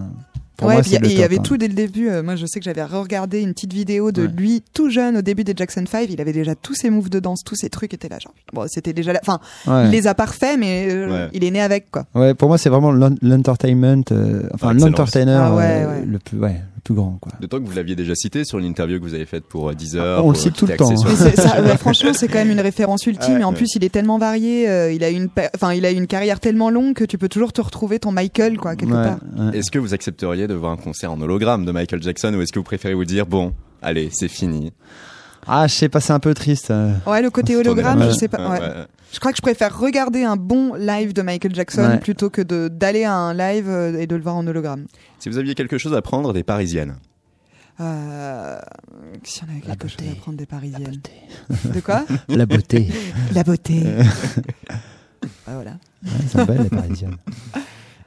Pour 0.61 0.69
ouais, 0.69 0.75
moi, 0.75 0.83
il 0.87 0.93
y 0.93 0.97
et 0.97 1.15
il 1.15 1.23
avait 1.23 1.39
hein. 1.39 1.43
tout 1.43 1.57
dès 1.57 1.69
le 1.69 1.75
début. 1.75 2.09
Euh, 2.11 2.23
moi, 2.23 2.37
je 2.37 2.45
sais 2.45 2.61
que 2.61 2.65
j'avais 2.65 2.85
regardé 2.85 3.41
une 3.41 3.55
petite 3.55 3.73
vidéo 3.73 4.13
de 4.13 4.23
Ouais. 4.27 4.29
lui 4.37 4.63
tout 4.75 4.91
jeune 4.91 5.17
au 5.17 5.23
début 5.23 5.43
des 5.43 5.55
Jackson 5.57 5.85
5. 5.91 6.07
Il 6.11 6.21
avait 6.21 6.35
déjà 6.35 6.55
tous 6.55 6.75
ses 6.75 6.91
moves 6.91 7.09
de 7.09 7.19
danse, 7.19 7.41
tous 7.45 7.57
ses 7.57 7.71
trucs 7.71 7.95
étaient 7.95 8.11
là. 8.11 8.19
Genre, 8.19 8.35
bon, 8.53 8.67
c'était 8.69 8.93
déjà 8.93 9.13
là. 9.15 9.21
Enfin, 9.27 9.41
Ouais. 9.67 9.87
il 9.87 9.91
les 9.91 10.07
a 10.07 10.15
parfaits, 10.15 10.59
mais 10.59 10.87
euh, 10.93 11.11
Ouais. 11.11 11.29
il 11.33 11.45
est 11.45 11.51
né 11.51 11.63
avec, 11.63 11.91
quoi. 11.91 12.05
Ouais, 12.15 12.35
pour 12.35 12.49
moi, 12.49 12.59
c'est 12.59 12.69
vraiment 12.69 12.93
l'en- 12.93 13.15
l'entertainment, 13.23 14.03
euh, 14.13 14.43
enfin 14.55 14.75
l'entertainer 14.75 15.41
Ah 15.43 15.55
ouais, 15.55 15.65
euh, 15.65 15.87
ouais. 16.01 16.05
le 16.07 16.19
plus, 16.19 16.39
ouais, 16.39 16.61
plus 16.81 16.95
grand, 16.95 17.19
quoi. 17.21 17.33
D'autant 17.41 17.59
que 17.61 17.65
vous 17.67 17.75
l'aviez 17.75 17.95
déjà 17.97 18.15
cité 18.15 18.45
sur 18.45 18.59
une 18.59 18.65
interview 18.65 18.99
que 18.99 19.05
vous 19.05 19.15
avez 19.15 19.27
faite 19.27 19.45
pour 19.45 19.69
euh, 19.71 19.75
Deezer. 19.75 20.25
On 20.25 20.31
le 20.31 20.37
cite 20.37 20.55
tout 20.57 20.67
le 20.67 20.77
temps, 20.77 20.97
sur- 20.97 21.09
Mais 21.09 21.15
c'est- 21.17 21.37
ça, 21.41 21.63
ouais, 21.63 21.77
franchement, 21.77 22.13
c'est 22.13 22.29
quand 22.29 22.39
même 22.39 22.51
une 22.51 22.61
référence 22.61 23.07
ultime. 23.07 23.35
Ouais. 23.35 23.41
et 23.41 23.45
en 23.45 23.53
plus, 23.53 23.75
il 23.77 23.85
est 23.85 23.89
tellement 23.91 24.19
varié. 24.19 24.69
euh, 24.69 24.93
il 24.93 25.05
a 25.05 25.11
une, 25.11 25.29
enfin, 25.55 25.73
il 25.75 25.85
a 25.87 25.91
une 25.91 26.07
carrière 26.07 26.41
tellement 26.41 26.71
longue 26.71 26.95
que 26.95 27.05
tu 27.05 27.19
peux 27.19 27.29
toujours 27.29 27.53
te 27.53 27.61
retrouver 27.61 27.99
ton 27.99 28.13
Michael, 28.13 28.57
quoi, 28.59 28.77
quelque 28.77 28.93
Ouais, 28.95 29.03
part. 29.05 29.19
ouais. 29.39 29.59
Est-ce 29.59 29.71
que 29.71 29.79
vous 29.79 29.95
accepteriez 29.95 30.47
de 30.47 30.55
voir 30.55 30.73
un 30.73 30.77
concert 30.77 31.13
en 31.13 31.21
hologramme 31.21 31.65
de 31.65 31.73
Michael 31.73 32.03
Jackson 32.03 32.33
ou 32.35 32.43
est-ce 32.43 32.53
que 32.53 32.59
vous 32.59 32.65
préférez 32.65 32.95
vous 32.95 33.05
dire 33.05 33.27
bon, 33.27 33.53
allez, 33.83 34.09
c'est 34.13 34.29
fini? 34.29 34.73
Ah, 35.53 35.67
je 35.67 35.75
sais 35.75 35.89
pas, 35.89 35.99
c'est 36.01 36.13
un 36.13 36.21
peu 36.21 36.33
triste. 36.33 36.71
euh. 36.71 36.93
Ouais, 37.07 37.21
le 37.23 37.31
côté 37.31 37.57
hologramme, 37.57 38.03
je 38.05 38.11
sais 38.13 38.29
pas. 38.29 38.39
Ouais, 38.51 38.61
ouais. 38.61 38.67
ouais. 38.69 38.87
Je 39.13 39.19
crois 39.19 39.33
que 39.33 39.37
je 39.37 39.43
préfère 39.43 39.77
regarder 39.77 40.23
un 40.23 40.37
bon 40.37 40.75
live 40.75 41.13
de 41.13 41.23
Michael 41.23 41.53
Jackson 41.55 41.83
Ouais. 41.83 41.99
plutôt 41.99 42.31
que 42.31 42.41
de 42.43 42.69
d'aller 42.69 43.03
à 43.03 43.15
un 43.15 43.35
live 43.35 43.69
euh, 43.69 43.99
et 43.99 44.07
de 44.07 44.15
le 44.15 44.23
voir 44.23 44.37
en 44.37 44.47
hologramme. 44.47 44.87
Si 45.19 45.29
vous 45.29 45.39
aviez 45.39 45.57
quelque 45.57 45.79
chose 45.79 45.93
à 45.95 46.03
prendre 46.03 46.33
des 46.33 46.45
Parisiennes, 46.45 46.95
Euh, 47.81 48.59
si 49.25 49.41
on 49.43 49.51
avait 49.51 49.61
quelque 49.63 49.89
chose 49.89 50.07
à 50.13 50.15
prendre 50.21 50.37
des 50.39 50.47
Parisiennes. 50.47 51.01
De 51.65 51.81
quoi 51.81 52.05
La 52.29 52.47
beauté. 52.47 52.89
La 53.35 53.43
beauté. 53.43 53.83
Ah, 55.47 55.53
voilà. 55.55 55.73
Ouais, 56.05 56.11
c'est 56.29 56.47
belle, 56.47 56.63
les 56.63 56.69
parisiennes. 56.71 57.17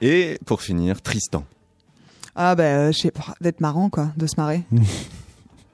et 0.01 0.39
pour 0.45 0.61
finir, 0.61 1.01
Tristan. 1.01 1.43
Ah 2.35 2.55
bah, 2.55 2.63
euh, 2.63 2.91
je 2.91 2.97
sais 2.99 3.11
pas, 3.11 3.35
d'être 3.41 3.59
marrant 3.61 3.89
quoi, 3.89 4.11
de 4.17 4.25
se 4.25 4.33
marrer. 4.37 4.63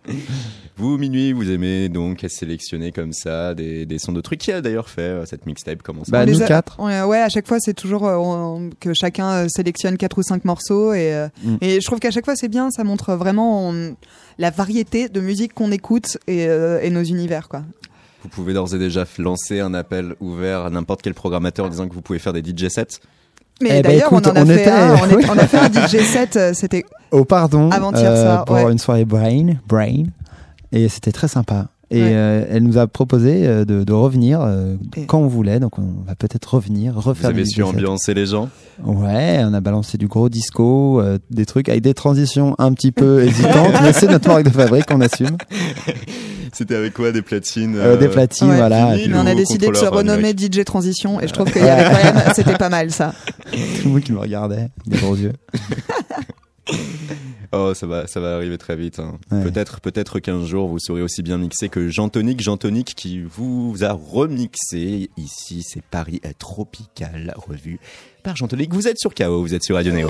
Vous, 0.77 0.97
Minuit, 0.97 1.33
vous 1.33 1.51
aimez 1.51 1.89
donc 1.89 2.25
sélectionner 2.29 2.93
comme 2.93 3.11
ça 3.11 3.53
des, 3.53 3.85
des 3.85 3.99
sons 3.99 4.13
de 4.13 4.21
trucs. 4.21 4.39
Qui 4.39 4.53
a 4.53 4.61
d'ailleurs 4.61 4.87
fait 4.87 5.01
euh, 5.01 5.25
cette 5.25 5.45
mixtape 5.45 5.81
Comment 5.83 6.05
ça 6.05 6.11
Bah, 6.13 6.25
nous 6.25 6.41
a- 6.41 6.45
quatre. 6.47 6.79
Ouais, 6.79 7.01
ouais, 7.01 7.17
à 7.19 7.27
chaque 7.27 7.47
fois 7.47 7.57
c'est 7.59 7.73
toujours 7.73 8.07
euh, 8.07 8.15
on- 8.15 8.69
que 8.79 8.93
chacun 8.93 9.29
euh, 9.29 9.47
sélectionne 9.49 9.97
quatre 9.97 10.17
ou 10.19 10.23
cinq 10.23 10.45
morceaux 10.45 10.93
et, 10.93 11.13
euh, 11.13 11.27
Mm. 11.43 11.55
et 11.59 11.81
je 11.81 11.85
trouve 11.85 11.99
qu'à 11.99 12.11
chaque 12.11 12.23
fois 12.23 12.37
c'est 12.37 12.47
bien, 12.47 12.71
ça 12.71 12.85
montre 12.85 13.13
vraiment 13.15 13.67
on- 13.69 13.95
la 14.37 14.51
variété 14.51 15.09
de 15.09 15.19
musique 15.19 15.53
qu'on 15.53 15.73
écoute 15.73 16.17
et, 16.27 16.47
euh, 16.47 16.79
et 16.81 16.89
nos 16.91 17.03
univers 17.03 17.49
quoi. 17.49 17.63
Vous 18.23 18.29
pouvez 18.29 18.53
d'ores 18.53 18.73
et 18.73 18.79
déjà 18.79 19.05
lancer 19.17 19.59
un 19.59 19.73
appel 19.73 20.15
ouvert 20.21 20.61
à 20.61 20.69
n'importe 20.69 21.01
quel 21.01 21.13
programmateur 21.13 21.65
en 21.65 21.69
disant 21.69 21.89
que 21.89 21.93
vous 21.93 22.01
pouvez 22.01 22.19
faire 22.19 22.31
des 22.33 22.41
DJ 22.41 22.69
sets? 22.69 22.99
Mais 23.61 23.69
Eh 23.79 23.81
ben, 23.81 23.83
d'ailleurs 23.83 24.13
on 24.13 24.17
en 24.17 24.21
a 24.21 24.41
on 24.41 24.45
fait 24.45 24.61
était- 24.61 24.69
un, 24.71 24.95
on, 24.95 25.19
est- 25.19 25.29
on 25.29 25.37
a 25.37 25.47
fait 25.47 25.57
un 25.57 25.69
DJ 25.71 26.03
set, 26.03 26.35
euh, 26.37 26.53
c'était 26.53 26.85
Au 27.11 27.25
pardon. 27.25 27.69
Avant-hier, 27.71 28.15
ça, 28.15 28.43
Pour 28.45 28.55
ouais. 28.55 28.71
une 28.71 28.77
soirée 28.79 29.05
Brain. 29.05 29.55
Brain. 29.67 30.03
Et 30.71 30.87
c'était 30.89 31.11
très 31.11 31.27
sympa. 31.27 31.65
Et 31.91 32.01
Ouais. 32.03 32.09
euh, 32.13 32.45
elle 32.51 32.61
nous 32.63 32.77
a 32.77 32.85
proposé 32.85 33.47
euh, 33.47 33.65
de, 33.65 33.83
de 33.83 33.93
revenir 33.93 34.41
euh, 34.41 34.75
Et- 34.95 35.05
quand 35.05 35.17
on 35.19 35.27
voulait. 35.27 35.59
Donc 35.59 35.79
on 35.79 36.03
va 36.05 36.13
peut-être 36.15 36.53
revenir, 36.53 36.93
Vous 36.93 37.01
refaire 37.01 37.31
avez 37.31 37.43
des 37.43 37.49
su 37.49 37.63
ambiancer 37.63 38.13
les 38.13 38.27
gens? 38.27 38.49
Ouais, 38.85 39.41
on 39.43 39.53
a 39.55 39.59
balancé 39.59 39.97
du 39.97 40.07
gros 40.07 40.29
disco, 40.29 41.01
euh, 41.01 41.17
des 41.31 41.45
trucs 41.47 41.67
avec 41.67 41.81
des 41.81 41.93
transitions 41.95 42.55
un 42.59 42.73
petit 42.73 42.91
peu 42.91 43.23
hésitantes, 43.27 43.73
mais 43.81 43.91
c'est 43.93 44.07
notre 44.07 44.27
marque 44.27 44.43
de 44.43 44.49
fabrique, 44.51 44.85
on 44.91 45.01
assume. 45.01 45.35
C'était 46.53 46.75
avec 46.75 46.93
quoi 46.93 47.11
Des 47.11 47.21
platines 47.21 47.75
Euh, 47.77 47.95
des 47.95 48.07
platines, 48.07 48.49
Ouais. 48.49 48.57
voilà. 48.57 48.95
Vinyle 48.95 49.15
on 49.15 49.25
a 49.25 49.35
décidé 49.35 49.67
de 49.69 49.75
se 49.75 49.85
renommer 49.85 50.31
DJ 50.37 50.63
Transition 50.65 51.19
et 51.21 51.27
je 51.27 51.33
trouve 51.33 51.51
qu'il 51.51 51.63
y 51.63 51.67
avait 51.69 51.83
quand 51.85 52.03
même 52.15 52.23
c'était 52.35 52.57
pas 52.57 52.69
mal 52.69 52.91
ça. 52.91 53.13
tout 53.51 53.57
le 53.85 53.89
monde 53.91 54.01
qui 54.01 54.11
me 54.11 54.19
regardait, 54.19 54.69
des 54.85 54.97
gros 54.97 55.15
yeux. 55.15 55.33
Oh, 57.51 57.73
ça 57.73 57.87
va, 57.87 58.05
ça 58.05 58.19
va 58.19 58.35
arriver 58.35 58.59
très 58.59 58.75
vite. 58.75 58.99
hein. 58.99 59.17
Ouais. 59.31 59.41
Peut-être, 59.41 59.81
peut-être 59.81 60.19
qu'un 60.19 60.45
jour 60.45 60.67
vous 60.67 60.77
serez 60.77 61.01
aussi 61.01 61.23
bien 61.23 61.39
mixé 61.39 61.67
que 61.67 61.89
Jean 61.89 62.07
Tonic, 62.07 62.39
Jean 62.41 62.57
Tonic 62.57 62.93
qui 62.93 63.21
vous 63.23 63.77
a 63.81 63.91
remixé. 63.93 65.09
Ici, 65.17 65.63
c'est 65.67 65.81
Paris 65.81 66.21
Tropical, 66.37 67.33
revu 67.35 67.79
par 68.21 68.35
Jean 68.35 68.47
Tonic. 68.47 68.71
Vous 68.71 68.87
êtes 68.87 68.99
sur 68.99 69.15
KO, 69.15 69.41
vous 69.41 69.55
êtes 69.55 69.63
sur 69.63 69.77
Radio 69.77 69.91
Néo. 69.93 70.09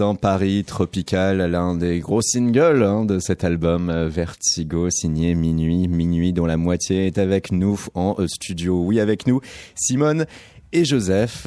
Paris 0.00 0.64
Tropical, 0.64 1.50
l'un 1.50 1.74
des 1.74 2.00
gros 2.00 2.22
singles 2.22 2.82
hein, 2.82 3.04
de 3.04 3.18
cet 3.18 3.44
album 3.44 3.90
euh, 3.90 4.08
Vertigo, 4.08 4.88
signé 4.88 5.34
Minuit, 5.34 5.88
Minuit 5.88 6.32
dont 6.32 6.46
la 6.46 6.56
moitié 6.56 7.06
est 7.06 7.18
avec 7.18 7.52
nous 7.52 7.78
en 7.94 8.16
euh, 8.18 8.26
studio. 8.26 8.82
Oui, 8.82 8.98
avec 8.98 9.26
nous, 9.26 9.42
Simone 9.74 10.24
et 10.72 10.86
Joseph. 10.86 11.46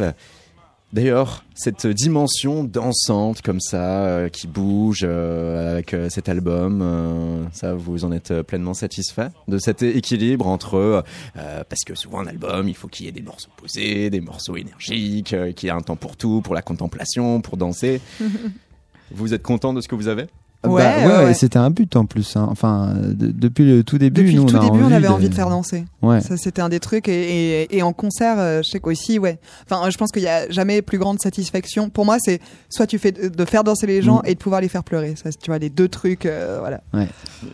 D'ailleurs, 0.93 1.43
cette 1.55 1.87
dimension 1.87 2.63
dansante 2.63 3.41
comme 3.41 3.59
ça, 3.59 4.05
euh, 4.05 4.29
qui 4.29 4.45
bouge 4.45 5.01
euh, 5.03 5.73
avec 5.73 5.95
euh, 5.95 6.07
cet 6.07 6.29
album, 6.29 7.49
ça, 7.51 7.73
vous 7.73 8.05
en 8.05 8.11
êtes 8.11 8.43
pleinement 8.43 8.75
satisfait 8.75 9.29
de 9.47 9.57
cet 9.57 9.81
équilibre 9.81 10.45
entre, 10.45 11.03
parce 11.33 11.81
que 11.83 11.95
souvent 11.95 12.19
un 12.19 12.27
album, 12.27 12.69
il 12.69 12.75
faut 12.75 12.87
qu'il 12.87 13.07
y 13.07 13.09
ait 13.09 13.11
des 13.11 13.23
morceaux 13.23 13.49
posés, 13.57 14.11
des 14.11 14.21
morceaux 14.21 14.55
énergiques, 14.55 15.35
qu'il 15.55 15.67
y 15.67 15.71
ait 15.71 15.75
un 15.75 15.81
temps 15.81 15.95
pour 15.95 16.15
tout, 16.15 16.41
pour 16.41 16.53
la 16.53 16.61
contemplation, 16.61 17.41
pour 17.41 17.57
danser. 17.57 17.99
vous 19.11 19.33
êtes 19.33 19.41
content 19.41 19.73
de 19.73 19.81
ce 19.81 19.87
que 19.87 19.95
vous 19.95 20.07
avez? 20.07 20.27
Ouais, 20.65 20.71
ouais, 20.71 20.81
ouais, 20.81 21.05
ouais, 21.17 21.23
ouais. 21.25 21.33
c'était 21.33 21.59
un 21.59 21.69
but 21.69 21.95
en 21.95 22.05
plus. 22.05 22.35
hein. 22.37 22.47
Enfin, 22.49 22.93
de- 22.95 23.27
depuis 23.31 23.65
le 23.65 23.83
tout 23.83 23.97
début, 23.97 24.21
Depuis 24.23 24.35
nous, 24.35 24.45
le 24.45 24.49
tout 24.51 24.55
on 24.55 24.59
a 24.61 24.63
début, 24.71 24.83
on 24.83 24.91
avait 24.91 25.07
de- 25.07 25.11
envie 25.13 25.29
de 25.29 25.35
faire 25.35 25.49
danser. 25.49 25.85
Ouais. 26.01 26.21
Ça, 26.21 26.37
c'était 26.37 26.61
un 26.61 26.69
des 26.69 26.79
trucs. 26.79 27.07
Et, 27.09 27.63
et, 27.63 27.77
et 27.77 27.83
en 27.83 27.91
concert, 27.93 28.35
euh, 28.39 28.61
je 28.63 28.69
sais 28.69 28.79
qu'aussi, 28.79 29.19
ouais. 29.19 29.39
Enfin, 29.69 29.89
je 29.89 29.97
pense 29.97 30.11
qu'il 30.11 30.23
y 30.23 30.27
a 30.27 30.49
jamais 30.49 30.81
plus 30.81 30.97
grande 30.99 31.19
satisfaction. 31.19 31.89
Pour 31.89 32.05
moi, 32.05 32.17
c'est 32.19 32.39
soit 32.69 32.87
tu 32.87 32.97
fais 32.99 33.11
de, 33.11 33.27
de 33.27 33.45
faire 33.45 33.63
danser 33.63 33.87
les 33.87 34.01
gens 34.01 34.19
Mm. 34.19 34.27
et 34.27 34.33
de 34.35 34.39
pouvoir 34.39 34.61
les 34.61 34.69
faire 34.69 34.83
pleurer. 34.83 35.15
Ça, 35.21 35.29
tu 35.31 35.47
vois, 35.51 35.57
les 35.59 35.69
deux 35.69 35.87
trucs, 35.89 36.25
euh, 36.25 36.57
voilà. 36.59 36.81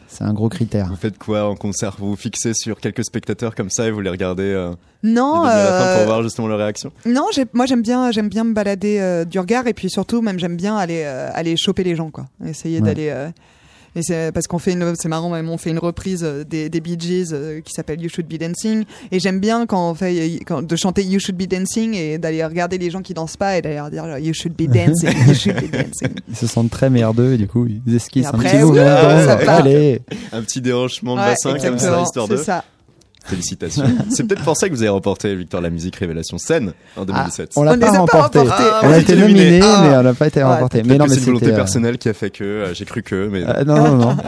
C'est 0.07 0.23
un 0.23 0.33
gros 0.33 0.49
critère. 0.49 0.87
Vous 0.89 0.95
faites 0.95 1.17
quoi 1.17 1.49
en 1.49 1.55
concert? 1.55 1.95
Vous 1.97 2.09
vous 2.11 2.15
fixez 2.15 2.53
sur 2.53 2.79
quelques 2.79 3.05
spectateurs 3.05 3.55
comme 3.55 3.69
ça 3.69 3.87
et 3.87 3.91
vous 3.91 4.01
les 4.01 4.09
regardez 4.09 4.43
euh, 4.43 4.71
Non, 5.03 5.43
du 5.43 5.47
début 5.47 5.59
à 5.59 5.63
la 5.63 5.71
fin 5.71 5.85
euh, 5.85 5.97
pour 5.97 6.05
voir 6.07 6.23
justement 6.23 6.47
leur 6.47 6.57
réaction 6.59 6.91
non, 7.05 7.25
moi 7.53 7.65
j'aime 7.65 7.81
bien, 7.81 8.11
j'aime 8.11 8.29
bien 8.29 8.43
me 8.43 8.53
balader 8.53 8.97
euh, 8.99 9.25
du 9.25 9.39
regard 9.39 9.65
et 9.67 9.73
puis 9.73 9.89
surtout 9.89 10.21
même 10.21 10.39
j'aime 10.39 10.57
bien 10.57 10.75
aller 10.75 11.03
euh, 11.05 11.29
aller 11.33 11.55
choper 11.57 11.83
les 11.83 11.95
gens 11.95 12.09
quoi, 12.11 12.25
essayer 12.45 12.79
Ouais. 12.79 12.85
d'aller. 12.85 13.09
euh, 13.09 13.29
et 13.95 14.03
c'est 14.03 14.31
parce 14.31 14.45
qu'on 14.45 14.59
fait 14.59 14.73
une, 14.73 14.93
c'est 14.95 15.09
marrant, 15.09 15.31
même 15.31 15.49
on 15.49 15.57
fait 15.57 15.71
une 15.71 15.79
reprise 15.79 16.21
des, 16.47 16.69
des 16.69 16.79
Bee 16.79 16.95
Gees 16.99 17.29
euh, 17.33 17.59
qui 17.61 17.73
s'appelle 17.73 17.99
You 17.99 18.07
Should 18.07 18.27
Be 18.27 18.37
Dancing. 18.37 18.83
Et 19.11 19.19
j'aime 19.19 19.39
bien 19.39 19.65
quand 19.65 19.89
on 19.89 19.95
fait, 19.95 20.41
quand, 20.45 20.61
de 20.61 20.75
chanter 20.75 21.03
You 21.03 21.19
Should 21.19 21.35
Be 21.35 21.47
Dancing 21.47 21.95
et 21.95 22.19
d'aller 22.19 22.45
regarder 22.45 22.77
les 22.77 22.91
gens 22.91 23.01
qui 23.01 23.15
dansent 23.15 23.35
pas 23.35 23.57
et 23.57 23.63
d'aller 23.63 23.77
leur 23.77 23.89
dire 23.89 24.19
You 24.19 24.31
Should 24.35 24.53
Be 24.53 24.67
Dancing, 24.71 25.09
You 25.27 25.33
Should 25.33 25.55
Be 25.55 25.71
Dancing. 25.71 26.09
Ils 26.29 26.35
se 26.35 26.45
sentent 26.45 26.69
très 26.69 26.91
merdeux 26.91 27.33
et 27.33 27.37
du 27.37 27.47
coup, 27.47 27.65
ils 27.67 27.95
esquissent 27.95 28.27
un 28.27 28.33
petit. 28.37 28.57
Un 28.57 28.59
déhanchement 30.61 31.15
de 31.15 31.21
Ouais, 31.21 31.25
bassin 31.27 31.57
comme 31.57 31.79
ça, 31.79 32.01
histoire 32.03 32.27
c'est 32.27 32.33
de. 32.33 32.37
ça. 32.43 32.63
Félicitations. 33.25 33.83
C'est 34.09 34.23
peut-être 34.23 34.43
pour 34.43 34.55
ça 34.57 34.69
que 34.69 34.73
vous 34.73 34.81
avez 34.81 34.89
remporté 34.89 35.35
Victor 35.35 35.61
la 35.61 35.69
musique 35.69 35.95
Révélation 35.97 36.37
scène 36.37 36.73
en 36.95 37.05
2017. 37.05 37.51
On 37.55 37.63
l'a 37.63 37.71
On 37.71 37.75
les 37.75 37.79
pas 37.81 37.91
remporté. 37.91 38.39
Ah, 38.49 38.81
on 38.83 38.91
a 38.91 38.97
été 38.97 39.15
nominé, 39.15 39.59
Ah. 39.61 39.83
mais 39.83 39.97
on 39.97 40.03
n'a 40.03 40.13
pas 40.13 40.27
été 40.27 40.41
remporté. 40.41 40.83
Mais 40.83 40.97
non, 40.97 41.05
mais 41.05 41.13
c'est 41.13 41.19
une 41.19 41.25
volonté 41.25 41.51
euh, 41.51 41.55
personnelle 41.55 41.97
qui 41.97 42.09
a 42.09 42.13
fait 42.13 42.29
que 42.29 42.43
euh, 42.43 42.73
j'ai 42.73 42.85
cru 42.85 43.03
que. 43.03 43.27
Mais 43.27 43.43
euh, 43.45 43.63
non, 43.65 43.75
non, 43.75 43.97
non. 43.97 44.17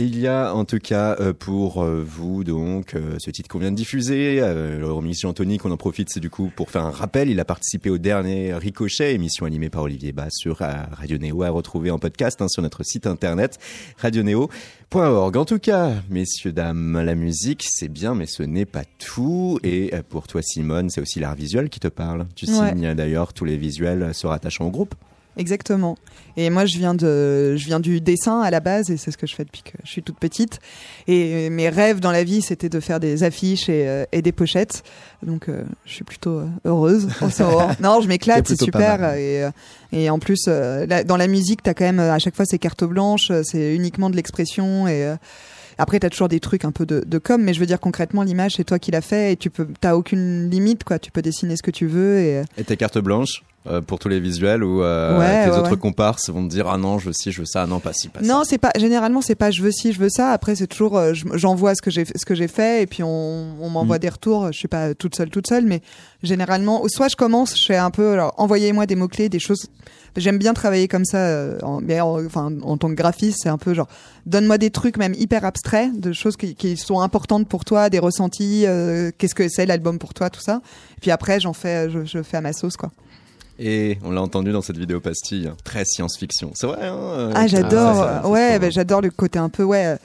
Et 0.00 0.04
il 0.04 0.18
y 0.18 0.26
a 0.26 0.54
en 0.54 0.64
tout 0.64 0.78
cas 0.78 1.14
euh, 1.20 1.34
pour 1.34 1.84
euh, 1.84 2.02
vous 2.02 2.42
donc 2.42 2.94
euh, 2.94 3.18
ce 3.18 3.30
titre 3.30 3.50
qu'on 3.50 3.58
vient 3.58 3.70
de 3.70 3.76
diffuser, 3.76 4.40
remix 4.82 5.22
Anthony 5.26 5.58
qu'on 5.58 5.72
en 5.72 5.76
profite 5.76 6.08
c'est 6.08 6.20
du 6.20 6.30
coup 6.30 6.50
pour 6.56 6.70
faire 6.70 6.86
un 6.86 6.90
rappel, 6.90 7.28
il 7.28 7.38
a 7.38 7.44
participé 7.44 7.90
au 7.90 7.98
dernier 7.98 8.54
Ricochet, 8.54 9.14
émission 9.14 9.44
animée 9.44 9.68
par 9.68 9.82
Olivier 9.82 10.12
Bas 10.12 10.30
sur 10.30 10.60
Radio 10.60 11.18
Néo 11.18 11.42
à 11.42 11.50
retrouver 11.50 11.90
en 11.90 11.98
podcast 11.98 12.40
hein, 12.40 12.48
sur 12.48 12.62
notre 12.62 12.82
site 12.82 13.06
internet 13.06 13.58
radionéo.org. 13.98 15.36
En 15.36 15.44
tout 15.44 15.58
cas, 15.58 15.92
messieurs 16.08 16.52
dames, 16.52 16.98
la 17.04 17.14
musique 17.14 17.66
c'est 17.68 17.88
bien 17.88 18.14
mais 18.14 18.24
ce 18.24 18.42
n'est 18.42 18.64
pas 18.64 18.84
tout 18.98 19.58
et 19.62 19.92
pour 20.08 20.26
toi 20.28 20.40
Simone, 20.40 20.88
c'est 20.88 21.02
aussi 21.02 21.20
l'art 21.20 21.34
visuel 21.34 21.68
qui 21.68 21.78
te 21.78 21.88
parle. 21.88 22.26
Tu 22.36 22.46
Ouais. 22.46 22.70
signes 22.70 22.94
d'ailleurs 22.94 23.34
tous 23.34 23.44
les 23.44 23.58
visuels 23.58 24.14
se 24.14 24.26
rattachant 24.26 24.64
au 24.64 24.70
groupe. 24.70 24.94
Exactement. 25.40 25.96
Et 26.36 26.50
moi, 26.50 26.66
je 26.66 26.76
viens 26.76 26.94
de, 26.94 27.56
je 27.56 27.64
viens 27.64 27.80
du 27.80 28.00
dessin 28.02 28.42
à 28.42 28.50
la 28.50 28.60
base, 28.60 28.90
et 28.90 28.98
c'est 28.98 29.10
ce 29.10 29.16
que 29.16 29.26
je 29.26 29.34
fais 29.34 29.44
depuis 29.44 29.62
que 29.62 29.76
je 29.84 29.90
suis 29.90 30.02
toute 30.02 30.18
petite. 30.18 30.60
Et 31.08 31.48
mes 31.48 31.70
rêves 31.70 31.98
dans 31.98 32.12
la 32.12 32.24
vie, 32.24 32.42
c'était 32.42 32.68
de 32.68 32.78
faire 32.78 33.00
des 33.00 33.24
affiches 33.24 33.70
et, 33.70 33.88
euh, 33.88 34.04
et 34.12 34.20
des 34.20 34.32
pochettes. 34.32 34.82
Donc, 35.22 35.48
euh, 35.48 35.64
je 35.86 35.94
suis 35.94 36.04
plutôt 36.04 36.40
euh, 36.40 36.46
heureuse. 36.66 37.08
Non, 37.80 38.00
je 38.02 38.08
m'éclate, 38.08 38.48
C'est 38.48 38.62
super. 38.62 39.14
Et, 39.14 39.48
et 39.92 40.10
en 40.10 40.18
plus, 40.18 40.44
euh, 40.46 40.86
là, 40.86 41.04
dans 41.04 41.16
la 41.16 41.26
musique, 41.26 41.62
t'as 41.62 41.74
quand 41.74 41.84
même 41.84 42.00
à 42.00 42.18
chaque 42.18 42.36
fois 42.36 42.44
c'est 42.44 42.58
carte 42.58 42.84
blanche, 42.84 43.30
euh, 43.30 43.42
c'est 43.44 43.74
uniquement 43.74 44.10
de 44.10 44.16
l'expression 44.16 44.86
et 44.86 45.14
après, 45.80 45.98
t'as 45.98 46.10
toujours 46.10 46.28
des 46.28 46.40
trucs 46.40 46.64
un 46.64 46.72
peu 46.72 46.86
de, 46.86 47.02
de 47.06 47.18
com, 47.18 47.42
mais 47.42 47.54
je 47.54 47.60
veux 47.60 47.66
dire 47.66 47.80
concrètement, 47.80 48.22
l'image, 48.22 48.52
c'est 48.56 48.64
toi 48.64 48.78
qui 48.78 48.90
l'as 48.90 49.00
fait 49.00 49.32
et 49.32 49.36
tu 49.36 49.50
peux, 49.50 49.66
t'as 49.80 49.94
aucune 49.96 50.48
limite, 50.50 50.84
quoi. 50.84 50.98
Tu 50.98 51.10
peux 51.10 51.22
dessiner 51.22 51.56
ce 51.56 51.62
que 51.62 51.70
tu 51.70 51.86
veux 51.86 52.18
et, 52.20 52.36
euh, 52.38 52.44
Et 52.58 52.64
tes 52.64 52.76
cartes 52.76 52.98
blanches 52.98 53.42
euh, 53.66 53.80
pour 53.82 53.98
tous 53.98 54.08
les 54.08 54.20
visuels 54.20 54.64
ou 54.64 54.82
euh, 54.82 55.18
Ouais, 55.18 55.44
tes 55.44 55.50
ouais, 55.50 55.56
autres 55.58 55.72
ouais. 55.72 55.76
comparses 55.76 56.30
vont 56.30 56.42
te 56.46 56.50
dire 56.50 56.66
ah 56.66 56.78
non 56.78 56.98
je 56.98 57.08
veux 57.08 57.12
ci 57.12 57.30
je 57.30 57.40
veux 57.40 57.46
ça 57.46 57.64
ah 57.64 57.66
non 57.66 57.78
pas 57.78 57.92
ci 57.92 58.08
pas 58.08 58.20
Non, 58.22 58.42
c'est 58.42 58.56
pas 58.56 58.70
généralement 58.78 59.20
c'est 59.20 59.34
pas 59.34 59.50
je 59.50 59.62
veux 59.62 59.70
ci, 59.70 59.92
je 59.92 59.98
veux 59.98 60.08
ça. 60.08 60.30
Après 60.30 60.54
c'est 60.54 60.66
toujours 60.66 60.96
euh, 60.96 61.12
je- 61.12 61.26
j'envoie 61.34 61.74
ce 61.74 61.82
que 61.82 61.90
j'ai 61.90 62.06
ce 62.06 62.24
que 62.24 62.34
j'ai 62.34 62.48
fait 62.48 62.82
et 62.82 62.86
puis 62.86 63.02
on, 63.02 63.56
on 63.60 63.68
m'envoie 63.68 63.96
Mm. 63.96 64.00
des 64.00 64.08
retours. 64.08 64.46
Je 64.52 64.58
suis 64.58 64.68
pas 64.68 64.94
toute 64.94 65.14
seule 65.14 65.28
toute 65.28 65.46
seule, 65.46 65.66
mais 65.66 65.82
généralement 66.22 66.82
soit 66.88 67.08
je 67.08 67.16
commence, 67.16 67.58
je 67.58 67.66
fais 67.66 67.76
un 67.76 67.90
peu 67.90 68.12
alors 68.12 68.32
envoyez-moi 68.38 68.86
des 68.86 68.96
mots 68.96 69.08
clés, 69.08 69.28
des 69.28 69.38
choses. 69.40 69.66
J'aime 70.16 70.38
bien 70.38 70.54
travailler 70.54 70.88
comme 70.88 71.04
ça. 71.04 71.18
euh, 71.18 71.58
en, 71.62 71.80
mais 71.80 72.00
en- 72.00 72.24
enfin 72.24 72.50
en 72.62 72.76
tant 72.76 72.88
que 72.88 72.94
graphiste, 72.94 73.38
c'est 73.42 73.48
un 73.48 73.58
peu 73.58 73.74
genre 73.74 73.88
donne-moi 74.26 74.58
des 74.58 74.70
trucs 74.70 74.96
même 74.96 75.14
hyper 75.14 75.44
abstraits, 75.44 75.98
de 75.98 76.12
choses 76.12 76.36
qui, 76.36 76.54
qui 76.54 76.76
sont 76.76 77.00
importantes 77.00 77.46
pour 77.48 77.64
toi, 77.64 77.90
des 77.90 77.98
ressentis. 77.98 78.64
euh, 78.66 79.10
Qu'est-ce 79.18 79.34
que 79.34 79.48
c'est 79.48 79.66
l'album 79.66 79.98
pour 79.98 80.12
toi, 80.14 80.30
tout 80.30 80.40
ça. 80.40 80.60
Et 80.96 81.00
puis 81.00 81.10
après 81.10 81.40
j'en 81.40 81.52
fais 81.52 81.88
je, 81.90 82.04
je 82.04 82.22
fais 82.22 82.36
à 82.36 82.40
ma 82.40 82.52
sauce 82.52 82.76
quoi. 82.76 82.90
Et 83.58 83.98
on 84.02 84.10
l'a 84.10 84.22
entendu 84.22 84.52
dans 84.52 84.62
cette 84.62 84.78
vidéo 84.78 85.00
pastille, 85.00 85.46
hein, 85.46 85.56
très 85.64 85.84
science-fiction. 85.84 86.52
C'est 86.54 86.66
vrai. 86.66 86.78
Hein, 86.86 86.96
euh, 86.96 87.32
Ah, 87.34 87.46
j'adore. 87.46 87.94
ça, 87.96 88.26
ouais, 88.26 88.58
bah, 88.58 88.70
j'adore 88.70 89.02
le 89.02 89.10
côté 89.10 89.38
un 89.38 89.50
peu 89.50 89.64
ouais 89.64 89.96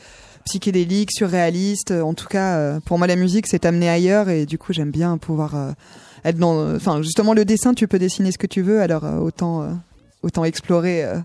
psychédélique, 0.43 1.10
surréaliste. 1.12 1.91
En 1.91 2.14
tout 2.14 2.28
cas, 2.28 2.58
euh, 2.58 2.80
pour 2.86 2.97
moi, 2.97 3.08
la 3.08 3.16
musique, 3.16 3.47
c'est 3.47 3.66
amené 3.66 3.89
ailleurs 3.89 4.30
et 4.30 4.45
du 4.45 4.58
coup, 4.58 4.74
j'aime 4.74 4.91
bien 4.91 5.18
pouvoir 5.18 5.56
euh, 5.56 5.72
être 6.26 6.38
dans. 6.38 6.76
Enfin, 6.76 7.01
justement, 7.01 7.34
le 7.34 7.45
dessin, 7.45 7.74
tu 7.74 7.88
peux 7.88 7.97
dessiner 7.97 8.32
ce 8.32 8.38
que 8.38 8.45
tu 8.47 8.62
veux, 8.62 8.82
alors 8.82 9.03
autant 9.24 9.64
autant 10.26 10.43
explorer 10.43 11.03
euh, 11.05 11.19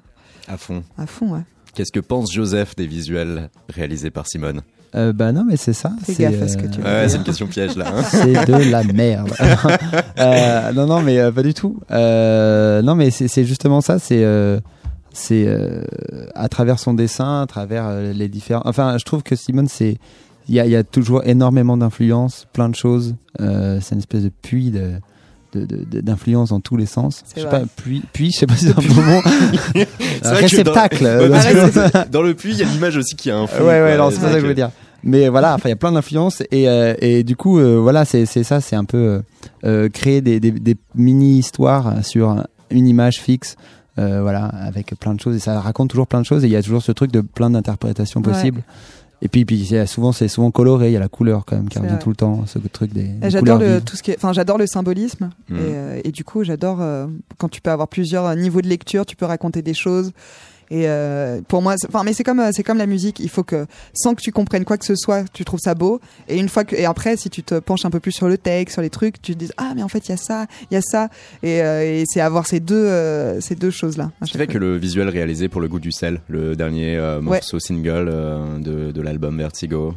à 0.48 0.56
fond. 0.56 0.82
à 0.98 1.06
fond. 1.06 1.32
Ouais. 1.34 1.40
Qu'est-ce 1.74 1.92
que 1.92 2.00
pense 2.00 2.32
Joseph 2.32 2.74
des 2.76 2.86
visuels 2.86 3.48
réalisés 3.68 4.10
par 4.10 4.26
Simone 4.26 4.60
Euh, 4.94 5.12
bah 5.12 5.32
non, 5.32 5.44
mais 5.48 5.56
c'est 5.56 5.72
ça. 5.72 5.92
Fais 6.04 6.14
c'est, 6.14 6.22
gaffe 6.24 6.42
à 6.42 6.48
ce 6.48 6.56
que 6.56 6.66
euh, 6.66 6.70
tu 6.70 6.80
veux. 6.80 6.84
Ouais, 6.86 7.08
c'est 7.08 7.16
une 7.16 7.22
question 7.24 7.46
piège 7.46 7.76
là. 7.76 7.92
hein. 7.96 8.02
c'est 8.10 8.32
de 8.46 8.70
la 8.70 8.82
merde. 8.84 9.30
Euh, 10.18 10.72
non, 10.72 10.86
non, 10.86 11.00
mais 11.00 11.18
euh, 11.18 11.32
pas 11.32 11.42
du 11.42 11.54
tout. 11.54 11.80
Euh, 11.90 12.82
non, 12.82 12.94
mais 12.94 13.10
c'est 13.10 13.26
c'est 13.28 13.44
justement 13.44 13.80
ça. 13.80 13.98
C'est 13.98 14.22
euh, 14.24 14.60
c'est 15.12 15.44
euh, 15.46 15.82
à 16.34 16.48
travers 16.48 16.78
son 16.78 16.92
dessin, 16.94 17.40
à 17.42 17.46
travers 17.46 17.86
euh, 17.86 18.12
les 18.12 18.28
différents. 18.28 18.62
Enfin, 18.66 18.98
je 18.98 19.04
trouve 19.04 19.22
que 19.22 19.34
Simone, 19.36 19.68
c'est 19.68 19.96
il 20.48 20.54
y 20.54 20.60
a, 20.60 20.66
y 20.66 20.76
a 20.76 20.82
toujours 20.84 21.22
énormément 21.24 21.76
d'influence, 21.76 22.46
plein 22.52 22.68
de 22.68 22.74
choses. 22.74 23.14
Euh, 23.40 23.78
c'est 23.80 23.94
une 23.94 24.00
espèce 24.00 24.24
de 24.24 24.28
puits 24.30 24.70
de- 24.72 24.94
d'influence 25.54 26.50
dans 26.50 26.60
tous 26.60 26.76
les 26.76 26.86
sens. 26.86 27.22
Je 27.34 27.40
sais 27.40 27.46
vrai. 27.46 27.60
pas, 27.60 27.66
puits, 27.76 28.02
puits, 28.12 28.30
je 28.32 28.38
sais 28.38 28.46
pas 28.46 28.56
si 28.56 28.66
c'est 28.66 28.78
un. 28.78 28.82
C'est 30.22 30.26
Un 30.26 30.32
réceptacle. 30.34 31.04
dans- 31.04 31.08
ouais, 31.08 31.20
euh, 32.14 32.22
le 32.22 32.34
puits, 32.34 32.52
il 32.52 32.58
y 32.58 32.62
a 32.62 32.66
l'image 32.66 32.96
aussi 32.96 33.16
qui 33.16 33.30
a 33.30 33.38
un 33.38 33.46
fond. 33.46 33.62
ouais, 33.64 33.82
ouais, 33.82 33.96
c'est 34.10 34.20
pas 34.20 34.28
ça 34.28 34.34
que 34.34 34.40
je 34.40 34.46
veux 34.46 34.54
dire. 34.54 34.70
Mais 35.02 35.28
voilà, 35.28 35.54
enfin, 35.54 35.68
il 35.68 35.70
y 35.70 35.72
a 35.72 35.76
plein 35.76 35.92
d'influences 35.92 36.42
et, 36.50 36.68
euh, 36.68 36.94
et 37.00 37.24
du 37.24 37.34
coup, 37.34 37.58
euh, 37.58 37.78
voilà, 37.80 38.04
c'est 38.04 38.26
ça, 38.26 38.60
c'est 38.60 38.76
un 38.76 38.84
peu 38.84 38.98
euh, 38.98 39.20
euh, 39.64 39.88
créer 39.88 40.20
des, 40.20 40.40
des, 40.40 40.50
des 40.50 40.76
mini-histoires 40.94 42.04
sur 42.04 42.44
une 42.70 42.86
image 42.86 43.18
fixe, 43.20 43.56
euh, 43.98 44.20
voilà, 44.22 44.44
avec 44.44 44.94
plein 45.00 45.14
de 45.14 45.20
choses 45.20 45.36
et 45.36 45.38
ça 45.38 45.58
raconte 45.60 45.88
toujours 45.90 46.06
plein 46.06 46.20
de 46.20 46.26
choses 46.26 46.44
et 46.44 46.48
il 46.48 46.52
y 46.52 46.56
a 46.56 46.62
toujours 46.62 46.82
ce 46.82 46.92
truc 46.92 47.10
de 47.12 47.22
plein 47.22 47.48
d'interprétations 47.50 48.20
Ouais. 48.20 48.62
Et 49.22 49.28
puis, 49.28 49.44
puis 49.44 49.70
souvent, 49.86 50.12
c'est 50.12 50.28
souvent 50.28 50.50
coloré, 50.50 50.88
il 50.88 50.92
y 50.92 50.96
a 50.96 51.00
la 51.00 51.08
couleur 51.08 51.44
quand 51.44 51.56
même 51.56 51.68
qui 51.68 51.78
revient 51.78 51.90
vrai. 51.90 51.98
tout 51.98 52.08
le 52.08 52.16
temps, 52.16 52.44
ce 52.46 52.58
truc 52.58 52.92
des, 52.92 53.02
des 53.02 53.30
J'adore 53.30 53.40
couleurs 53.40 53.58
le 53.58 53.74
vives. 53.74 53.84
tout 53.84 53.96
ce 53.96 54.02
qui 54.02 54.10
est, 54.12 54.16
enfin 54.16 54.32
j'adore 54.32 54.56
le 54.56 54.66
symbolisme 54.66 55.30
et, 55.50 55.54
euh, 55.54 56.00
et 56.04 56.10
du 56.10 56.24
coup 56.24 56.42
j'adore 56.42 56.80
euh, 56.80 57.06
quand 57.36 57.48
tu 57.48 57.60
peux 57.60 57.70
avoir 57.70 57.88
plusieurs 57.88 58.24
euh, 58.24 58.34
niveaux 58.34 58.62
de 58.62 58.68
lecture, 58.68 59.04
tu 59.04 59.16
peux 59.16 59.26
raconter 59.26 59.60
des 59.62 59.74
choses 59.74 60.12
et 60.70 60.88
euh, 60.88 61.40
pour 61.48 61.62
moi, 61.62 61.74
c'est- 61.78 61.88
enfin 61.88 62.02
mais 62.04 62.12
c'est 62.12 62.24
comme 62.24 62.40
euh, 62.40 62.50
c'est 62.52 62.62
comme 62.62 62.78
la 62.78 62.86
musique, 62.86 63.20
il 63.20 63.28
faut 63.28 63.42
que 63.42 63.66
sans 63.94 64.14
que 64.14 64.22
tu 64.22 64.32
comprennes 64.32 64.64
quoi 64.64 64.78
que 64.78 64.84
ce 64.84 64.94
soit, 64.96 65.24
tu 65.32 65.44
trouves 65.44 65.60
ça 65.60 65.74
beau 65.74 66.00
et 66.28 66.38
une 66.38 66.48
fois 66.48 66.64
que 66.64 66.76
et 66.76 66.84
après 66.84 67.16
si 67.16 67.28
tu 67.30 67.42
te 67.42 67.54
penches 67.58 67.84
un 67.84 67.90
peu 67.90 68.00
plus 68.00 68.12
sur 68.12 68.28
le 68.28 68.38
texte, 68.38 68.74
sur 68.74 68.82
les 68.82 68.90
trucs, 68.90 69.20
tu 69.20 69.32
te 69.34 69.38
dis 69.38 69.50
ah 69.56 69.72
mais 69.74 69.82
en 69.82 69.88
fait 69.88 70.08
il 70.08 70.12
y 70.12 70.14
a 70.14 70.16
ça, 70.16 70.46
il 70.70 70.74
y 70.74 70.76
a 70.76 70.82
ça 70.82 71.08
et, 71.42 71.62
euh, 71.62 71.82
et 71.82 72.04
c'est 72.06 72.20
avoir 72.20 72.46
ces 72.46 72.60
deux 72.60 72.74
euh, 72.76 73.40
ces 73.40 73.54
deux 73.54 73.70
choses 73.70 73.96
là. 73.96 74.10
Ce 74.22 74.30
qui 74.32 74.38
fait 74.38 74.46
que 74.46 74.58
le 74.58 74.76
visuel 74.76 75.08
réalisé 75.08 75.48
pour 75.48 75.60
le 75.60 75.68
goût 75.68 75.80
du 75.80 75.92
sel, 75.92 76.20
le 76.28 76.54
dernier 76.56 76.96
euh, 76.96 77.20
morceau 77.20 77.58
single 77.58 78.08
euh, 78.10 78.58
de, 78.58 78.92
de 78.92 79.00
l'album 79.02 79.36
Vertigo, 79.38 79.94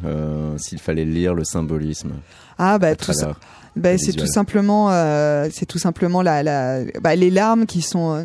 s'il 0.56 0.78
fallait 0.78 1.04
lire 1.04 1.34
le 1.34 1.44
symbolisme 1.44 2.12
ah 2.58 2.78
bah 2.78 2.94
tout 2.94 3.12
ça. 3.12 3.34
Ben, 3.76 3.98
c'est 3.98 4.12
tout 4.12 4.28
simplement, 4.28 4.90
euh, 4.92 5.48
c'est 5.52 5.66
tout 5.66 5.80
simplement 5.80 6.22
la, 6.22 6.44
la, 6.44 6.84
bah, 7.02 7.16
les 7.16 7.30
larmes 7.30 7.66
qui 7.66 7.82
sont, 7.82 8.14
euh, 8.14 8.24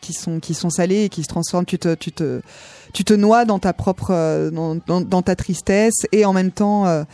qui 0.00 0.12
sont, 0.12 0.40
qui 0.40 0.54
sont 0.54 0.70
salées 0.70 1.04
et 1.04 1.08
qui 1.08 1.22
se 1.22 1.28
transforment. 1.28 1.66
Tu 1.66 1.78
te, 1.78 1.94
tu 1.94 2.10
te, 2.10 2.40
tu 2.92 3.04
te 3.04 3.14
noies 3.14 3.44
dans 3.44 3.60
ta 3.60 3.72
propre, 3.72 4.08
euh, 4.10 4.50
dans, 4.50 4.74
dans, 4.74 5.00
dans 5.00 5.22
ta 5.22 5.36
tristesse 5.36 5.94
et 6.10 6.24
en 6.24 6.32
même 6.32 6.50
temps, 6.50 6.86
euh, 6.86 7.04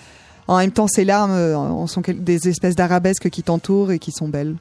en 0.48 0.58
même 0.58 0.70
temps, 0.70 0.86
ces 0.88 1.04
larmes 1.04 1.32
en 1.32 1.86
sont 1.86 2.02
des 2.06 2.48
espèces 2.48 2.74
d'arabesques 2.74 3.28
qui 3.28 3.42
t'entourent 3.42 3.92
et 3.92 3.98
qui 3.98 4.12
sont 4.12 4.28
belles. 4.28 4.56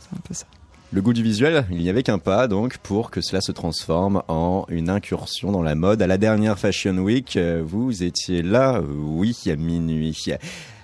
C'est 0.00 0.16
un 0.16 0.20
peu 0.26 0.34
ça. 0.34 0.44
Le 0.92 1.02
goût 1.02 1.12
du 1.12 1.22
visuel, 1.22 1.66
il 1.70 1.78
n'y 1.78 1.90
avait 1.90 2.02
qu'un 2.02 2.18
pas 2.18 2.48
donc 2.48 2.78
pour 2.78 3.10
que 3.10 3.20
cela 3.20 3.42
se 3.42 3.52
transforme 3.52 4.22
en 4.28 4.64
une 4.68 4.88
incursion 4.88 5.52
dans 5.52 5.62
la 5.62 5.74
mode. 5.74 6.00
À 6.00 6.06
la 6.06 6.16
dernière 6.16 6.58
Fashion 6.58 6.96
Week, 6.96 7.38
vous 7.62 8.02
étiez 8.02 8.40
là, 8.40 8.80
oui, 8.80 9.36
à 9.48 9.56
minuit. 9.56 10.16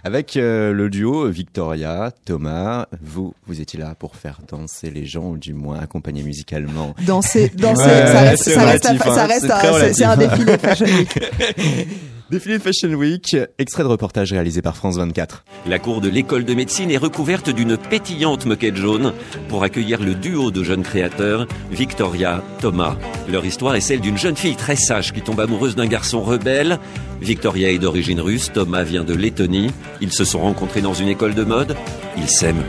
Avec 0.06 0.36
euh, 0.36 0.72
le 0.72 0.90
duo 0.90 1.28
Victoria, 1.28 2.12
Thomas, 2.26 2.86
vous, 3.02 3.32
vous 3.46 3.60
étiez 3.62 3.78
là 3.78 3.94
pour 3.98 4.16
faire 4.16 4.40
danser 4.46 4.90
les 4.90 5.06
gens, 5.06 5.30
ou 5.30 5.38
du 5.38 5.54
moins 5.54 5.78
accompagner 5.80 6.22
musicalement. 6.22 6.94
Danser, 7.06 7.48
danser, 7.56 7.82
Ouais, 7.84 8.06
ça 8.06 8.20
reste, 8.20 8.42
ça 8.50 8.64
reste, 8.66 8.84
relatif, 8.84 9.06
hein, 9.06 9.14
ça 9.14 9.26
reste 9.26 9.94
c'est 9.94 10.04
un- 10.04 10.16
défilé 10.18 10.58
Fashion 10.58 10.84
Week. 10.86 11.18
Défilé 12.34 12.58
de 12.58 12.62
Fashion 12.64 12.88
Week, 12.88 13.36
extrait 13.60 13.84
de 13.84 13.88
reportage 13.88 14.32
réalisé 14.32 14.60
par 14.60 14.76
France 14.76 14.96
24. 14.96 15.44
La 15.68 15.78
cour 15.78 16.00
de 16.00 16.08
l'école 16.08 16.44
de 16.44 16.52
médecine 16.52 16.90
est 16.90 16.96
recouverte 16.96 17.48
d'une 17.48 17.76
pétillante 17.76 18.44
moquette 18.44 18.74
jaune 18.74 19.12
pour 19.48 19.62
accueillir 19.62 20.02
le 20.02 20.16
duo 20.16 20.50
de 20.50 20.64
jeunes 20.64 20.82
créateurs, 20.82 21.46
Victoria, 21.70 22.42
Thomas. 22.60 22.96
Leur 23.30 23.44
histoire 23.44 23.76
est 23.76 23.80
celle 23.80 24.00
d'une 24.00 24.18
jeune 24.18 24.34
fille 24.34 24.56
très 24.56 24.74
sage 24.74 25.12
qui 25.12 25.22
tombe 25.22 25.38
amoureuse 25.38 25.76
d'un 25.76 25.86
garçon 25.86 26.22
rebelle. 26.22 26.80
Victoria 27.20 27.70
est 27.70 27.78
d'origine 27.78 28.20
russe, 28.20 28.50
Thomas 28.52 28.82
vient 28.82 29.04
de 29.04 29.14
Lettonie. 29.14 29.70
Ils 30.00 30.12
se 30.12 30.24
sont 30.24 30.40
rencontrés 30.40 30.82
dans 30.82 30.92
une 30.92 31.06
école 31.06 31.36
de 31.36 31.44
mode. 31.44 31.76
Ils 32.16 32.28
s'aiment. 32.28 32.64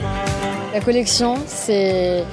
La 0.76 0.82
collection, 0.82 1.38
c'est 1.48 2.24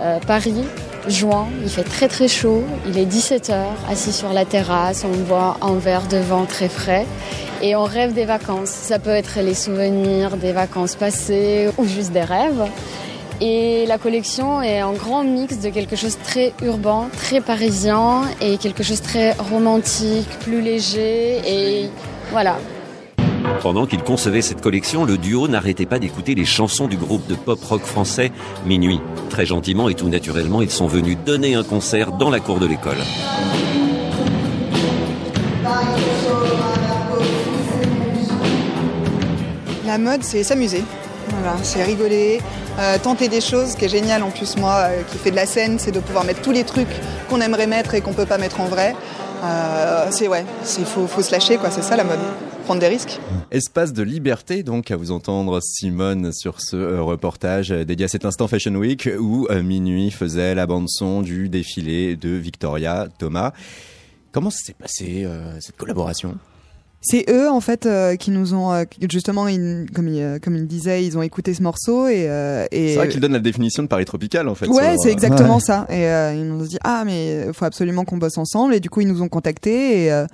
euh, 0.00 0.20
Paris, 0.26 0.64
juin, 1.06 1.46
il 1.62 1.68
fait 1.68 1.84
très 1.84 2.08
très 2.08 2.28
chaud, 2.28 2.64
il 2.86 2.98
est 2.98 3.06
17h, 3.06 3.54
assis 3.88 4.12
sur 4.12 4.32
la 4.32 4.44
terrasse, 4.44 5.04
on 5.04 5.16
boit 5.24 5.56
un 5.62 5.74
verre 5.74 6.06
de 6.08 6.18
vin 6.18 6.44
très 6.44 6.68
frais. 6.68 7.06
Et 7.60 7.74
on 7.74 7.84
rêve 7.84 8.12
des 8.12 8.24
vacances. 8.24 8.70
Ça 8.70 8.98
peut 8.98 9.10
être 9.10 9.40
les 9.40 9.54
souvenirs 9.54 10.36
des 10.36 10.52
vacances 10.52 10.94
passées 10.94 11.68
ou 11.76 11.84
juste 11.84 12.12
des 12.12 12.22
rêves. 12.22 12.64
Et 13.40 13.84
la 13.86 13.98
collection 13.98 14.62
est 14.62 14.80
un 14.80 14.92
grand 14.92 15.24
mix 15.24 15.58
de 15.58 15.68
quelque 15.68 15.96
chose 15.96 16.18
de 16.18 16.24
très 16.24 16.52
urbain, 16.62 17.08
très 17.16 17.40
parisien 17.40 18.22
et 18.40 18.58
quelque 18.58 18.82
chose 18.82 19.00
de 19.00 19.06
très 19.06 19.32
romantique, 19.32 20.28
plus 20.40 20.60
léger 20.60 21.40
et 21.46 21.90
voilà, 22.32 22.58
Pendant 23.62 23.86
qu'ils 23.86 24.02
concevaient 24.02 24.42
cette 24.42 24.60
collection, 24.60 25.04
le 25.04 25.18
duo 25.18 25.48
n'arrêtait 25.48 25.86
pas 25.86 25.98
d'écouter 25.98 26.34
les 26.34 26.44
chansons 26.44 26.86
du 26.86 26.96
groupe 26.96 27.26
de 27.26 27.34
pop 27.34 27.62
rock 27.64 27.82
français 27.82 28.30
Minuit. 28.66 29.00
Très 29.30 29.46
gentiment 29.46 29.88
et 29.88 29.94
tout 29.94 30.08
naturellement, 30.08 30.62
ils 30.62 30.70
sont 30.70 30.86
venus 30.86 31.16
donner 31.24 31.54
un 31.54 31.64
concert 31.64 32.12
dans 32.12 32.30
la 32.30 32.40
cour 32.40 32.60
de 32.60 32.66
l'école. 32.66 32.98
La 39.86 39.98
mode, 39.98 40.22
c'est 40.22 40.44
s'amuser. 40.44 40.84
Voilà, 41.30 41.56
c'est 41.62 41.82
rigoler, 41.82 42.40
euh, 42.78 42.98
tenter 43.02 43.28
des 43.28 43.40
choses. 43.40 43.70
Ce 43.70 43.76
qui 43.76 43.86
est 43.86 43.88
génial 43.88 44.22
en 44.22 44.30
plus, 44.30 44.56
moi, 44.56 44.86
euh, 44.88 45.02
qui 45.10 45.18
fais 45.18 45.30
de 45.30 45.36
la 45.36 45.46
scène, 45.46 45.78
c'est 45.78 45.92
de 45.92 46.00
pouvoir 46.00 46.24
mettre 46.24 46.42
tous 46.42 46.52
les 46.52 46.64
trucs 46.64 46.88
qu'on 47.28 47.40
aimerait 47.40 47.66
mettre 47.66 47.94
et 47.94 48.00
qu'on 48.00 48.12
peut 48.12 48.26
pas 48.26 48.38
mettre 48.38 48.60
en 48.60 48.66
vrai. 48.66 48.94
Euh, 49.42 50.06
c'est 50.10 50.28
ouais, 50.28 50.44
c'est 50.62 50.84
faut, 50.84 51.06
faut 51.06 51.22
se 51.22 51.32
lâcher 51.32 51.56
quoi. 51.56 51.70
C'est 51.70 51.82
ça 51.82 51.96
la 51.96 52.04
mode, 52.04 52.18
prendre 52.64 52.80
des 52.80 52.88
risques. 52.88 53.20
Espace 53.50 53.92
de 53.92 54.02
liberté, 54.02 54.62
donc, 54.62 54.90
à 54.90 54.96
vous 54.96 55.10
entendre 55.10 55.60
Simone 55.62 56.32
sur 56.32 56.60
ce 56.60 56.76
euh, 56.76 57.02
reportage 57.02 57.72
euh, 57.72 57.84
dédié 57.84 58.04
à 58.04 58.08
cet 58.08 58.24
instant 58.24 58.48
Fashion 58.48 58.74
Week 58.74 59.08
où 59.18 59.46
Minuit 59.62 60.10
faisait 60.10 60.54
la 60.54 60.66
bande-son 60.66 61.22
du 61.22 61.48
défilé 61.48 62.16
de 62.16 62.30
Victoria 62.30 63.08
Thomas. 63.18 63.52
Comment 64.32 64.50
s'est 64.50 64.74
passé, 64.74 65.24
euh, 65.24 65.58
cette 65.60 65.76
collaboration? 65.76 66.36
C'est 67.00 67.26
eux 67.30 67.48
en 67.48 67.60
fait 67.60 67.86
euh, 67.86 68.16
qui 68.16 68.32
nous 68.32 68.54
ont 68.54 68.72
euh, 68.72 68.84
justement, 69.08 69.46
ils- 69.46 69.86
comme 69.94 70.08
il, 70.08 70.20
euh, 70.20 70.38
comme 70.42 70.56
il 70.56 70.66
disait, 70.66 71.04
ils 71.04 71.16
ont 71.16 71.22
écouté 71.22 71.54
ce 71.54 71.62
morceau 71.62 72.08
et, 72.08 72.26
euh, 72.28 72.66
et 72.72 72.88
C'est 72.90 72.96
vrai 72.96 73.08
qu'il 73.08 73.20
donne 73.20 73.32
la 73.32 73.38
définition 73.38 73.84
de 73.84 73.88
Paris 73.88 74.04
tropical, 74.04 74.48
en 74.48 74.56
fait. 74.56 74.66
Ouais, 74.66 74.92
sur, 74.94 75.02
c'est 75.02 75.08
euh, 75.10 75.12
exactement 75.12 75.54
Ouais. 75.56 75.60
ça. 75.60 75.86
Et 75.90 76.06
euh, 76.08 76.34
ils 76.34 76.44
nous 76.44 76.60
ont 76.60 76.66
dit 76.66 76.78
ah 76.82 77.04
mais 77.06 77.44
il 77.46 77.52
faut 77.54 77.64
absolument 77.64 78.04
qu'on 78.04 78.16
bosse 78.16 78.36
ensemble. 78.36 78.74
Et 78.74 78.80
du 78.80 78.90
coup 78.90 79.00
ils 79.00 79.06
nous 79.08 79.22
ont 79.22 79.28
contactés 79.28 80.04
et 80.06 80.12
euh, 80.12 80.26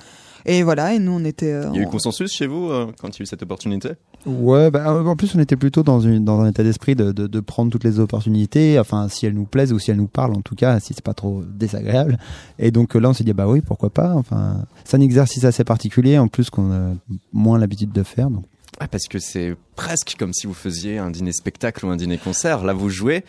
et 0.46 0.62
voilà. 0.62 0.94
Et 0.94 0.98
nous 0.98 1.12
on 1.12 1.24
était. 1.24 1.52
euh, 1.52 1.68
Il 1.72 1.76
y 1.76 1.80
a 1.80 1.82
eu 1.82 1.86
en- 1.86 1.90
consensus 1.90 2.32
chez 2.32 2.46
vous 2.46 2.70
euh, 2.70 2.86
quand 3.00 3.08
il 3.08 3.20
y 3.20 3.22
a 3.22 3.24
eu 3.24 3.26
cette 3.26 3.42
opportunité? 3.42 3.90
Ouais, 4.26 4.70
bah, 4.70 4.92
en 5.04 5.16
plus 5.16 5.34
on 5.34 5.40
était 5.40 5.56
plutôt 5.56 5.82
dans, 5.82 6.00
une, 6.00 6.24
dans 6.24 6.40
un 6.40 6.48
état 6.48 6.62
d'esprit 6.62 6.94
de, 6.94 7.12
de, 7.12 7.26
de 7.26 7.40
prendre 7.40 7.70
toutes 7.70 7.84
les 7.84 8.00
opportunités, 8.00 8.78
enfin 8.78 9.08
si 9.08 9.26
elles 9.26 9.34
nous 9.34 9.44
plaisent 9.44 9.72
ou 9.72 9.78
si 9.78 9.90
elles 9.90 9.96
nous 9.98 10.06
parlent 10.06 10.34
en 10.34 10.40
tout 10.40 10.54
cas, 10.54 10.80
si 10.80 10.94
c'est 10.94 11.04
pas 11.04 11.14
trop 11.14 11.42
désagréable. 11.46 12.18
Et 12.58 12.70
donc 12.70 12.96
euh, 12.96 13.00
là 13.00 13.10
on 13.10 13.12
s'est 13.12 13.24
dit 13.24 13.32
bah 13.34 13.46
oui 13.48 13.60
pourquoi 13.60 13.90
pas. 13.90 14.12
Enfin 14.14 14.64
c'est 14.84 14.96
un 14.96 15.00
exercice 15.00 15.44
assez 15.44 15.64
particulier 15.64 16.18
en 16.18 16.28
plus 16.28 16.48
qu'on 16.50 16.72
a 16.72 16.92
moins 17.32 17.58
l'habitude 17.58 17.92
de 17.92 18.02
faire. 18.02 18.30
Donc 18.30 18.44
Ah, 18.80 18.88
parce 18.88 19.08
que 19.08 19.18
c'est 19.18 19.54
presque 19.76 20.16
comme 20.18 20.32
si 20.32 20.46
vous 20.46 20.54
faisiez 20.54 20.98
un 20.98 21.10
dîner 21.10 21.32
spectacle 21.32 21.84
ou 21.86 21.90
un 21.90 21.96
dîner 21.96 22.18
concert. 22.18 22.64
Là, 22.64 22.72
vous 22.72 22.88
jouez. 22.90 23.24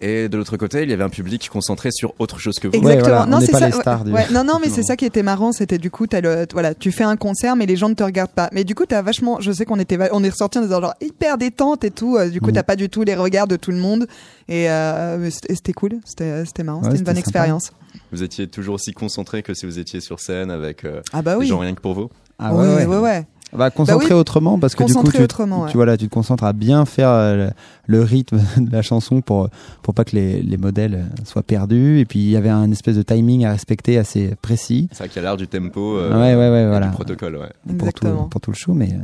Et 0.00 0.28
de 0.28 0.36
l'autre 0.36 0.56
côté, 0.56 0.82
il 0.84 0.90
y 0.90 0.92
avait 0.92 1.02
un 1.04 1.08
public 1.08 1.48
concentré 1.50 1.90
sur 1.90 2.14
autre 2.18 2.38
chose 2.38 2.58
que 2.58 2.68
vous. 2.68 2.72
Ouais, 2.74 2.78
Exactement. 2.94 3.08
voilà, 3.08 3.24
on 3.26 3.30
non, 3.30 3.40
c'est 3.44 3.52
pas 3.52 3.58
ça. 3.58 3.66
les 3.68 3.74
ouais, 3.74 3.80
stars 3.80 4.04
du- 4.04 4.12
ouais. 4.12 4.26
Non, 4.32 4.44
non, 4.44 4.58
mais 4.60 4.68
c'est 4.68 4.82
ça 4.84 4.96
qui 4.96 5.04
était 5.04 5.22
marrant. 5.22 5.52
C'était 5.52 5.78
du 5.78 5.90
coup, 5.90 6.06
le, 6.12 6.46
voilà, 6.52 6.74
tu 6.74 6.92
fais 6.92 7.04
un 7.04 7.16
concert, 7.16 7.56
mais 7.56 7.66
les 7.66 7.76
gens 7.76 7.88
ne 7.88 7.94
te 7.94 8.02
regardent 8.04 8.30
pas. 8.32 8.48
Mais 8.52 8.64
du 8.64 8.74
coup, 8.74 8.86
t'as 8.86 9.02
vachement. 9.02 9.40
Je 9.40 9.50
sais 9.52 9.64
qu'on 9.64 9.78
était, 9.80 9.98
on 10.12 10.22
est 10.22 10.28
ressorti 10.30 10.58
en 10.58 10.62
disant 10.62 10.80
genre 10.80 10.94
hyper 11.00 11.38
détente 11.38 11.84
et 11.84 11.90
tout. 11.90 12.16
euh, 12.16 12.28
Du 12.28 12.40
coup, 12.40 12.50
Mm. 12.50 12.52
t'as 12.54 12.62
pas 12.62 12.76
du 12.76 12.88
tout 12.88 13.02
les 13.02 13.14
regards 13.16 13.48
de 13.48 13.56
tout 13.56 13.70
le 13.72 13.78
monde. 13.78 14.06
Et, 14.48 14.70
euh, 14.70 15.28
c'était 15.30 15.72
cool. 15.72 15.92
C'était, 16.04 16.44
c'était 16.44 16.62
marrant. 16.62 16.78
Ouais, 16.78 16.84
c'était 16.86 16.98
une 16.98 17.04
bonne 17.04 17.14
sympa. 17.16 17.20
expérience. 17.28 17.72
Vous 18.12 18.22
étiez 18.22 18.46
toujours 18.46 18.76
aussi 18.76 18.92
concentré 18.92 19.42
que 19.42 19.54
si 19.54 19.66
vous 19.66 19.78
étiez 19.78 20.00
sur 20.00 20.20
scène 20.20 20.50
avec 20.50 20.84
euh, 20.84 21.00
Ah 21.12 21.22
bah 21.22 21.36
oui. 21.38 21.46
gens 21.46 21.58
rien 21.58 21.74
que 21.74 21.80
pour 21.80 21.94
vous. 21.94 22.08
ah 22.38 22.54
ouais, 22.54 22.84
ouais, 22.86 22.96
ouais. 22.98 23.26
Bah, 23.54 23.70
concentrer 23.70 24.12
oui. 24.14 24.20
autrement 24.20 24.58
parce 24.58 24.74
que 24.74 24.84
du 24.84 24.92
coup 24.92 24.98
Concentrer 25.00 25.26
tu, 25.26 25.42
ouais. 25.42 25.70
tu, 25.70 25.76
voilà, 25.78 25.96
tu 25.96 26.06
te 26.08 26.12
concentres 26.12 26.44
à 26.44 26.52
bien 26.52 26.84
faire 26.84 27.08
euh, 27.08 27.50
le, 27.86 27.98
le 27.98 28.02
rythme 28.02 28.38
de 28.58 28.70
la 28.70 28.82
chanson 28.82 29.22
pour 29.22 29.48
pour 29.82 29.94
pas 29.94 30.04
que 30.04 30.14
les, 30.16 30.42
les 30.42 30.56
modèles 30.58 30.94
euh, 30.94 31.24
soient 31.24 31.42
perdus 31.42 31.98
et 31.98 32.04
puis 32.04 32.18
il 32.18 32.28
y 32.30 32.36
avait 32.36 32.50
un 32.50 32.70
espèce 32.70 32.96
de 32.96 33.02
timing 33.02 33.46
à 33.46 33.52
respecter 33.52 33.96
assez 33.96 34.34
précis 34.42 34.88
C'est 34.92 34.98
vrai 34.98 35.08
qu'il 35.08 35.16
y 35.16 35.18
a 35.20 35.22
l'art 35.22 35.36
du 35.38 35.48
tempo, 35.48 35.96
euh, 35.96 36.10
ouais 36.12 36.34
ouais 36.36 36.62
et 36.62 36.66
voilà 36.68 36.88
du 36.88 36.92
protocole. 36.92 37.36
Ouais. 37.36 37.48
pour 37.48 37.66
tout, 37.66 37.74
Exactement. 37.86 38.24
pour 38.28 38.40
tout 38.40 38.50
le 38.50 38.56
show 38.56 38.74
mais 38.74 38.90
euh, 38.92 38.98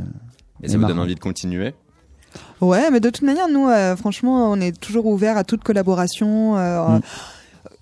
Et 0.63 0.67
ça 0.69 0.77
vous 0.77 0.85
donne 0.85 0.99
envie 0.99 1.15
de 1.15 1.19
continuer? 1.19 1.73
Ouais, 2.61 2.89
mais 2.91 2.99
de 2.99 3.09
toute 3.09 3.21
manière, 3.23 3.47
nous, 3.47 3.67
euh, 3.69 3.95
franchement, 3.95 4.51
on 4.51 4.59
est 4.59 4.77
toujours 4.77 5.05
ouvert 5.05 5.37
à 5.37 5.43
toute 5.45 5.63
collaboration. 5.63 6.57
euh, 6.57 6.97
Mm. 6.97 7.01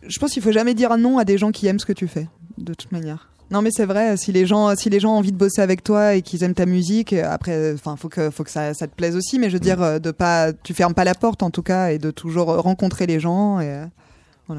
Je 0.07 0.19
pense 0.19 0.31
qu'il 0.31 0.43
faut 0.43 0.51
jamais 0.51 0.73
dire 0.73 0.95
non 0.97 1.17
à 1.17 1.25
des 1.25 1.37
gens 1.37 1.51
qui 1.51 1.65
aiment 1.67 1.79
ce 1.79 1.85
que 1.85 1.93
tu 1.93 2.07
fais, 2.07 2.27
de 2.57 2.73
toute 2.73 2.91
manière. 2.91 3.29
Non, 3.53 3.61
mais 3.61 3.69
c'est 3.71 3.85
vrai. 3.85 4.17
Si 4.17 4.31
les 4.31 4.47
gens, 4.47 4.75
si 4.75 4.89
les 4.89 4.99
gens 4.99 5.13
ont 5.13 5.17
envie 5.17 5.31
de 5.31 5.37
bosser 5.37 5.61
avec 5.61 5.83
toi 5.83 6.15
et 6.15 6.23
qu'ils 6.23 6.43
aiment 6.43 6.55
ta 6.55 6.65
musique, 6.65 7.13
après, 7.13 7.73
enfin, 7.73 7.95
faut 7.95 8.09
que, 8.09 8.31
faut 8.31 8.43
que 8.43 8.49
ça, 8.49 8.73
ça 8.73 8.87
te 8.87 8.95
plaise 8.95 9.15
aussi. 9.15 9.37
Mais 9.37 9.49
je 9.49 9.53
veux 9.53 9.59
dire, 9.59 9.79
euh, 9.83 9.99
de 9.99 10.09
pas, 10.09 10.51
tu 10.53 10.73
fermes 10.73 10.95
pas 10.95 11.03
la 11.03 11.13
porte 11.13 11.43
en 11.43 11.51
tout 11.51 11.61
cas, 11.61 11.91
et 11.91 11.99
de 11.99 12.09
toujours 12.09 12.47
rencontrer 12.47 13.05
les 13.05 13.19
gens. 13.19 13.59
Et 13.59 13.69
euh, 13.69 14.55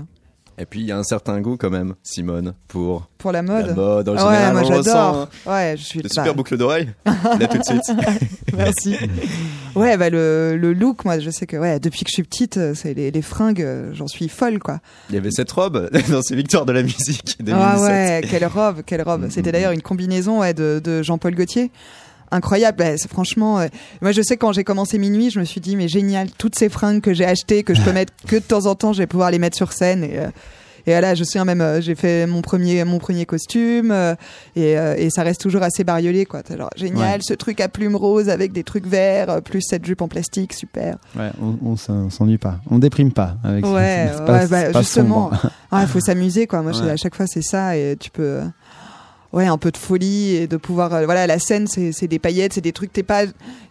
Et 0.59 0.67
puis 0.67 0.81
il 0.81 0.87
y 0.87 0.93
a 0.93 0.97
un 0.99 1.03
certain 1.03 1.41
goût 1.41 1.57
quand 1.57 1.71
même, 1.71 1.95
Simone, 2.03 2.55
pour 2.69 3.09
pour 3.19 3.33
la 3.33 3.43
mode. 3.43 3.67
la 3.69 3.75
mode 3.75 4.09
en 4.09 4.15
Ah 4.17 4.19
général. 4.19 4.55
ouais, 4.57 4.61
moi 4.63 4.63
j'adore. 4.83 5.15
hein. 5.17 5.29
Ouais, 5.47 5.75
je 5.77 5.83
suis. 5.85 6.01
Super 6.09 6.35
boucles 6.35 6.57
d'oreilles. 6.57 6.91
Là 7.07 7.47
tout 7.49 7.59
de 7.59 7.65
suite. 7.65 7.93
Merci. 8.57 8.97
Ouais, 9.75 9.97
bah 9.97 10.11
le, 10.11 10.57
le 10.57 10.73
look, 10.73 11.05
moi, 11.05 11.19
je 11.19 11.31
sais 11.31 11.47
que 11.47 11.57
ouais, 11.57 11.81
depuis 11.81 12.05
que 12.05 12.11
je 12.11 12.15
suis 12.15 12.23
petite, 12.23 12.57
euh, 12.59 12.75
c'est 12.75 12.95
les, 12.95 13.11
les 13.11 13.23
fringues, 13.23 13.63
euh, 13.63 13.91
j'en 13.93 14.07
suis 14.07 14.29
folle, 14.29 14.61
quoi. 14.61 14.79
Il 15.09 15.17
y 15.17 15.19
avait 15.19 15.33
cette 15.33 15.51
robe 15.51 15.91
dans 16.11 16.23
ces 16.23 16.37
victoires 16.37 16.65
de 16.67 16.73
la 16.73 16.83
musique 16.83 17.37
2017. 17.41 17.55
Ah 17.55 17.81
ouais, 17.83 18.23
quelle 18.31 18.47
robe, 18.47 18.83
quelle 18.87 19.03
robe. 19.03 19.25
Mm, 19.25 19.31
C'était 19.31 19.49
mm, 19.51 19.53
d'ailleurs 19.53 19.73
une 19.73 19.83
combinaison 19.83 20.41
ouais, 20.41 20.55
de, 20.55 20.81
de 20.83 21.03
Jean-Paul 21.03 21.35
Gaultier. 21.35 21.73
Incroyable, 22.35 22.85
c'est 22.97 23.09
franchement. 23.11 23.61
euh, 23.61 23.68
moi, 24.03 24.12
je 24.12 24.20
sais 24.22 24.37
quand 24.37 24.53
j'ai 24.53 24.64
commencé 24.64 24.99
minuit, 24.99 25.30
je 25.30 25.39
me 25.39 25.45
suis 25.45 25.61
dit 25.61 25.76
mais 25.76 25.89
génial, 25.89 26.28
toutes 26.37 26.57
ces 26.57 26.68
fringues 26.68 27.01
que 27.01 27.14
j'ai 27.14 27.24
achetées, 27.24 27.62
que 27.62 27.74
je 27.74 27.82
peux 27.82 27.93
mettre 28.01 28.12
que 28.26 28.37
de 28.37 28.41
temps 28.43 28.66
en 28.66 28.74
temps, 28.74 28.93
je 28.93 28.99
vais 28.99 29.07
pouvoir 29.07 29.30
les 29.30 29.39
mettre 29.39 29.57
sur 29.57 29.72
scène 29.72 30.05
et. 30.05 30.18
euh, 30.18 30.28
et 30.87 30.91
voilà, 30.91 31.14
je 31.14 31.24
sais 31.24 31.43
même, 31.47 31.62
euh, 31.62 31.80
j'ai 31.80 31.95
fait 31.95 32.26
mon 32.26 32.43
premier, 32.43 32.85
mon 32.85 32.99
premier 32.99 33.24
costume 33.24 33.91
euh, 33.91 34.14
et, 34.55 34.76
euh, 34.76 34.95
et 34.99 35.09
ça 35.09 35.22
reste 35.22 35.41
toujours 35.41 35.62
assez 35.62 35.82
bariolé, 35.82 36.26
quoi. 36.26 36.43
Genre 36.47 36.68
génial, 36.76 37.20
Ouais. 37.20 37.26
ce 37.26 37.32
truc 37.32 37.62
à 37.62 37.68
plumes 37.70 37.97
roses 37.97 38.28
avec 38.28 38.53
des 38.53 38.64
trucs 38.64 38.87
verts, 38.87 39.41
plus 39.41 39.62
cette 39.62 39.87
jupe 39.87 40.03
en 40.03 40.09
plastique, 40.09 40.53
super. 40.53 40.99
ouais, 41.16 41.30
on, 41.41 41.57
on 41.70 41.76
s'en- 41.76 42.11
s'ennuie 42.11 42.37
pas 42.37 42.59
on 42.70 42.78
déprime 42.78 43.12
pas 43.12 43.39
avec 43.43 43.64
ça. 43.64 43.72
Ouais, 43.72 44.11
pas- 44.26 44.41
ouais, 44.41 44.47
bah, 44.47 44.80
justement. 44.82 45.30
sombre. 45.30 45.51
Ah, 45.70 45.80
il 45.85 45.89
faut 45.89 46.01
s'amuser 46.01 46.47
quoi. 46.47 46.61
Moi, 46.61 46.72
je- 46.72 46.85
à 46.85 46.97
chaque 46.99 47.14
fois 47.14 47.26
c'est 47.26 47.41
ça 47.43 47.78
et 47.78 47.97
tu 47.99 48.11
peux. 48.11 48.41
Ouais, 49.35 49.47
un 49.47 49.59
peu 49.59 49.70
de 49.72 49.76
folie 49.76 50.37
et 50.37 50.47
de 50.47 50.57
pouvoir. 50.57 50.95
euh, 50.95 51.05
voilà, 51.05 51.26
la 51.26 51.39
scène, 51.39 51.66
c'est 51.66 51.91
c'est 51.93 52.07
des 52.09 52.18
paillettes, 52.20 52.53
c'est 52.53 52.61
des 52.61 52.72
trucs. 52.72 52.93
T'es 52.93 53.03
pas 53.03 53.24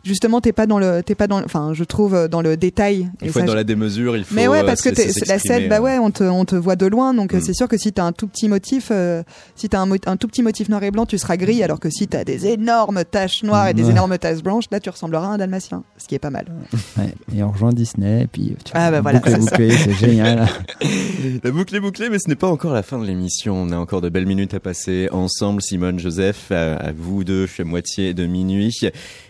justement, 0.04 0.42
t'es 0.42 0.52
pas 0.52 0.68
dans 0.68 0.78
le, 0.78 1.02
t'es 1.02 1.16
pas 1.16 1.28
dans. 1.28 1.40
le- 1.40 1.46
Enfin, 1.46 1.72
je 1.74 1.84
trouve 1.86 2.14
euh, 2.16 2.28
dans 2.28 2.42
le 2.42 2.58
détail. 2.58 3.10
Il 3.22 3.28
Et 3.28 3.30
faut 3.30 3.36
ça, 3.36 3.40
être 3.40 3.46
dans 3.46 3.52
je- 3.54 3.58
la 3.58 3.64
démesure, 3.64 4.18
il 4.18 4.26
faut. 4.26 4.36
Mais 4.36 4.48
ouais, 4.48 4.60
euh, 4.60 4.66
parce 4.66 4.82
que 4.82 4.90
la 5.28 5.40
scène, 5.40 5.70
bah 5.70 5.78
euh. 5.78 5.82
ouais, 5.82 5.98
on 6.00 6.12
te, 6.12 6.24
on 6.26 6.44
te 6.46 6.56
voit 6.56 6.76
de 6.76 6.86
loin, 6.86 7.14
donc 7.14 7.34
Mm. 7.34 7.42
c'est 7.42 7.54
sûr 7.54 7.68
que 7.70 7.78
si 7.78 7.94
t'as 7.94 8.04
un 8.04 8.12
tout 8.12 8.28
petit 8.28 8.50
motif, 8.50 8.90
euh, 8.92 9.24
si 9.56 9.70
t'as 9.70 9.80
un, 9.80 9.86
mo- 9.86 9.96
un 10.06 10.18
tout 10.18 10.28
petit 10.28 10.44
motif 10.44 10.68
noir 10.70 10.84
et 10.84 10.92
blanc, 10.92 11.06
tu 11.06 11.18
seras 11.18 11.38
gris, 11.38 11.64
alors 11.64 11.80
que 11.80 11.90
si 11.90 12.08
t'as 12.10 12.26
des 12.26 12.46
énormes 12.48 13.04
taches 13.10 13.44
noires 13.44 13.70
et 13.70 13.74
des 13.74 13.84
Ouais. 13.86 13.92
énormes 13.92 14.18
taches 14.18 14.44
blanches, 14.44 14.66
là 14.72 14.80
tu 14.82 14.90
ressembleras 14.90 15.28
à 15.28 15.30
un 15.30 15.38
dalmatien, 15.38 15.84
ce 15.98 16.08
qui 16.08 16.16
est 16.16 16.20
pas 16.20 16.30
mal. 16.30 16.46
Ouais, 16.98 17.14
et 17.36 17.42
on 17.42 17.52
rejoint 17.52 17.72
Disney 17.72 18.24
et 18.24 18.28
puis 18.28 18.56
tu 18.66 18.72
Ah 18.76 18.92
bah 18.92 19.00
voilà, 19.02 19.22
c'est 19.26 19.94
génial 19.94 20.48
La 21.44 21.52
boucle 21.52 21.76
est 21.76 21.80
bouclée, 21.80 22.10
mais 22.10 22.20
ce 22.20 22.28
n'est 22.30 22.36
pas 22.36 22.48
encore 22.50 22.74
la 22.74 22.84
fin 22.84 23.00
de 23.00 23.06
l'émission. 23.06 23.56
On 23.56 23.72
a 23.72 23.78
encore 23.78 24.02
de 24.02 24.10
belles 24.10 24.26
minutes 24.26 24.54
à 24.54 24.60
passer 24.60 25.08
ensemble. 25.12 25.53
Simone, 25.62 26.00
Joseph, 26.00 26.52
à, 26.52 26.76
à 26.76 26.92
vous 26.92 27.24
deux, 27.24 27.48
à 27.60 27.64
moitié 27.64 28.14
de 28.14 28.26
minuit. 28.26 28.72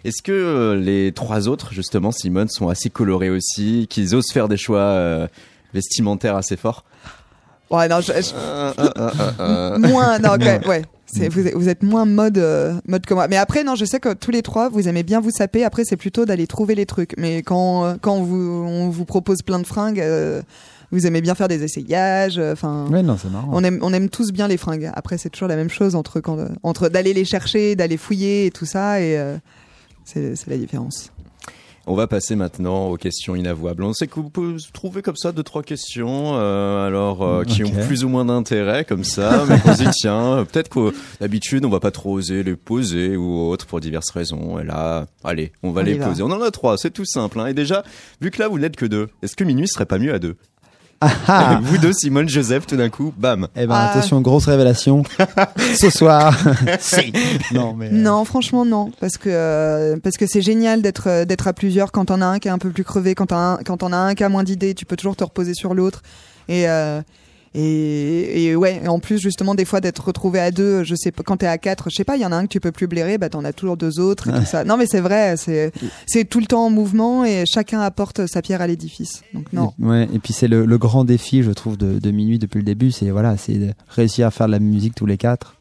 Est-ce 0.04 0.22
que 0.24 0.32
euh, 0.32 0.76
les 0.76 1.12
trois 1.12 1.48
autres, 1.48 1.74
justement, 1.74 2.12
Simone, 2.12 2.48
sont 2.50 2.70
assez 2.70 2.90
colorés 2.90 3.30
aussi, 3.30 3.88
qu'ils 3.90 4.16
osent 4.16 4.32
faire 4.32 4.48
des 4.48 4.58
choix 4.58 4.80
euh, 4.80 5.28
vestimentaire 5.74 6.36
assez 6.36 6.58
fort. 6.58 6.84
Ouais, 7.70 7.88
non, 7.88 8.02
je- 8.02 8.12
je- 8.14 8.34
Euh, 9.40 9.78
moins, 9.80 10.20
non, 10.20 10.34
ok, 10.36 10.42
ouais. 10.68 10.82
Vous, 11.16 11.48
êtes- 11.48 11.54
vous 11.54 11.70
êtes 11.70 11.84
moins 11.84 12.06
mode, 12.06 12.40
euh, 12.40 12.74
mode 12.88 13.06
que 13.06 13.14
moi. 13.14 13.28
Mais 13.28 13.38
après, 13.38 13.64
non, 13.64 13.76
je 13.76 13.86
sais 13.86 14.00
que 14.00 14.14
tous 14.14 14.32
les 14.32 14.42
trois, 14.42 14.70
vous 14.70 14.88
aimez 14.88 15.04
bien 15.04 15.20
vous 15.22 15.30
saper. 15.30 15.64
Après, 15.64 15.84
c'est 15.86 15.96
plutôt 15.98 16.26
d'aller 16.26 16.48
trouver 16.48 16.74
les 16.74 16.88
trucs. 16.88 17.14
Mais 17.18 17.44
quand, 17.44 17.98
quand 18.02 18.16
on 18.16 18.24
vous, 18.24 18.66
on 18.68 18.90
vous 18.90 19.06
propose 19.06 19.44
plein 19.44 19.60
de 19.60 19.68
fringues, 19.68 20.00
euh, 20.00 20.42
vous 20.94 21.06
aimez 21.08 21.20
bien 21.22 21.36
faire 21.36 21.48
des 21.50 21.64
essayages. 21.64 22.38
euh, 22.40 22.54
Enfin, 22.54 22.88
Ouais, 22.90 23.04
non, 23.04 23.18
c'est 23.18 23.30
marrant. 23.30 23.50
on 23.52 23.64
aime, 23.64 23.80
on 23.82 23.92
aime 23.94 24.10
tous 24.10 24.32
bien 24.32 24.48
les 24.48 24.58
fringues. 24.58 24.90
Après, 24.94 25.18
c'est 25.18 25.30
toujours 25.30 25.50
la 25.50 25.56
même 25.58 25.70
chose 25.70 25.96
entre 25.96 26.22
quand, 26.22 26.40
euh, 26.40 26.48
entre 26.64 26.88
d'aller 26.88 27.14
les 27.14 27.26
chercher, 27.26 27.76
d'aller 27.76 27.98
fouiller 27.98 28.46
et 28.46 28.52
tout 28.52 28.66
ça. 28.66 29.02
Et 29.02 29.18
euh, 29.18 29.36
c'est, 30.06 30.36
c'est 30.36 30.50
la 30.50 30.58
différence. 30.58 31.10
On 31.86 31.96
va 31.96 32.08
passer 32.08 32.38
maintenant 32.38 32.88
aux 32.88 32.96
questions 32.96 33.36
inavouables. 33.36 33.84
On 33.84 33.92
sait 33.92 34.08
que 34.08 34.16
vous 34.16 34.30
pouvez 34.30 34.56
trouver 34.72 35.02
comme 35.02 35.18
ça 35.18 35.34
deux 35.34 35.44
trois 35.44 35.64
questions, 35.64 36.32
euh, 36.38 36.88
alors 36.88 37.24
euh, 37.24 37.44
qui 37.44 37.62
ont 37.66 37.72
plus 37.72 38.06
ou 38.06 38.08
moins 38.08 38.24
d'intérêt 38.24 38.86
comme 38.86 39.04
ça, 39.04 39.44
mais 39.50 39.60
qu'on 39.60 39.74
se 39.76 39.84
dit 39.84 39.90
tiens, 39.92 40.46
peut-être 40.50 40.70
que 40.70 40.94
d'habitude 41.20 41.66
on 41.66 41.70
va 41.70 41.82
pas 41.82 41.92
trop 41.92 42.14
oser 42.14 42.42
les 42.42 42.56
poser 42.56 43.18
ou 43.18 43.38
autre 43.50 43.66
pour 43.66 43.82
diverses 43.82 44.12
raisons. 44.12 44.60
Et 44.60 44.64
là, 44.64 45.08
allez, 45.26 45.52
on 45.62 45.72
va 45.72 45.82
On 45.82 45.84
les 45.84 45.96
va. 45.98 46.08
poser. 46.08 46.24
On 46.24 46.32
en 46.32 46.42
a 46.42 46.52
trois, 46.52 46.78
c'est 46.78 46.92
tout 46.92 47.04
simple. 47.04 47.38
Hein. 47.42 47.48
Et 47.48 47.54
déjà, 47.54 47.84
vu 48.22 48.32
que 48.32 48.40
là 48.42 48.48
vous 48.48 48.60
n'êtes 48.60 48.78
que 48.78 48.86
deux, 48.86 49.10
est-ce 49.22 49.36
que 49.36 49.44
minuit 49.44 49.68
serait 49.68 49.86
pas 49.86 50.00
mieux 50.00 50.14
à 50.14 50.20
deux? 50.20 50.38
Ah, 51.06 51.12
ah. 51.28 51.60
Vous 51.64 51.78
deux, 51.78 51.94
Simone, 51.94 52.30
Joseph, 52.30 52.66
tout 52.66 52.76
d'un 52.78 52.90
coup, 52.90 53.14
bam. 53.18 53.48
Eh 53.56 53.66
ben, 53.68 53.76
Ah. 53.76 53.90
attention, 53.92 54.22
grosse 54.22 54.46
révélation. 54.46 55.04
Ce 55.80 55.90
soir. 55.90 56.38
si. 56.80 57.12
Non, 57.54 57.74
mais. 57.74 57.88
euh, 57.88 57.92
Non, 57.92 58.24
franchement 58.26 58.66
non, 58.66 58.92
parce 59.00 59.18
que 59.18 59.30
euh, 59.30 59.98
parce 60.02 60.18
que 60.18 60.26
c'est 60.28 60.42
génial 60.42 60.82
d'être 60.82 61.08
euh, 61.08 61.26
d'être 61.26 61.48
à 61.48 61.54
plusieurs. 61.54 61.92
Quand 61.92 62.12
on 62.12 62.22
a 62.22 62.26
un 62.26 62.40
qui 62.40 62.48
est 62.48 62.52
un 62.52 62.58
peu 62.58 62.70
plus 62.70 62.84
crevé, 62.84 63.16
quand 63.16 63.32
on 63.32 63.36
a 63.36 63.40
un, 63.40 63.58
quand 63.66 63.84
on 63.84 63.92
a 63.92 63.98
un 63.98 64.14
qui 64.16 64.24
a 64.24 64.30
moins 64.30 64.44
d'idées, 64.44 64.74
tu 64.74 64.86
peux 64.86 64.96
toujours 64.96 65.16
te 65.16 65.24
reposer 65.24 65.54
sur 65.54 65.74
l'autre. 65.74 66.02
Et 66.50 66.68
euh, 66.70 67.02
et, 67.56 68.46
et 68.46 68.56
ouais, 68.56 68.88
en 68.88 69.00
plus 69.00 69.20
justement 69.20 69.54
des 69.56 69.66
fois 69.66 69.80
d'être 69.82 70.04
retrouvé 70.08 70.40
à 70.40 70.52
deux, 70.52 70.84
je 70.84 70.96
sais 70.96 71.12
pas 71.12 71.24
quand 71.24 71.38
t'es 71.38 71.46
à 71.48 71.58
quatre, 71.58 71.90
je 71.90 71.96
sais 71.96 72.04
pas, 72.04 72.16
il 72.16 72.22
y 72.22 72.26
en 72.26 72.32
a 72.32 72.36
un 72.36 72.44
que 72.44 72.48
tu 72.48 72.60
peux 72.60 72.72
plus 72.72 72.88
blairer, 72.88 73.18
bah 73.18 73.30
t'en 73.30 73.44
as 73.46 73.54
toujours 73.54 73.78
deux 73.78 74.00
autres 74.00 74.30
et 74.30 74.34
tout 74.34 74.46
ça. 74.46 74.64
Non 74.64 74.76
mais 74.78 74.86
c'est 74.88 75.02
vrai, 75.02 75.36
c'est 75.38 75.72
c'est 76.08 76.26
tout 76.26 76.40
le 76.40 76.46
temps 76.48 76.66
en 76.66 76.70
mouvement 76.70 77.26
et 77.26 77.44
chacun 77.46 77.80
apporte 77.82 78.26
sa 78.28 78.42
pierre 78.42 78.62
à 78.62 78.68
l'édifice. 78.68 79.24
Donc 79.34 79.52
non. 79.54 79.74
Et- 79.80 79.86
Ouais, 79.86 80.08
et 80.14 80.20
puis 80.20 80.34
c'est 80.34 80.48
le, 80.48 80.66
le 80.66 80.78
grand 80.78 81.04
défi, 81.06 81.44
je 81.44 81.52
trouve, 81.52 81.78
de, 81.78 82.00
de 82.00 82.12
minuit 82.12 82.40
depuis 82.40 82.58
le 82.58 82.64
début, 82.64 82.92
c'est 82.92 83.10
voilà, 83.12 83.38
c'est 83.38 83.54
de 83.56 83.74
réussir 83.90 84.28
à 84.28 84.32
faire 84.32 84.48
de 84.48 84.52
la 84.54 84.60
musique 84.60 84.96
tous 84.96 85.06
les 85.06 85.18
quatre. 85.18 85.56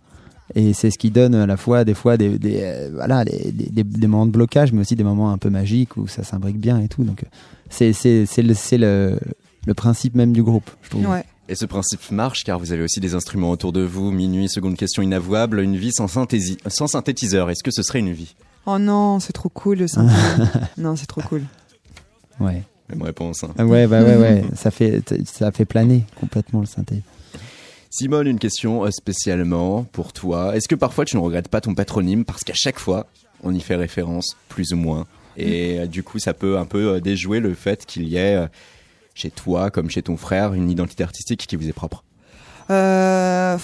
Et 0.54 0.74
c'est 0.74 0.90
ce 0.90 0.98
qui 0.98 1.10
donne 1.10 1.34
à 1.34 1.46
la 1.46 1.56
fois 1.56 1.84
des 1.84 1.94
fois 1.94 2.16
des, 2.16 2.38
des 2.38 2.60
euh, 2.62 2.90
voilà 2.94 3.24
des, 3.24 3.52
des, 3.52 4.06
moments 4.06 4.26
de 4.26 4.32
blocage, 4.32 4.72
mais 4.72 4.80
aussi 4.80 4.96
des 4.96 5.04
moments 5.04 5.30
un 5.32 5.38
peu 5.38 5.48
magiques 5.50 5.96
où 5.96 6.06
ça 6.08 6.24
s'imbrique 6.24 6.58
bien 6.58 6.78
et 6.80 6.88
tout. 6.88 7.04
Donc 7.04 7.24
c'est 7.70 7.92
c'est 7.94 8.26
c'est 8.26 8.42
le 8.42 8.52
c'est 8.54 8.76
le 8.78 9.18
le 9.66 9.74
principe 9.74 10.14
même 10.14 10.32
du 10.32 10.42
groupe, 10.42 10.70
je 10.82 10.90
trouve. 10.90 11.06
Ouais. 11.08 11.24
Et 11.52 11.54
ce 11.54 11.66
principe 11.66 12.10
marche 12.10 12.44
car 12.44 12.58
vous 12.58 12.72
avez 12.72 12.82
aussi 12.82 12.98
des 12.98 13.14
instruments 13.14 13.50
autour 13.50 13.74
de 13.74 13.82
vous. 13.82 14.10
Minuit, 14.10 14.48
seconde 14.48 14.74
question 14.74 15.02
inavouable, 15.02 15.60
une 15.60 15.76
vie 15.76 15.92
sans, 15.92 16.06
synthési- 16.06 16.56
sans 16.66 16.86
synthétiseur. 16.86 17.50
Est-ce 17.50 17.62
que 17.62 17.70
ce 17.70 17.82
serait 17.82 17.98
une 17.98 18.10
vie? 18.14 18.34
Oh 18.64 18.78
non, 18.78 19.20
c'est 19.20 19.34
trop 19.34 19.50
cool 19.50 19.80
le 19.80 19.86
synthé. 19.86 20.14
non, 20.78 20.96
c'est 20.96 21.04
trop 21.06 21.20
cool. 21.20 21.42
Ouais. 22.40 22.62
Même 22.88 23.02
réponse. 23.02 23.44
hein. 23.44 23.66
Ouais, 23.66 23.86
bah 23.86 24.02
ouais, 24.02 24.16
ouais. 24.16 24.44
ça 24.56 24.70
fait 24.70 25.02
ça 25.26 25.52
fait 25.52 25.66
planer 25.66 26.06
complètement 26.18 26.60
le 26.60 26.66
synthé. 26.66 27.02
Simone, 27.90 28.26
une 28.26 28.38
question 28.38 28.84
euh, 28.86 28.90
spécialement 28.90 29.84
pour 29.84 30.14
toi. 30.14 30.56
Est-ce 30.56 30.66
que 30.66 30.74
parfois 30.74 31.04
tu 31.04 31.16
ne 31.16 31.20
regrettes 31.20 31.48
pas 31.48 31.60
ton 31.60 31.74
patronyme 31.74 32.24
parce 32.24 32.42
qu'à 32.44 32.54
chaque 32.56 32.78
fois 32.78 33.06
on 33.42 33.54
y 33.54 33.60
fait 33.60 33.76
référence 33.76 34.36
plus 34.48 34.72
ou 34.72 34.76
moins? 34.76 35.06
Et 35.36 35.80
euh, 35.80 35.86
du 35.86 36.02
coup 36.02 36.18
ça 36.18 36.32
peut 36.32 36.56
un 36.58 36.64
peu 36.64 36.94
euh, 36.94 37.00
déjouer 37.00 37.40
le 37.40 37.52
fait 37.54 37.84
qu'il 37.84 38.08
y 38.08 38.16
ait 38.16 38.36
euh, 38.36 38.46
chez 39.14 39.30
toi 39.30 39.70
comme 39.70 39.90
chez 39.90 40.02
ton 40.02 40.16
frère 40.16 40.54
une 40.54 40.70
identité 40.70 41.02
artistique 41.04 41.46
qui 41.46 41.56
vous 41.56 41.68
est 41.68 41.72
propre. 41.72 42.04
Euh, 42.70 43.56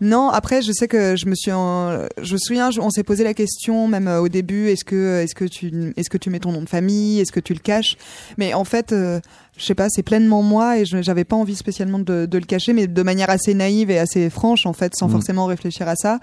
non, 0.00 0.28
après, 0.28 0.60
je 0.60 0.72
sais 0.72 0.88
que 0.88 1.14
je 1.16 1.26
me 1.26 1.34
suis, 1.34 1.52
en- 1.52 2.06
je 2.20 2.32
me 2.34 2.38
souviens, 2.38 2.68
on 2.80 2.90
s'est 2.90 3.04
posé 3.04 3.22
la 3.24 3.32
question 3.32 3.86
même 3.88 4.08
euh, 4.08 4.20
au 4.20 4.28
début, 4.28 4.68
est-ce 4.68 4.84
que, 4.84 5.20
est-ce 5.22 5.34
que 5.34 5.44
tu, 5.44 5.94
est-ce 5.96 6.10
que 6.10 6.18
tu 6.18 6.30
mets 6.30 6.40
ton 6.40 6.52
nom 6.52 6.62
de 6.62 6.68
famille, 6.68 7.20
est-ce 7.20 7.32
que 7.32 7.40
tu 7.40 7.54
le 7.54 7.60
caches? 7.60 7.96
Mais 8.36 8.54
en 8.54 8.64
fait, 8.64 8.92
euh, 8.92 9.20
je 9.56 9.64
sais 9.64 9.74
pas, 9.74 9.86
c'est 9.88 10.02
pleinement 10.02 10.42
moi 10.42 10.78
et 10.78 10.84
je 10.84 11.00
j'avais 11.00 11.24
pas 11.24 11.36
envie 11.36 11.54
spécialement 11.54 12.00
de, 12.00 12.26
de 12.26 12.38
le 12.38 12.44
cacher, 12.44 12.72
mais 12.72 12.86
de 12.88 13.02
manière 13.02 13.30
assez 13.30 13.54
naïve 13.54 13.90
et 13.90 13.98
assez 13.98 14.30
franche 14.30 14.66
en 14.66 14.72
fait, 14.72 14.92
sans 14.96 15.08
Mm. 15.08 15.12
forcément 15.12 15.46
réfléchir 15.46 15.88
à 15.88 15.94
ça. 15.96 16.18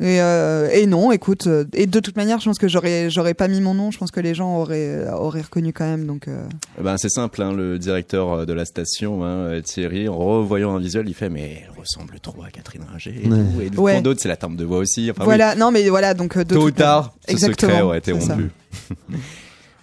Et, 0.00 0.20
euh, 0.20 0.68
et 0.72 0.86
non, 0.86 1.12
écoute, 1.12 1.46
euh, 1.46 1.64
et 1.72 1.86
de 1.86 2.00
toute 2.00 2.16
manière, 2.16 2.40
je 2.40 2.46
pense 2.46 2.58
que 2.58 2.66
j'aurais, 2.68 3.10
j'aurais 3.10 3.34
pas 3.34 3.46
mis 3.48 3.60
mon 3.60 3.74
nom, 3.74 3.90
je 3.92 3.98
pense 3.98 4.10
que 4.10 4.18
les 4.20 4.34
gens 4.34 4.56
auraient, 4.58 5.08
auraient 5.08 5.42
reconnu 5.42 5.72
quand 5.72 5.84
même, 5.84 6.04
donc. 6.06 6.26
euh, 6.28 6.44
Eh 6.78 6.82
Ben 6.82 6.96
c'est 6.96 7.08
simple, 7.10 7.40
hein, 7.42 7.52
le 7.52 7.78
directeur 7.78 8.32
euh, 8.32 8.44
de 8.44 8.52
la 8.52 8.64
station, 8.64 9.24
hein, 9.24 9.28
euh, 9.28 9.60
Thierry, 9.60 10.08
en 10.08 10.16
revoyant 10.18 10.74
un 10.74 10.80
visuel, 10.80 11.08
il 11.08 11.14
fait 11.14 11.28
mais 11.30 11.62
elle 11.64 11.78
ressemble 11.78 12.18
trop 12.20 12.42
à 12.42 12.50
Catherine 12.50 12.82
Ringer. 12.90 13.14
Et, 13.22 13.28
Ouais. 13.28 13.38
tout. 13.38 13.60
et 13.76 13.78
Ouais. 13.80 13.92
pour 13.94 14.02
d'autres 14.02 14.20
c'est 14.20 14.28
la 14.28 14.36
timbre 14.36 14.56
de 14.56 14.64
voix 14.64 14.78
aussi. 14.78 15.10
Enfin, 15.10 15.22
oui. 15.22 15.26
voilà, 15.26 15.54
non 15.54 15.70
mais 15.70 15.88
voilà, 15.88 16.14
donc 16.14 16.36
euh, 16.36 16.44
de 16.44 16.54
Tôt 16.54 16.64
ou 16.66 16.70
tard, 16.72 17.14
ce 17.28 17.36
secret 17.36 17.80
aurait 17.82 17.98
été 17.98 18.12
rompu. 18.12 18.50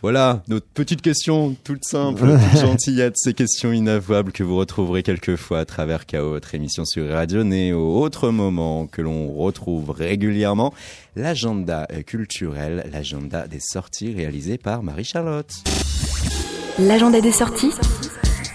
voilà, 0.02 0.42
notre 0.48 0.66
petite 0.66 1.04
question 1.04 1.56
toute 1.64 1.86
simple, 1.86 2.38
toute 2.52 2.60
gentillette, 2.60 3.14
ces 3.18 3.36
questions 3.36 3.72
inavouables 3.72 4.32
que 4.32 4.44
vous 4.44 4.58
retrouverez 4.58 5.04
quelquefois 5.04 5.60
à 5.60 5.66
travers 5.66 6.08
KO, 6.08 6.30
votre 6.30 6.56
émission 6.56 6.86
sur 6.86 7.08
Radio 7.08 7.44
Néo. 7.44 8.02
Autre 8.02 8.32
moment 8.32 8.88
que 8.88 9.04
l'on 9.04 9.32
retrouve 9.32 9.92
régulièrement, 9.92 10.74
l'agenda 11.16 11.88
culturel, 12.08 12.90
l'agenda 12.92 13.46
des 13.48 13.60
sorties 13.60 14.12
réalisé 14.12 14.58
par 14.58 14.82
Marie-Charlotte. 14.82 15.52
L'agenda 16.80 17.22
des 17.22 17.32
sorties 17.32 17.72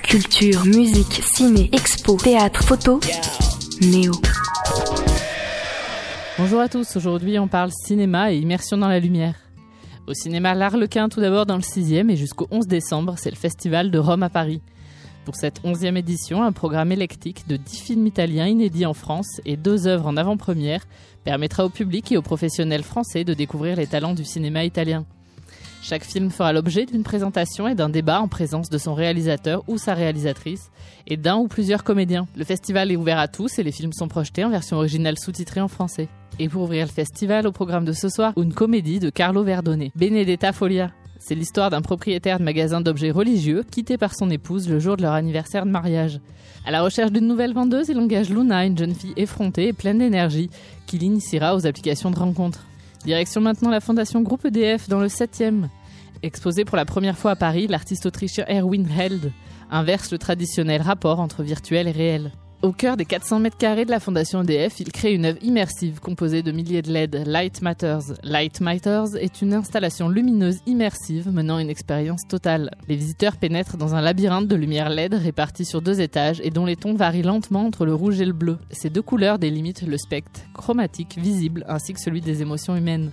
Culture, 0.02 0.64
musique, 0.64 1.22
ciné, 1.34 1.70
expo, 1.72 2.16
théâtre, 2.16 2.64
photo. 2.64 2.98
Néo. 3.80 4.12
Bonjour 6.38 6.60
à 6.60 6.68
tous, 6.68 6.96
aujourd'hui 6.96 7.38
on 7.38 7.46
parle 7.46 7.70
cinéma 7.70 8.32
et 8.32 8.36
immersion 8.36 8.78
dans 8.78 8.88
la 8.88 8.98
lumière. 8.98 9.45
Au 10.06 10.14
cinéma 10.14 10.54
L'Arlequin 10.54 11.08
tout 11.08 11.20
d'abord 11.20 11.46
dans 11.46 11.56
le 11.56 11.62
6e 11.62 12.10
et 12.10 12.16
jusqu'au 12.16 12.46
11 12.52 12.68
décembre, 12.68 13.16
c'est 13.18 13.30
le 13.30 13.36
festival 13.36 13.90
de 13.90 13.98
Rome 13.98 14.22
à 14.22 14.28
Paris. 14.30 14.62
Pour 15.24 15.34
cette 15.34 15.60
11e 15.64 15.96
édition, 15.96 16.44
un 16.44 16.52
programme 16.52 16.92
électique 16.92 17.48
de 17.48 17.56
10 17.56 17.80
films 17.80 18.06
italiens 18.06 18.46
inédits 18.46 18.86
en 18.86 18.94
France 18.94 19.40
et 19.44 19.56
deux 19.56 19.88
œuvres 19.88 20.06
en 20.06 20.16
avant-première 20.16 20.86
permettra 21.24 21.64
au 21.64 21.70
public 21.70 22.12
et 22.12 22.16
aux 22.16 22.22
professionnels 22.22 22.84
français 22.84 23.24
de 23.24 23.34
découvrir 23.34 23.74
les 23.76 23.88
talents 23.88 24.14
du 24.14 24.24
cinéma 24.24 24.62
italien. 24.64 25.04
Chaque 25.88 26.02
film 26.02 26.32
fera 26.32 26.52
l'objet 26.52 26.84
d'une 26.84 27.04
présentation 27.04 27.68
et 27.68 27.76
d'un 27.76 27.88
débat 27.88 28.20
en 28.20 28.26
présence 28.26 28.70
de 28.70 28.76
son 28.76 28.92
réalisateur 28.92 29.62
ou 29.68 29.78
sa 29.78 29.94
réalisatrice 29.94 30.72
et 31.06 31.16
d'un 31.16 31.36
ou 31.36 31.46
plusieurs 31.46 31.84
comédiens. 31.84 32.26
Le 32.36 32.42
festival 32.42 32.90
est 32.90 32.96
ouvert 32.96 33.20
à 33.20 33.28
tous 33.28 33.60
et 33.60 33.62
les 33.62 33.70
films 33.70 33.92
sont 33.92 34.08
projetés 34.08 34.44
en 34.44 34.50
version 34.50 34.78
originale 34.78 35.16
sous-titrée 35.16 35.60
en 35.60 35.68
français. 35.68 36.08
Et 36.40 36.48
pour 36.48 36.64
ouvrir 36.64 36.86
le 36.86 36.90
festival, 36.90 37.46
au 37.46 37.52
programme 37.52 37.84
de 37.84 37.92
ce 37.92 38.08
soir, 38.08 38.32
une 38.36 38.52
comédie 38.52 38.98
de 38.98 39.10
Carlo 39.10 39.44
Verdone, 39.44 39.90
Benedetta 39.94 40.52
Folia. 40.52 40.90
C'est 41.20 41.36
l'histoire 41.36 41.70
d'un 41.70 41.82
propriétaire 41.82 42.40
de 42.40 42.44
magasin 42.44 42.80
d'objets 42.80 43.12
religieux 43.12 43.62
quitté 43.70 43.96
par 43.96 44.12
son 44.12 44.28
épouse 44.28 44.68
le 44.68 44.80
jour 44.80 44.96
de 44.96 45.02
leur 45.02 45.12
anniversaire 45.12 45.66
de 45.66 45.70
mariage. 45.70 46.18
À 46.64 46.72
la 46.72 46.82
recherche 46.82 47.12
d'une 47.12 47.28
nouvelle 47.28 47.54
vendeuse, 47.54 47.90
il 47.90 47.98
engage 48.00 48.30
Luna, 48.30 48.66
une 48.66 48.76
jeune 48.76 48.96
fille 48.96 49.14
effrontée 49.16 49.68
et 49.68 49.72
pleine 49.72 49.98
d'énergie, 49.98 50.50
qui 50.88 50.98
l'initiera 50.98 51.54
aux 51.54 51.64
applications 51.64 52.10
de 52.10 52.18
rencontres. 52.18 52.66
Direction 53.04 53.40
maintenant 53.40 53.70
la 53.70 53.78
fondation 53.78 54.20
Groupe 54.22 54.46
EDF 54.46 54.88
dans 54.88 54.98
le 54.98 55.06
7e. 55.06 55.68
Exposé 56.22 56.64
pour 56.64 56.76
la 56.76 56.84
première 56.84 57.18
fois 57.18 57.32
à 57.32 57.36
Paris, 57.36 57.66
l'artiste 57.66 58.06
autrichien 58.06 58.44
Erwin 58.48 58.86
Held 58.88 59.32
inverse 59.70 60.10
le 60.12 60.18
traditionnel 60.18 60.82
rapport 60.82 61.20
entre 61.20 61.42
virtuel 61.42 61.88
et 61.88 61.92
réel. 61.92 62.32
Au 62.62 62.72
cœur 62.72 62.96
des 62.96 63.04
400 63.04 63.40
mètres 63.40 63.58
carrés 63.58 63.84
de 63.84 63.90
la 63.90 64.00
fondation 64.00 64.42
EDF, 64.42 64.80
il 64.80 64.90
crée 64.90 65.12
une 65.12 65.26
œuvre 65.26 65.38
immersive 65.42 66.00
composée 66.00 66.42
de 66.42 66.52
milliers 66.52 66.80
de 66.80 66.90
LED 66.90 67.24
Light 67.26 67.60
Matters. 67.60 68.14
Light 68.24 68.60
Matters 68.62 69.14
est 69.20 69.42
une 69.42 69.52
installation 69.52 70.08
lumineuse 70.08 70.60
immersive 70.66 71.30
menant 71.30 71.58
une 71.58 71.68
expérience 71.68 72.26
totale. 72.26 72.70
Les 72.88 72.96
visiteurs 72.96 73.36
pénètrent 73.36 73.76
dans 73.76 73.94
un 73.94 74.00
labyrinthe 74.00 74.48
de 74.48 74.56
lumière 74.56 74.88
LED 74.88 75.14
réparti 75.14 75.66
sur 75.66 75.82
deux 75.82 76.00
étages 76.00 76.40
et 76.42 76.50
dont 76.50 76.64
les 76.64 76.76
tons 76.76 76.94
varient 76.94 77.22
lentement 77.22 77.66
entre 77.66 77.84
le 77.84 77.94
rouge 77.94 78.22
et 78.22 78.26
le 78.26 78.32
bleu. 78.32 78.56
Ces 78.70 78.88
deux 78.88 79.02
couleurs 79.02 79.38
délimitent 79.38 79.82
le 79.82 79.98
spectre 79.98 80.40
chromatique 80.54 81.18
visible 81.18 81.64
ainsi 81.68 81.92
que 81.92 82.00
celui 82.00 82.22
des 82.22 82.40
émotions 82.40 82.74
humaines. 82.74 83.12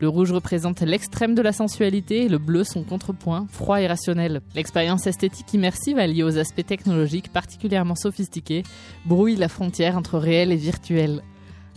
Le 0.00 0.08
rouge 0.08 0.32
représente 0.32 0.80
l'extrême 0.80 1.34
de 1.34 1.42
la 1.42 1.52
sensualité 1.52 2.24
et 2.24 2.28
le 2.30 2.38
bleu 2.38 2.64
son 2.64 2.84
contrepoint, 2.84 3.46
froid 3.50 3.82
et 3.82 3.86
rationnel. 3.86 4.40
L'expérience 4.54 5.06
esthétique 5.06 5.52
immersive 5.52 5.98
alliée 5.98 6.22
aux 6.22 6.38
aspects 6.38 6.64
technologiques 6.64 7.30
particulièrement 7.30 7.94
sophistiqués 7.94 8.62
brouille 9.04 9.36
la 9.36 9.48
frontière 9.48 9.98
entre 9.98 10.18
réel 10.18 10.52
et 10.52 10.56
virtuel. 10.56 11.22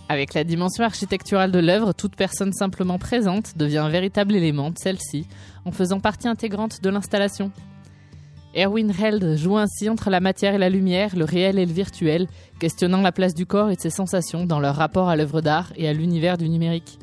Avec 0.08 0.34
la 0.34 0.46
dimension 0.46 0.86
architecturale 0.86 1.52
de 1.52 1.60
l'œuvre, 1.60 1.92
toute 1.92 2.16
personne 2.16 2.54
simplement 2.54 2.98
présente 2.98 3.58
devient 3.58 3.80
un 3.80 3.90
véritable 3.90 4.36
élément 4.36 4.70
de 4.70 4.78
celle-ci, 4.78 5.28
en 5.66 5.72
faisant 5.72 6.00
partie 6.00 6.30
intégrante 6.30 6.82
de 6.82 6.90
l'installation. 6.90 7.52
Erwin 8.56 8.94
Held 8.98 9.36
joue 9.36 9.58
ainsi 9.58 9.90
entre 9.90 10.10
la 10.10 10.22
matière 10.22 10.54
et 10.54 10.60
la 10.60 10.70
lumière, 10.70 11.16
le 11.18 11.26
réel 11.26 11.60
et 11.60 11.66
le 11.66 11.74
virtuel, 11.74 12.28
questionnant 12.60 13.02
la 13.02 13.12
place 13.12 13.34
du 13.34 13.46
corps 13.46 13.70
et 13.70 13.76
de 13.76 13.82
ses 13.82 13.90
sensations 13.90 14.46
dans 14.46 14.60
leur 14.60 14.76
rapport 14.76 15.10
à 15.10 15.18
l'œuvre 15.18 15.42
d'art 15.42 15.74
et 15.76 15.90
à 15.90 15.94
l'univers 15.94 16.38
du 16.38 16.48
numérique. 16.48 17.00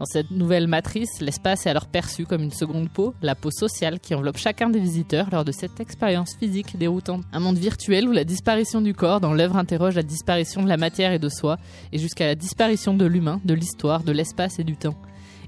Dans 0.00 0.06
cette 0.06 0.30
nouvelle 0.30 0.66
matrice, 0.66 1.20
l'espace 1.20 1.66
est 1.66 1.68
alors 1.68 1.84
perçu 1.84 2.24
comme 2.24 2.42
une 2.42 2.52
seconde 2.52 2.88
peau, 2.88 3.12
la 3.20 3.34
peau 3.34 3.50
sociale 3.50 4.00
qui 4.00 4.14
enveloppe 4.14 4.38
chacun 4.38 4.70
des 4.70 4.80
visiteurs 4.80 5.28
lors 5.30 5.44
de 5.44 5.52
cette 5.52 5.78
expérience 5.78 6.36
physique 6.40 6.78
déroutante. 6.78 7.22
Un 7.34 7.40
monde 7.40 7.58
virtuel 7.58 8.08
où 8.08 8.12
la 8.12 8.24
disparition 8.24 8.80
du 8.80 8.94
corps 8.94 9.20
dans 9.20 9.34
l'œuvre 9.34 9.58
interroge 9.58 9.96
la 9.96 10.02
disparition 10.02 10.62
de 10.62 10.70
la 10.70 10.78
matière 10.78 11.12
et 11.12 11.18
de 11.18 11.28
soi, 11.28 11.58
et 11.92 11.98
jusqu'à 11.98 12.24
la 12.24 12.34
disparition 12.34 12.94
de 12.94 13.04
l'humain, 13.04 13.42
de 13.44 13.52
l'histoire, 13.52 14.02
de 14.02 14.12
l'espace 14.12 14.58
et 14.58 14.64
du 14.64 14.78
temps. 14.78 14.96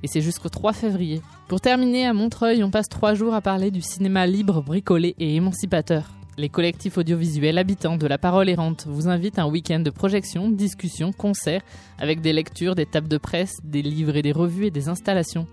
Et 0.02 0.06
c'est 0.06 0.20
jusqu'au 0.20 0.50
3 0.50 0.74
février. 0.74 1.22
Pour 1.48 1.62
terminer, 1.62 2.06
à 2.06 2.12
Montreuil, 2.12 2.62
on 2.62 2.70
passe 2.70 2.90
trois 2.90 3.14
jours 3.14 3.32
à 3.32 3.40
parler 3.40 3.70
du 3.70 3.80
cinéma 3.80 4.26
libre, 4.26 4.60
bricolé 4.60 5.14
et 5.18 5.34
émancipateur. 5.34 6.10
Les 6.38 6.48
collectifs 6.48 6.96
audiovisuels 6.96 7.58
habitants 7.58 7.98
de 7.98 8.06
la 8.06 8.16
parole 8.16 8.48
errante 8.48 8.86
vous 8.88 9.06
invitent 9.06 9.38
à 9.38 9.42
un 9.42 9.50
week-end 9.50 9.80
de 9.80 9.90
projections, 9.90 10.50
discussions, 10.50 11.12
concerts, 11.12 11.60
avec 11.98 12.22
des 12.22 12.32
lectures, 12.32 12.74
des 12.74 12.86
tables 12.86 13.08
de 13.08 13.18
presse, 13.18 13.52
des 13.64 13.82
livres 13.82 14.16
et 14.16 14.22
des 14.22 14.32
revues 14.32 14.66
et 14.66 14.70
des 14.70 14.88
installations. 14.88 15.46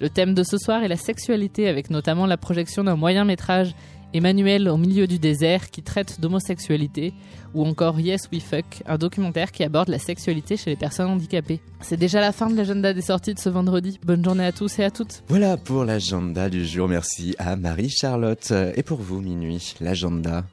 Le 0.00 0.08
thème 0.08 0.34
de 0.34 0.44
ce 0.44 0.58
soir 0.58 0.84
est 0.84 0.88
la 0.88 0.96
sexualité, 0.96 1.68
avec 1.68 1.90
notamment 1.90 2.26
la 2.26 2.36
projection 2.36 2.84
d'un 2.84 2.94
moyen 2.94 3.24
métrage 3.24 3.74
Emmanuel 4.14 4.68
au 4.68 4.76
milieu 4.76 5.06
du 5.06 5.18
désert 5.18 5.70
qui 5.70 5.82
traite 5.82 6.20
d'homosexualité, 6.20 7.12
ou 7.54 7.64
encore 7.66 7.98
Yes 8.00 8.28
We 8.32 8.42
Fuck, 8.42 8.82
un 8.86 8.98
documentaire 8.98 9.52
qui 9.52 9.62
aborde 9.64 9.88
la 9.88 9.98
sexualité 9.98 10.56
chez 10.56 10.70
les 10.70 10.76
personnes 10.76 11.08
handicapées. 11.08 11.60
C'est 11.80 11.96
déjà 11.96 12.20
la 12.20 12.32
fin 12.32 12.48
de 12.50 12.56
l'agenda 12.56 12.92
des 12.94 13.02
sorties 13.02 13.34
de 13.34 13.38
ce 13.38 13.48
vendredi. 13.48 13.98
Bonne 14.04 14.24
journée 14.24 14.44
à 14.46 14.52
tous 14.52 14.78
et 14.78 14.84
à 14.84 14.90
toutes. 14.90 15.22
Voilà 15.28 15.56
pour 15.56 15.84
l'agenda 15.84 16.48
du 16.48 16.64
jour. 16.64 16.88
Merci 16.88 17.34
à 17.38 17.56
Marie-Charlotte. 17.56 18.52
Et 18.76 18.82
pour 18.82 18.98
vous, 19.00 19.20
minuit, 19.20 19.74
l'agenda. 19.80 20.44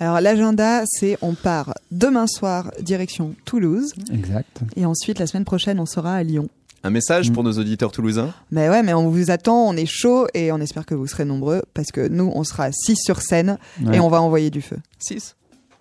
Alors 0.00 0.20
l'agenda, 0.20 0.82
c'est 0.86 1.18
on 1.22 1.34
part 1.34 1.74
demain 1.90 2.26
soir 2.28 2.70
direction 2.80 3.34
Toulouse 3.44 3.92
Exact. 4.12 4.60
et 4.76 4.86
ensuite 4.86 5.18
la 5.18 5.26
semaine 5.26 5.44
prochaine 5.44 5.80
on 5.80 5.86
sera 5.86 6.14
à 6.14 6.22
Lyon. 6.22 6.48
Un 6.84 6.90
message 6.90 7.32
pour 7.32 7.42
nos 7.42 7.52
auditeurs 7.52 7.90
toulousains 7.92 8.32
Mais 8.52 8.68
ouais, 8.68 8.82
mais 8.82 8.94
on 8.94 9.08
vous 9.08 9.30
attend, 9.30 9.66
on 9.68 9.74
est 9.76 9.86
chaud 9.86 10.26
et 10.34 10.52
on 10.52 10.58
espère 10.58 10.86
que 10.86 10.94
vous 10.94 11.06
serez 11.08 11.24
nombreux 11.24 11.62
parce 11.74 11.90
que 11.90 12.06
nous 12.06 12.30
on 12.34 12.44
sera 12.44 12.70
6 12.72 12.96
sur 13.04 13.20
scène 13.20 13.58
Ouais. 13.84 13.96
et 13.96 14.00
on 14.00 14.08
va 14.08 14.22
envoyer 14.22 14.50
du 14.50 14.62
feu. 14.62 14.76
6 14.98 15.34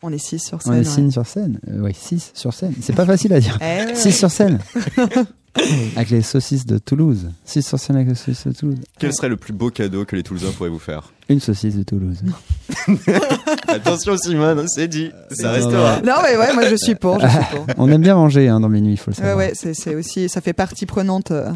On 0.04 0.12
est 0.12 0.18
6 0.18 0.40
sur 0.40 0.62
scène. 0.62 0.72
On 0.74 0.76
est 0.76 0.80
ouais. 0.80 0.84
6 0.84 1.12
sur 1.12 1.26
scène. 1.26 1.60
Euh, 1.70 1.82
ouais, 1.82 1.94
6 1.94 2.32
sur 2.36 2.54
scène. 2.54 2.74
C'est 2.82 2.94
pas 2.96 3.06
facile 3.06 3.34
à 3.34 3.40
dire. 3.40 3.58
Eh 3.62 3.86
ouais, 3.86 3.96
6 3.96 4.06
ouais. 4.06 4.12
sur 4.12 4.32
scène. 4.32 4.60
avec 5.96 6.12
les 6.12 6.22
saucisses 6.22 6.66
de 6.68 6.78
Toulouse. 6.78 7.30
6 7.46 7.64
sur 7.66 7.80
scène 7.80 7.96
avec 7.96 8.10
les 8.10 8.16
saucisses 8.16 8.46
de 8.48 8.54
Toulouse. 8.54 8.78
Quel 9.00 9.12
serait 9.14 9.30
le 9.30 9.38
plus 9.38 9.54
beau 9.54 9.72
cadeau 9.72 10.06
que 10.06 10.16
les 10.16 10.22
Toulousains 10.24 10.52
pourraient 10.56 10.70
vous 10.70 10.78
faire? 10.78 11.12
Une 11.30 11.40
saucisse 11.40 11.76
de 11.76 11.84
Toulouse. 11.84 12.22
Attention 13.68 14.18
Simone, 14.18 14.66
c'est 14.68 14.88
dit, 14.88 15.12
ça 15.32 15.48
Non, 15.48 15.54
restera. 15.54 16.02
Non 16.02 16.14
mais 16.24 16.38
ouais, 16.38 16.54
moi 16.54 16.68
je 16.70 16.76
suis 16.76 16.96
pour, 16.96 17.20
je 17.20 17.28
suis 17.28 17.38
pour. 17.52 17.66
On 17.78 17.90
aime 17.92 18.02
bien 18.02 18.16
manger 18.16 18.48
hein, 18.48 18.60
dans 18.60 18.70
Minuit, 18.70 18.94
il 18.94 18.98
faut 18.98 19.12
le 19.12 19.16
Ouais 19.16 19.22
savoir. 19.22 19.38
ouais, 19.38 19.52
c'est 19.56 19.74
c'est 19.74 19.96
aussi 19.96 20.30
ça 20.30 20.42
fait 20.42 20.54
partie 20.54 20.86
prenante 20.86 21.32
euh, 21.32 21.50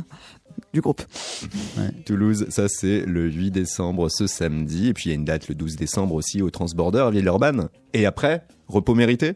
du 0.74 0.82
groupe. 0.82 1.01
Toulouse, 2.05 2.45
ça 2.49 2.67
c'est 2.67 3.05
le 3.05 3.30
8 3.30 3.51
décembre 3.51 4.09
ce 4.09 4.28
samedi. 4.28 4.88
Et 4.89 4.93
puis 4.93 5.05
il 5.05 5.09
y 5.09 5.11
a 5.11 5.15
une 5.15 5.26
date 5.26 5.47
le 5.47 5.55
12 5.55 5.76
décembre 5.76 6.15
aussi 6.15 6.41
au 6.41 6.49
Transborder 6.49 6.99
à 6.99 7.09
Villeurbanne. 7.09 7.67
Et 7.93 8.05
après, 8.05 8.43
repos 8.67 8.95
mérité? 8.95 9.34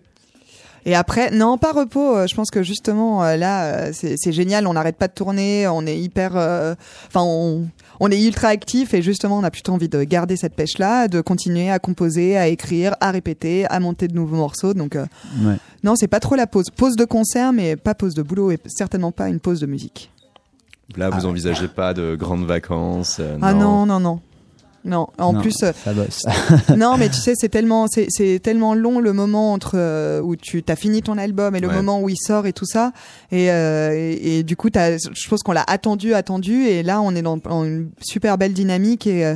Et 0.88 0.93
après, 0.93 1.31
non, 1.31 1.57
pas 1.57 1.71
repos. 1.71 2.15
euh, 2.15 2.27
Je 2.27 2.36
pense 2.36 2.51
que 2.51 2.61
justement 2.61 3.23
euh, 3.23 3.38
là, 3.38 3.65
euh, 3.88 3.89
c'est 3.91 4.15
c'est 4.17 4.31
génial. 4.31 4.67
On 4.67 4.73
n'arrête 4.73 4.97
pas 4.97 5.07
de 5.07 5.13
tourner. 5.13 5.67
On 5.67 5.83
est 5.88 5.99
hyper, 5.99 6.33
euh, 6.38 6.75
enfin, 7.07 7.21
on, 7.23 7.67
on 7.99 8.11
est 8.11 8.23
ultra 8.23 8.49
actif 8.49 8.93
et 8.93 9.01
justement, 9.01 9.39
on 9.39 9.43
a 9.43 9.49
plutôt 9.49 9.71
envie 9.73 9.89
de 9.89 10.03
garder 10.03 10.38
cette 10.38 10.53
pêche-là, 10.53 11.07
de 11.07 11.21
continuer 11.21 11.71
à 11.71 11.79
composer, 11.79 12.38
à 12.38 12.47
écrire, 12.49 12.95
à 13.01 13.09
répéter, 13.09 13.65
à 13.65 13.79
monter 13.79 14.07
de 14.07 14.13
nouveaux 14.13 14.36
morceaux. 14.38 14.75
Donc, 14.75 14.95
euh, 14.95 15.07
Ouais. 15.43 15.55
non, 15.83 15.95
c'est 15.95 16.07
pas 16.07 16.19
trop 16.19 16.36
la 16.36 16.45
pause. 16.45 16.67
Pause 16.69 16.95
de 16.95 17.05
concert, 17.05 17.51
mais 17.51 17.75
pas 17.77 17.95
pause 17.95 18.13
de 18.13 18.21
boulot 18.21 18.51
et 18.51 18.59
certainement 18.67 19.11
pas 19.11 19.27
une 19.27 19.39
pause 19.39 19.59
de 19.61 19.65
musique. 19.65 20.11
Là, 20.97 21.09
vous 21.09 21.15
Ah 21.17 21.19
ouais. 21.21 21.25
envisagez 21.27 21.67
pas 21.67 21.93
de 21.93 22.15
grandes 22.15 22.45
vacances 22.45 23.17
euh, 23.19 23.38
Ah 23.41 23.53
non, 23.53 23.86
non, 23.86 23.99
non. 23.99 24.19
Non, 24.88 25.07
en 25.17 25.33
Non, 25.33 25.41
plus, 25.41 25.55
euh, 25.63 25.71
Ça 25.83 25.93
bosse. 25.93 26.21
non, 26.77 26.95
mais 26.97 27.09
tu 27.09 27.15
sais, 27.15 27.33
c'est 27.36 27.49
tellement, 27.49 27.88
c'est, 27.88 28.39
tellement 28.39 28.75
long 28.75 28.99
le 28.99 29.13
moment 29.13 29.51
entre 29.51 29.71
euh, 29.79 30.21
où 30.21 30.36
tu 30.36 30.61
t'as 30.61 30.75
fini 30.75 31.01
ton 31.01 31.17
album 31.17 31.55
et 31.55 31.59
le 31.59 31.67
Ouais. 31.67 31.73
moment 31.75 31.99
où 32.01 32.07
il 32.09 32.17
sort 32.17 32.45
et 32.45 32.53
tout 32.53 32.67
ça. 32.67 32.91
Et, 33.31 33.49
euh, 33.51 33.93
et, 33.95 34.38
et 34.39 34.43
du 34.43 34.55
coup, 34.55 34.69
je 34.71 35.27
pense 35.27 35.41
qu'on 35.41 35.53
l'a 35.53 35.63
attendu, 35.67 36.13
attendu, 36.13 36.65
et 36.67 36.83
là, 36.83 37.01
on 37.01 37.15
est 37.15 37.23
dans, 37.23 37.38
dans 37.38 37.63
une 37.63 37.89
super 37.99 38.38
belle 38.38 38.53
dynamique 38.53 39.07
et 39.07 39.25
euh, 39.25 39.36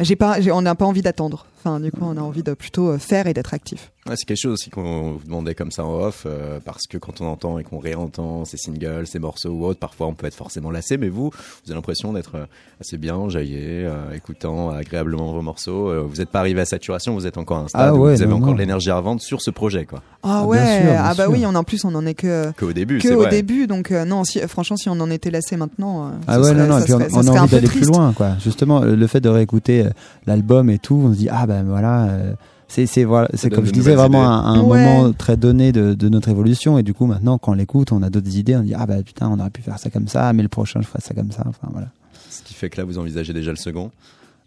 j'ai 0.00 0.16
pas, 0.16 0.40
j'ai, 0.40 0.50
on 0.50 0.62
n'a 0.62 0.74
pas 0.74 0.84
envie 0.84 1.02
d'attendre. 1.02 1.46
Enfin, 1.68 1.80
du 1.80 1.90
coup, 1.90 2.00
on 2.02 2.16
a 2.16 2.20
envie 2.22 2.42
de 2.42 2.54
plutôt 2.54 2.88
euh, 2.88 2.98
faire 2.98 3.26
et 3.26 3.34
d'être 3.34 3.52
actif. 3.52 3.92
Ouais, 4.08 4.14
c'est 4.16 4.24
quelque 4.24 4.40
chose 4.40 4.52
aussi 4.54 4.70
qu'on 4.70 5.12
vous 5.12 5.24
demandait 5.26 5.54
comme 5.54 5.70
ça 5.70 5.84
en 5.84 5.92
off, 6.00 6.22
euh, 6.24 6.60
parce 6.64 6.86
que 6.86 6.96
quand 6.96 7.20
on 7.20 7.26
entend 7.26 7.58
et 7.58 7.64
qu'on 7.64 7.78
réentend 7.78 8.46
ces 8.46 8.56
singles, 8.56 9.06
ces 9.06 9.18
morceaux 9.18 9.50
ou 9.50 9.66
autres, 9.66 9.78
parfois 9.78 10.06
on 10.06 10.14
peut 10.14 10.26
être 10.26 10.34
forcément 10.34 10.70
lassé, 10.70 10.96
mais 10.96 11.10
vous, 11.10 11.24
vous 11.30 11.70
avez 11.70 11.74
l'impression 11.74 12.14
d'être 12.14 12.36
euh, 12.36 12.46
assez 12.80 12.96
bien 12.96 13.16
enjaillé, 13.16 13.84
euh, 13.84 14.14
écoutant 14.14 14.70
agréablement 14.70 15.30
vos 15.32 15.42
morceaux. 15.42 15.90
Euh, 15.90 16.00
vous 16.08 16.16
n'êtes 16.16 16.30
pas 16.30 16.38
arrivé 16.40 16.62
à 16.62 16.64
saturation, 16.64 17.12
vous 17.12 17.26
êtes 17.26 17.36
encore 17.36 17.58
à 17.58 17.60
un 17.62 17.68
stade 17.68 17.82
Ah 17.88 17.94
où 17.94 17.98
vous 17.98 18.06
avez 18.06 18.26
non, 18.26 18.36
encore 18.36 18.48
non. 18.48 18.54
de 18.54 18.60
l'énergie 18.60 18.88
à 18.88 18.96
revendre 18.96 19.20
sur 19.20 19.42
ce 19.42 19.50
projet, 19.50 19.84
quoi. 19.84 20.02
Ah, 20.22 20.38
Ah, 20.40 20.46
ouais, 20.46 20.56
bien 20.56 20.76
sûr, 20.78 20.84
bien 20.90 21.02
ah 21.04 21.14
bah 21.14 21.24
sûr. 21.24 21.32
oui, 21.32 21.44
on 21.46 21.54
en 21.54 21.64
plus, 21.64 21.84
on 21.84 21.94
en 21.94 22.06
est 22.06 22.14
que 22.14 22.50
Qu'au 22.58 22.72
début, 22.72 22.98
que 23.00 23.12
au 23.12 23.18
vrai. 23.20 23.30
début, 23.30 23.66
donc 23.66 23.90
euh, 23.90 24.06
non, 24.06 24.24
si, 24.24 24.40
franchement, 24.48 24.78
si 24.78 24.88
on 24.88 24.98
en 25.00 25.10
était 25.10 25.30
lassé 25.30 25.58
maintenant, 25.58 26.06
euh, 26.06 26.10
Ah 26.26 26.40
ouais, 26.40 26.48
serait- 26.48 26.54
non, 26.54 26.66
non, 26.66 26.78
ça 26.78 26.80
et 26.80 26.84
puis 26.84 26.94
on, 26.94 26.98
serait- 27.00 27.10
on 27.30 27.36
a 27.36 27.40
envie 27.42 27.50
d'aller 27.50 27.68
plus 27.68 27.84
loin, 27.86 28.14
quoi. 28.14 28.36
Justement, 28.42 28.80
le 28.80 29.06
fait 29.06 29.20
de 29.20 29.28
réécouter 29.28 29.84
l'album 30.26 30.70
et 30.70 30.78
tout, 30.78 30.98
on 31.04 31.12
se 31.12 31.18
dit, 31.18 31.28
ah 31.30 31.46
ben 31.46 31.57
voilà, 31.62 32.04
euh, 32.08 32.32
c'est 32.68 32.86
c'est 32.86 33.04
voilà, 33.04 33.28
comme 33.54 33.64
je 33.66 33.72
disais, 33.72 33.94
vraiment 33.94 34.22
idées. 34.22 34.28
un, 34.58 34.60
un 34.60 34.62
Ouais. 34.62 34.84
moment 34.84 35.12
très 35.12 35.36
donné 35.36 35.72
de, 35.72 35.94
de 35.94 36.08
notre 36.08 36.28
évolution. 36.28 36.78
Et 36.78 36.82
du 36.82 36.94
coup, 36.94 37.06
maintenant, 37.06 37.38
quand 37.38 37.52
on 37.52 37.54
l'écoute, 37.54 37.92
on 37.92 38.02
a 38.02 38.10
d'autres 38.10 38.36
idées, 38.36 38.56
on 38.56 38.62
dit, 38.62 38.74
ah 38.76 38.86
bah 38.86 39.02
putain, 39.02 39.28
on 39.28 39.38
aurait 39.40 39.50
pu 39.50 39.62
faire 39.62 39.78
ça 39.78 39.90
comme 39.90 40.08
ça, 40.08 40.32
mais 40.32 40.42
le 40.42 40.48
prochain, 40.48 40.80
je 40.82 40.86
ferai 40.86 41.00
ça 41.02 41.14
comme 41.14 41.32
ça. 41.32 41.44
Enfin 41.46 41.68
voilà. 41.72 41.88
Ce 42.30 42.42
qui 42.42 42.54
fait 42.54 42.68
que 42.70 42.78
là, 42.80 42.84
vous 42.84 42.98
envisagez 42.98 43.32
déjà 43.32 43.50
le 43.50 43.56
second. 43.56 43.90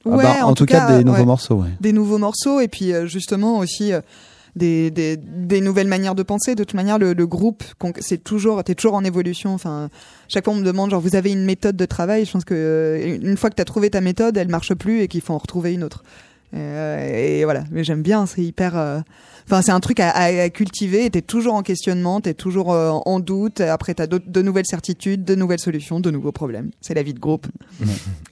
Ah 0.05 0.09
Ouais, 0.09 0.23
bah, 0.23 0.45
en, 0.45 0.53
tout 0.55 0.65
cas, 0.65 0.97
des 0.97 1.03
nouveaux 1.03 1.19
ouais. 1.19 1.25
morceaux, 1.25 1.55
ouais. 1.61 1.69
des 1.79 1.93
nouveaux 1.93 2.17
morceaux 2.17 2.59
et 2.59 2.67
puis 2.67 2.91
euh, 2.91 3.05
justement 3.05 3.59
aussi 3.59 3.93
euh, 3.93 4.01
des, 4.55 4.89
des, 4.89 5.15
des 5.15 5.61
nouvelles 5.61 5.87
manières 5.87 6.15
de 6.15 6.23
penser. 6.23 6.55
De 6.55 6.63
toute 6.63 6.73
manière, 6.73 6.97
le, 6.97 7.13
le 7.13 7.27
groupe, 7.27 7.63
c'est 7.99 8.23
toujours, 8.23 8.63
t'es 8.63 8.73
toujours 8.73 8.95
en 8.95 9.03
évolution. 9.03 9.53
Enfin, 9.53 9.89
chaque 10.27 10.45
fois 10.45 10.55
on 10.55 10.57
me 10.57 10.63
demande, 10.65 10.89
genre, 10.89 11.01
vous 11.01 11.15
avez 11.15 11.31
une 11.31 11.45
méthode 11.45 11.75
de 11.77 11.85
travail. 11.85 12.25
Je 12.25 12.31
pense 12.31 12.45
que 12.45 12.55
euh, 12.55 13.17
une 13.21 13.37
fois 13.37 13.51
que 13.51 13.55
t'as 13.55 13.63
trouvé 13.65 13.91
ta 13.91 14.01
méthode, 14.01 14.37
elle 14.37 14.47
marche 14.47 14.73
plus 14.73 15.01
et 15.01 15.07
qu'il 15.07 15.21
faut 15.21 15.33
en 15.35 15.37
retrouver 15.37 15.71
une 15.73 15.83
autre. 15.83 16.03
Euh, 16.53 17.39
et 17.39 17.43
voilà, 17.45 17.63
mais 17.71 17.83
j'aime 17.83 18.01
bien, 18.01 18.25
c'est 18.25 18.41
hyper. 18.43 18.77
euh, 18.77 18.99
Enfin, 19.47 19.61
c'est 19.63 19.71
un 19.71 19.79
truc 19.79 19.99
à, 19.99 20.09
à, 20.11 20.25
à 20.43 20.49
cultiver. 20.49 21.09
T'es 21.09 21.21
toujours 21.21 21.55
en 21.55 21.61
questionnement, 21.63 22.21
t'es 22.21 22.33
toujours 22.33 22.71
euh, 22.73 22.91
en 22.91 23.19
doute. 23.19 23.59
Après, 23.59 23.93
t'as 23.93 24.05
de 24.07 24.41
nouvelles 24.41 24.67
certitudes, 24.67 25.23
de 25.25 25.35
nouvelles 25.35 25.59
solutions, 25.59 25.99
de 25.99 26.11
nouveaux 26.11 26.31
problèmes. 26.31 26.69
C'est 26.79 26.93
la 26.93 27.03
vie 27.03 27.13
de 27.13 27.19
groupe. 27.19 27.47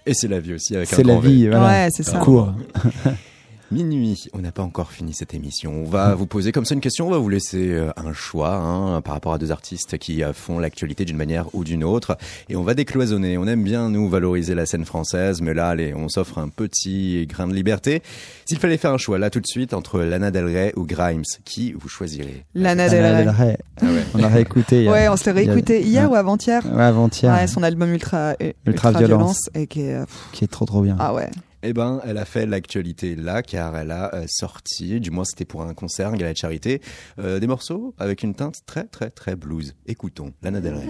Et 0.06 0.14
c'est 0.14 0.28
la 0.28 0.40
vie 0.40 0.54
aussi 0.54 0.76
avec 0.76 0.94
un 0.94 0.96
C'est 0.96 1.04
la 1.04 1.20
vie, 1.20 1.48
voilà. 1.48 1.66
Ouais, 1.86 1.88
c'est 1.92 2.04
ça. 2.04 2.20
Court. 2.20 2.54
Minuit, 3.72 4.26
on 4.34 4.40
n'a 4.40 4.52
pas 4.52 4.64
encore 4.64 4.92
fini 4.92 5.14
cette 5.14 5.36
émission. 5.36 5.72
On 5.72 5.84
va 5.90 6.16
vous 6.16 6.26
poser 6.26 6.52
comme 6.52 6.66
ça 6.66 6.74
une 6.74 6.82
question, 6.82 7.08
on 7.08 7.12
va 7.12 7.20
vous 7.20 7.30
laisser 7.30 7.70
euh, 7.70 7.92
un 7.98 8.14
choix 8.14 8.56
hein, 8.56 9.00
par 9.02 9.14
rapport 9.14 9.34
à 9.34 9.38
deux 9.38 9.52
artistes 9.52 9.98
qui 10.00 10.24
euh, 10.24 10.34
font 10.34 10.58
l'actualité 10.58 11.06
d'une 11.06 11.18
manière 11.18 11.46
ou 11.54 11.64
d'une 11.64 11.84
autre. 11.84 12.18
Et 12.50 12.56
on 12.56 12.64
va 12.64 12.74
décloisonner. 12.74 13.38
On 13.38 13.46
aime 13.48 13.64
bien, 13.64 13.90
nous, 13.90 14.10
valoriser 14.10 14.56
la 14.56 14.66
scène 14.66 14.86
française, 14.86 15.42
mais 15.42 15.54
là, 15.54 15.70
allez, 15.70 15.94
on 15.94 16.10
s'offre 16.10 16.40
un 16.40 16.50
petit 16.50 17.28
grain 17.28 17.48
de 17.48 17.54
liberté. 17.54 18.02
S'il 18.48 18.58
fallait 18.58 18.78
faire 18.78 18.92
un 18.92 18.98
choix, 18.98 19.20
là, 19.20 19.30
tout 19.30 19.40
de 19.40 19.46
suite, 19.48 19.76
entre 19.76 20.00
Lana 20.02 20.32
Del 20.32 20.46
Rey 20.46 20.74
ou 20.76 20.86
Grimes, 20.86 21.24
qui 21.46 21.74
vous 21.74 21.90
choisirez? 21.90 22.44
Lana 22.56 22.90
Del 22.90 23.04
Lana 23.04 23.18
Rey. 23.18 23.24
Del 23.26 23.36
Rey. 23.50 23.58
Ah 23.82 23.86
ouais. 23.86 24.04
On 24.16 24.24
a 24.24 24.28
réécouté. 24.30 24.88
a- 24.88 24.92
Ouais, 24.92 25.08
on 25.10 25.16
se 25.16 25.30
l'est 25.30 25.44
il 25.44 25.46
y 25.48 25.50
a- 25.50 25.54
réécouté 25.54 25.82
hier 25.84 26.12
ou 26.12 26.16
avant-hier? 26.16 26.66
Ouais, 26.66 26.84
avant-hier. 26.84 27.32
Ouais, 27.34 27.46
son 27.46 27.62
album 27.62 27.94
Ultra, 27.94 28.34
euh, 28.42 28.52
Ultra 28.66 28.90
Ultra 28.90 28.92
Violence. 28.94 29.08
Violence 29.08 29.50
et 29.54 29.68
qui 29.68 29.82
est, 29.82 30.00
Qui 30.32 30.46
est 30.46 30.48
trop 30.48 30.66
trop 30.66 30.82
bien. 30.82 30.96
ah 31.00 31.14
ouais. 31.14 31.30
Eh 31.62 31.74
ben, 31.74 32.00
elle 32.06 32.18
a 32.18 32.26
fait 32.26 32.46
l'actualité 32.46 33.16
là, 33.16 33.42
car 33.42 33.76
elle 33.76 33.92
a 33.92 34.14
euh, 34.16 34.26
sorti, 34.28 35.00
du 35.02 35.12
moins 35.12 35.26
c'était 35.26 35.44
pour 35.44 35.64
un 35.64 35.74
concert, 35.74 36.10
un 36.10 36.16
gala 36.16 36.32
de 36.32 36.38
charité, 36.38 36.82
euh, 37.20 37.40
des 37.40 37.48
morceaux 37.48 37.94
avec 38.00 38.24
une 38.24 38.34
teinte 38.34 38.62
très 38.66 38.86
très 38.86 39.10
très 39.10 39.36
blues. 39.36 39.76
Écoutons 39.86 40.32
Lana 40.42 40.62
Del 40.62 40.76
Rey. 40.76 40.88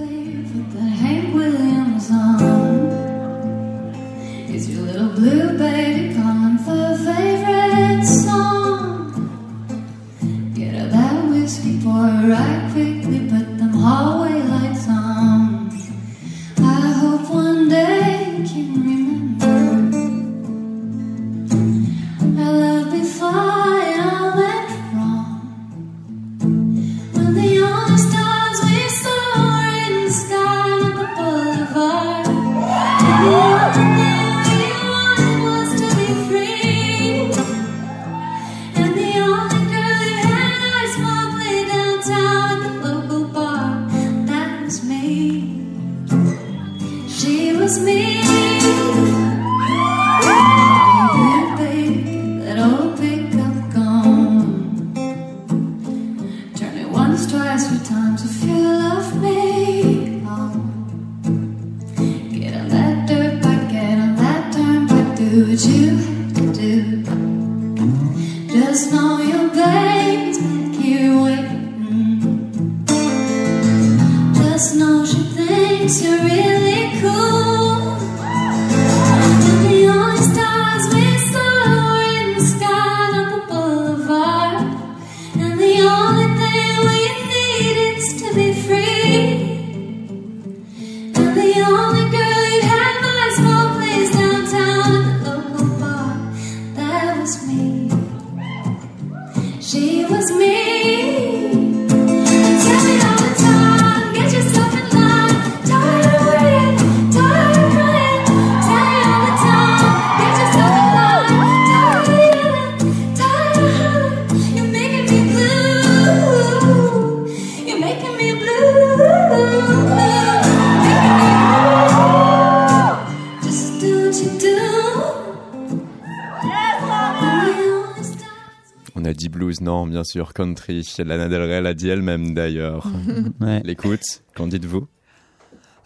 On 129.02 129.06
a 129.06 129.14
dit 129.14 129.30
blues, 129.30 129.62
non, 129.62 129.88
bien 129.88 130.04
sûr, 130.04 130.34
country. 130.34 130.86
Lana 131.00 131.30
Del 131.30 131.42
Rey 131.44 131.62
l'a 131.62 131.74
dit 131.74 131.88
elle-même 131.90 132.34
d'ailleurs. 132.34 132.86
Ouais. 133.40 133.62
L'écoute, 133.64 134.02
qu'en 134.36 134.48
dites-vous? 134.48 134.88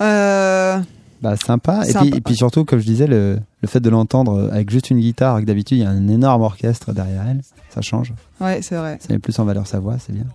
Euh, 0.02 0.80
Bah 1.22 1.36
sympa. 1.38 1.84
Et 1.88 1.94
puis, 1.94 2.08
et 2.18 2.22
puis 2.22 2.36
surtout, 2.36 2.66
comme 2.66 2.80
je 2.80 2.86
disais, 2.86 3.08
le, 3.08 3.38
le 3.62 3.68
fait 3.68 3.80
de 3.80 3.90
l'entendre 3.90 4.50
avec 4.52 4.70
juste 4.72 4.90
une 4.90 5.00
guitare, 5.00 5.40
que 5.40 5.46
d'habitude 5.46 5.78
il 5.78 5.82
y 5.82 5.86
a 5.86 5.90
un 5.90 6.08
énorme 6.08 6.42
orchestre 6.42 6.92
derrière 6.94 7.24
elle, 7.30 7.42
ça 7.70 7.82
change. 7.82 8.14
ouais, 8.42 8.62
c'est 8.62 8.76
vrai. 8.76 8.98
Ça 9.00 9.14
met 9.14 9.20
plus 9.20 9.38
en 9.40 9.46
valeur 9.46 9.68
sa 9.68 9.80
voix, 9.80 9.98
c'est 10.00 10.12
bien. 10.14 10.26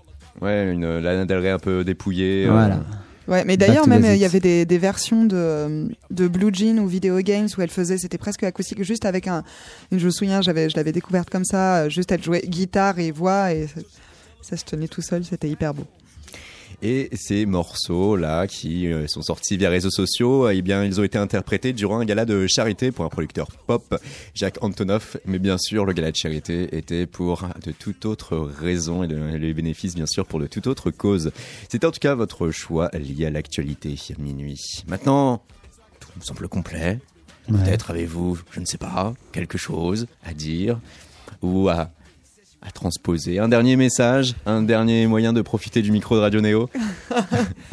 Ouais, 0.41 0.71
une 0.73 0.99
Lana 1.01 1.25
Del 1.27 1.39
Rey 1.41 1.51
un 1.51 1.59
peu 1.59 1.85
dépouillée. 1.85 2.47
euh, 2.47 2.53
Voilà. 2.53 2.81
Ouais, 3.29 3.45
mais 3.45 3.59
d'ailleurs, 3.59 3.87
même 3.87 4.03
basics. 4.03 4.17
il 4.19 4.23
y 4.23 4.25
avait 4.25 4.41
des, 4.41 4.65
des 4.65 4.79
versions 4.79 5.25
de, 5.25 5.91
de 6.11 6.29
Blue 6.29 6.51
Jean 6.53 6.79
ou 6.79 6.87
Video 6.87 7.19
Games 7.19 7.49
où 7.57 7.61
elle 7.61 7.71
faisait, 7.71 7.99
c'était 7.99 8.17
presque 8.17 8.43
acoustique, 8.43 8.83
juste 8.83 9.05
avec 9.05 9.29
un. 9.29 9.45
Je 9.93 10.05
me 10.07 10.11
souviens, 10.11 10.41
j'avais, 10.41 10.71
je 10.71 10.77
l'avais 10.77 10.93
découverte 10.93 11.29
comme 11.29 11.45
ça, 11.45 11.83
euh, 11.83 11.89
juste 11.91 12.11
elle 12.11 12.23
jouait 12.23 12.41
guitare 12.41 12.99
et 12.99 13.11
voix 13.11 13.53
et 13.53 13.67
ça, 13.67 13.81
ça 14.41 14.57
se 14.57 14.65
tenait 14.65 14.89
tout 14.89 15.03
seul, 15.03 15.25
c'était 15.25 15.49
hyper 15.49 15.75
beau. 15.75 15.85
Et 16.81 17.09
ces 17.13 17.45
morceaux-là 17.45 18.47
qui 18.47 18.87
euh, 18.93 19.09
sont 19.09 19.21
sortis 19.23 19.57
via 19.57 19.69
réseaux 19.69 19.91
sociaux, 19.91 20.49
eh 20.49 20.63
bien, 20.63 20.85
ils 20.85 21.01
ont 21.01 21.03
été 21.03 21.19
interprétés 21.19 21.73
durant 21.73 21.99
un 21.99 22.05
gala 22.05 22.25
de 22.25 22.47
charité 22.47 22.93
pour 22.93 23.05
un 23.05 23.09
producteur 23.09 23.49
pop, 23.67 24.01
Jacques 24.33 24.63
Antonoff. 24.63 25.17
Mais 25.27 25.41
bien 25.41 25.59
sûr, 25.59 25.85
le 25.85 25.93
gala 25.93 26.13
de 26.13 26.17
charité 26.17 26.77
était 26.77 27.07
pour 27.07 27.49
de 27.65 27.73
toute 27.73 28.05
autre 28.07 28.37
raison 28.39 29.03
et 29.03 29.09
le- 29.09 29.37
les 29.39 29.55
bénéfices, 29.55 29.97
bien 29.97 30.07
sûr, 30.07 30.25
pour 30.25 30.39
de 30.39 30.47
toute 30.47 30.69
autre 30.69 30.93
cause. 30.93 31.33
C'était 31.69 31.85
en 31.87 31.91
tout 31.91 31.99
cas 32.01 32.15
votre 32.15 32.51
choix 32.53 32.91
lié 32.95 33.27
à 33.27 33.31
l'actualité 33.31 33.97
minuit. 34.19 34.61
Maintenant, 34.87 35.43
tout 35.99 36.11
me 36.17 36.23
semble 36.25 36.49
complet. 36.49 37.01
Ouais. 37.49 37.59
Peut-être 37.65 37.91
avez-vous, 37.91 38.39
je 38.53 38.61
ne 38.61 38.67
sais 38.67 38.79
pas, 38.79 39.15
quelque 39.33 39.59
chose 39.59 40.07
à 40.25 40.33
dire 40.33 40.79
ou 41.43 41.69
à, 41.69 41.91
à 42.67 42.71
transposer. 42.73 43.39
Un 43.39 43.49
dernier 43.49 43.77
message, 43.77 44.35
un 44.47 44.63
dernier 44.63 45.07
moyen 45.07 45.33
de 45.33 45.43
profiter 45.43 45.81
du 45.81 45.93
micro 45.93 46.17
de 46.17 46.21
Radio 46.21 46.41
Néo. 46.41 46.69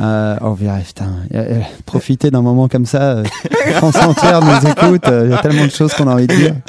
Euh, 0.02 0.36
oh 0.42 0.56
putain, 0.56 0.80
putain. 0.80 1.06
Euh, 1.34 1.38
euh, 1.56 1.60
profiter 1.86 2.30
d'un 2.30 2.42
moment 2.42 2.68
comme 2.68 2.86
ça. 2.86 3.14
euh, 3.14 3.24
France 3.78 3.96
entière 3.96 4.42
nous 4.42 4.70
écoute. 4.70 5.08
euh, 5.08 5.24
Il 5.26 5.32
y 5.32 5.34
a 5.34 5.38
tellement 5.38 5.66
de 5.66 5.72
choses 5.72 5.94
qu'on 5.94 6.08
a 6.10 6.14
envie 6.14 6.28
de 6.28 6.36
dire. 6.36 6.56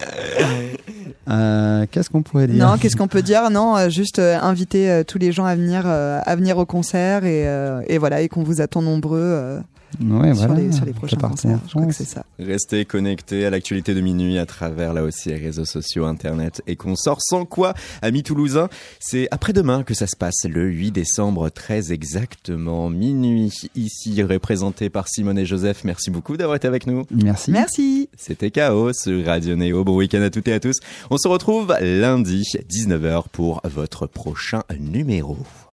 Euh, 1.29 1.87
Qu'est-ce 1.91 2.09
qu'on 2.09 2.23
pourrait 2.23 2.47
dire? 2.47 2.65
Non, 2.65 2.77
qu'est-ce 2.79 2.95
qu'on 2.95 3.09
peut 3.09 3.21
dire? 3.23 3.51
Non, 3.51 3.77
euh, 3.77 3.89
juste 3.89 4.21
euh, 4.21 4.39
inviter 4.41 4.89
euh, 4.89 5.03
tous 5.03 5.19
les 5.19 5.33
gens 5.33 5.45
à 5.45 5.57
venir, 5.57 5.83
euh, 5.85 6.21
à 6.25 6.37
venir 6.37 6.57
au 6.57 6.67
concert 6.67 7.25
et, 7.25 7.49
euh, 7.49 7.81
et 7.89 7.99
voilà, 7.99 8.21
et 8.21 8.29
qu'on 8.29 8.45
vous 8.45 8.61
attend 8.61 8.81
nombreux 8.81 9.19
euh, 9.21 9.59
Ouais, 10.01 10.35
sur, 10.35 10.47
voilà. 10.47 10.63
les, 10.63 10.73
sur 10.73 10.85
les 10.85 10.93
prochains 10.93 11.17
concerts. 11.17 11.59
Je 11.67 11.73
crois 11.73 11.87
que 11.87 11.95
c'est 11.95 12.05
ça. 12.05 12.25
Restez 12.39 12.85
connectés 12.85 13.47
à 13.47 13.51
l'actualité 13.51 13.95
de 13.95 14.01
minuit 14.01 14.39
à 14.39 14.47
travers 14.47 14.93
là 14.93 15.03
aussi 15.03 15.31
les 15.31 15.37
réseaux 15.37 15.65
sociaux, 15.65 16.05
internet 16.05 16.63
et 16.67 16.77
consorts. 16.77 17.21
Sans 17.23 17.45
quoi, 17.45 17.75
amis 18.03 18.23
toulousains, 18.23 18.69
c'est 19.01 19.29
après-demain 19.31 19.83
que 19.83 19.95
ça 19.95 20.07
se 20.07 20.17
passe, 20.17 20.45
le 20.45 20.67
8 20.67 20.91
décembre, 20.91 21.49
très 21.51 21.93
exactement 21.93 22.91
minuit. 22.91 23.53
Ici, 23.75 24.23
représenté 24.23 24.91
par 24.91 25.09
Simone 25.09 25.39
et 25.39 25.47
Joseph. 25.47 25.85
Merci 25.85 26.11
beaucoup 26.11 26.37
d'avoir 26.37 26.57
été 26.57 26.69
avec 26.69 26.87
nous. 26.87 27.07
Merci. 27.11 27.51
Merci. 27.51 28.09
C'était 28.17 28.51
Chaos 28.51 28.93
sur 28.93 29.25
Radio 29.25 29.57
Néo. 29.57 29.85
Bon 29.85 29.97
week-end 29.97 30.23
à 30.23 30.31
toutes 30.31 30.49
et 30.49 30.53
à 30.53 30.61
tous. 30.61 30.77
On 31.11 31.17
se 31.17 31.29
retrouve 31.29 31.75
lundi, 31.81 32.43
19h 32.71 33.25
pour 33.33 33.61
votre 33.65 34.07
prochain 34.07 34.63
numéro. 34.79 35.39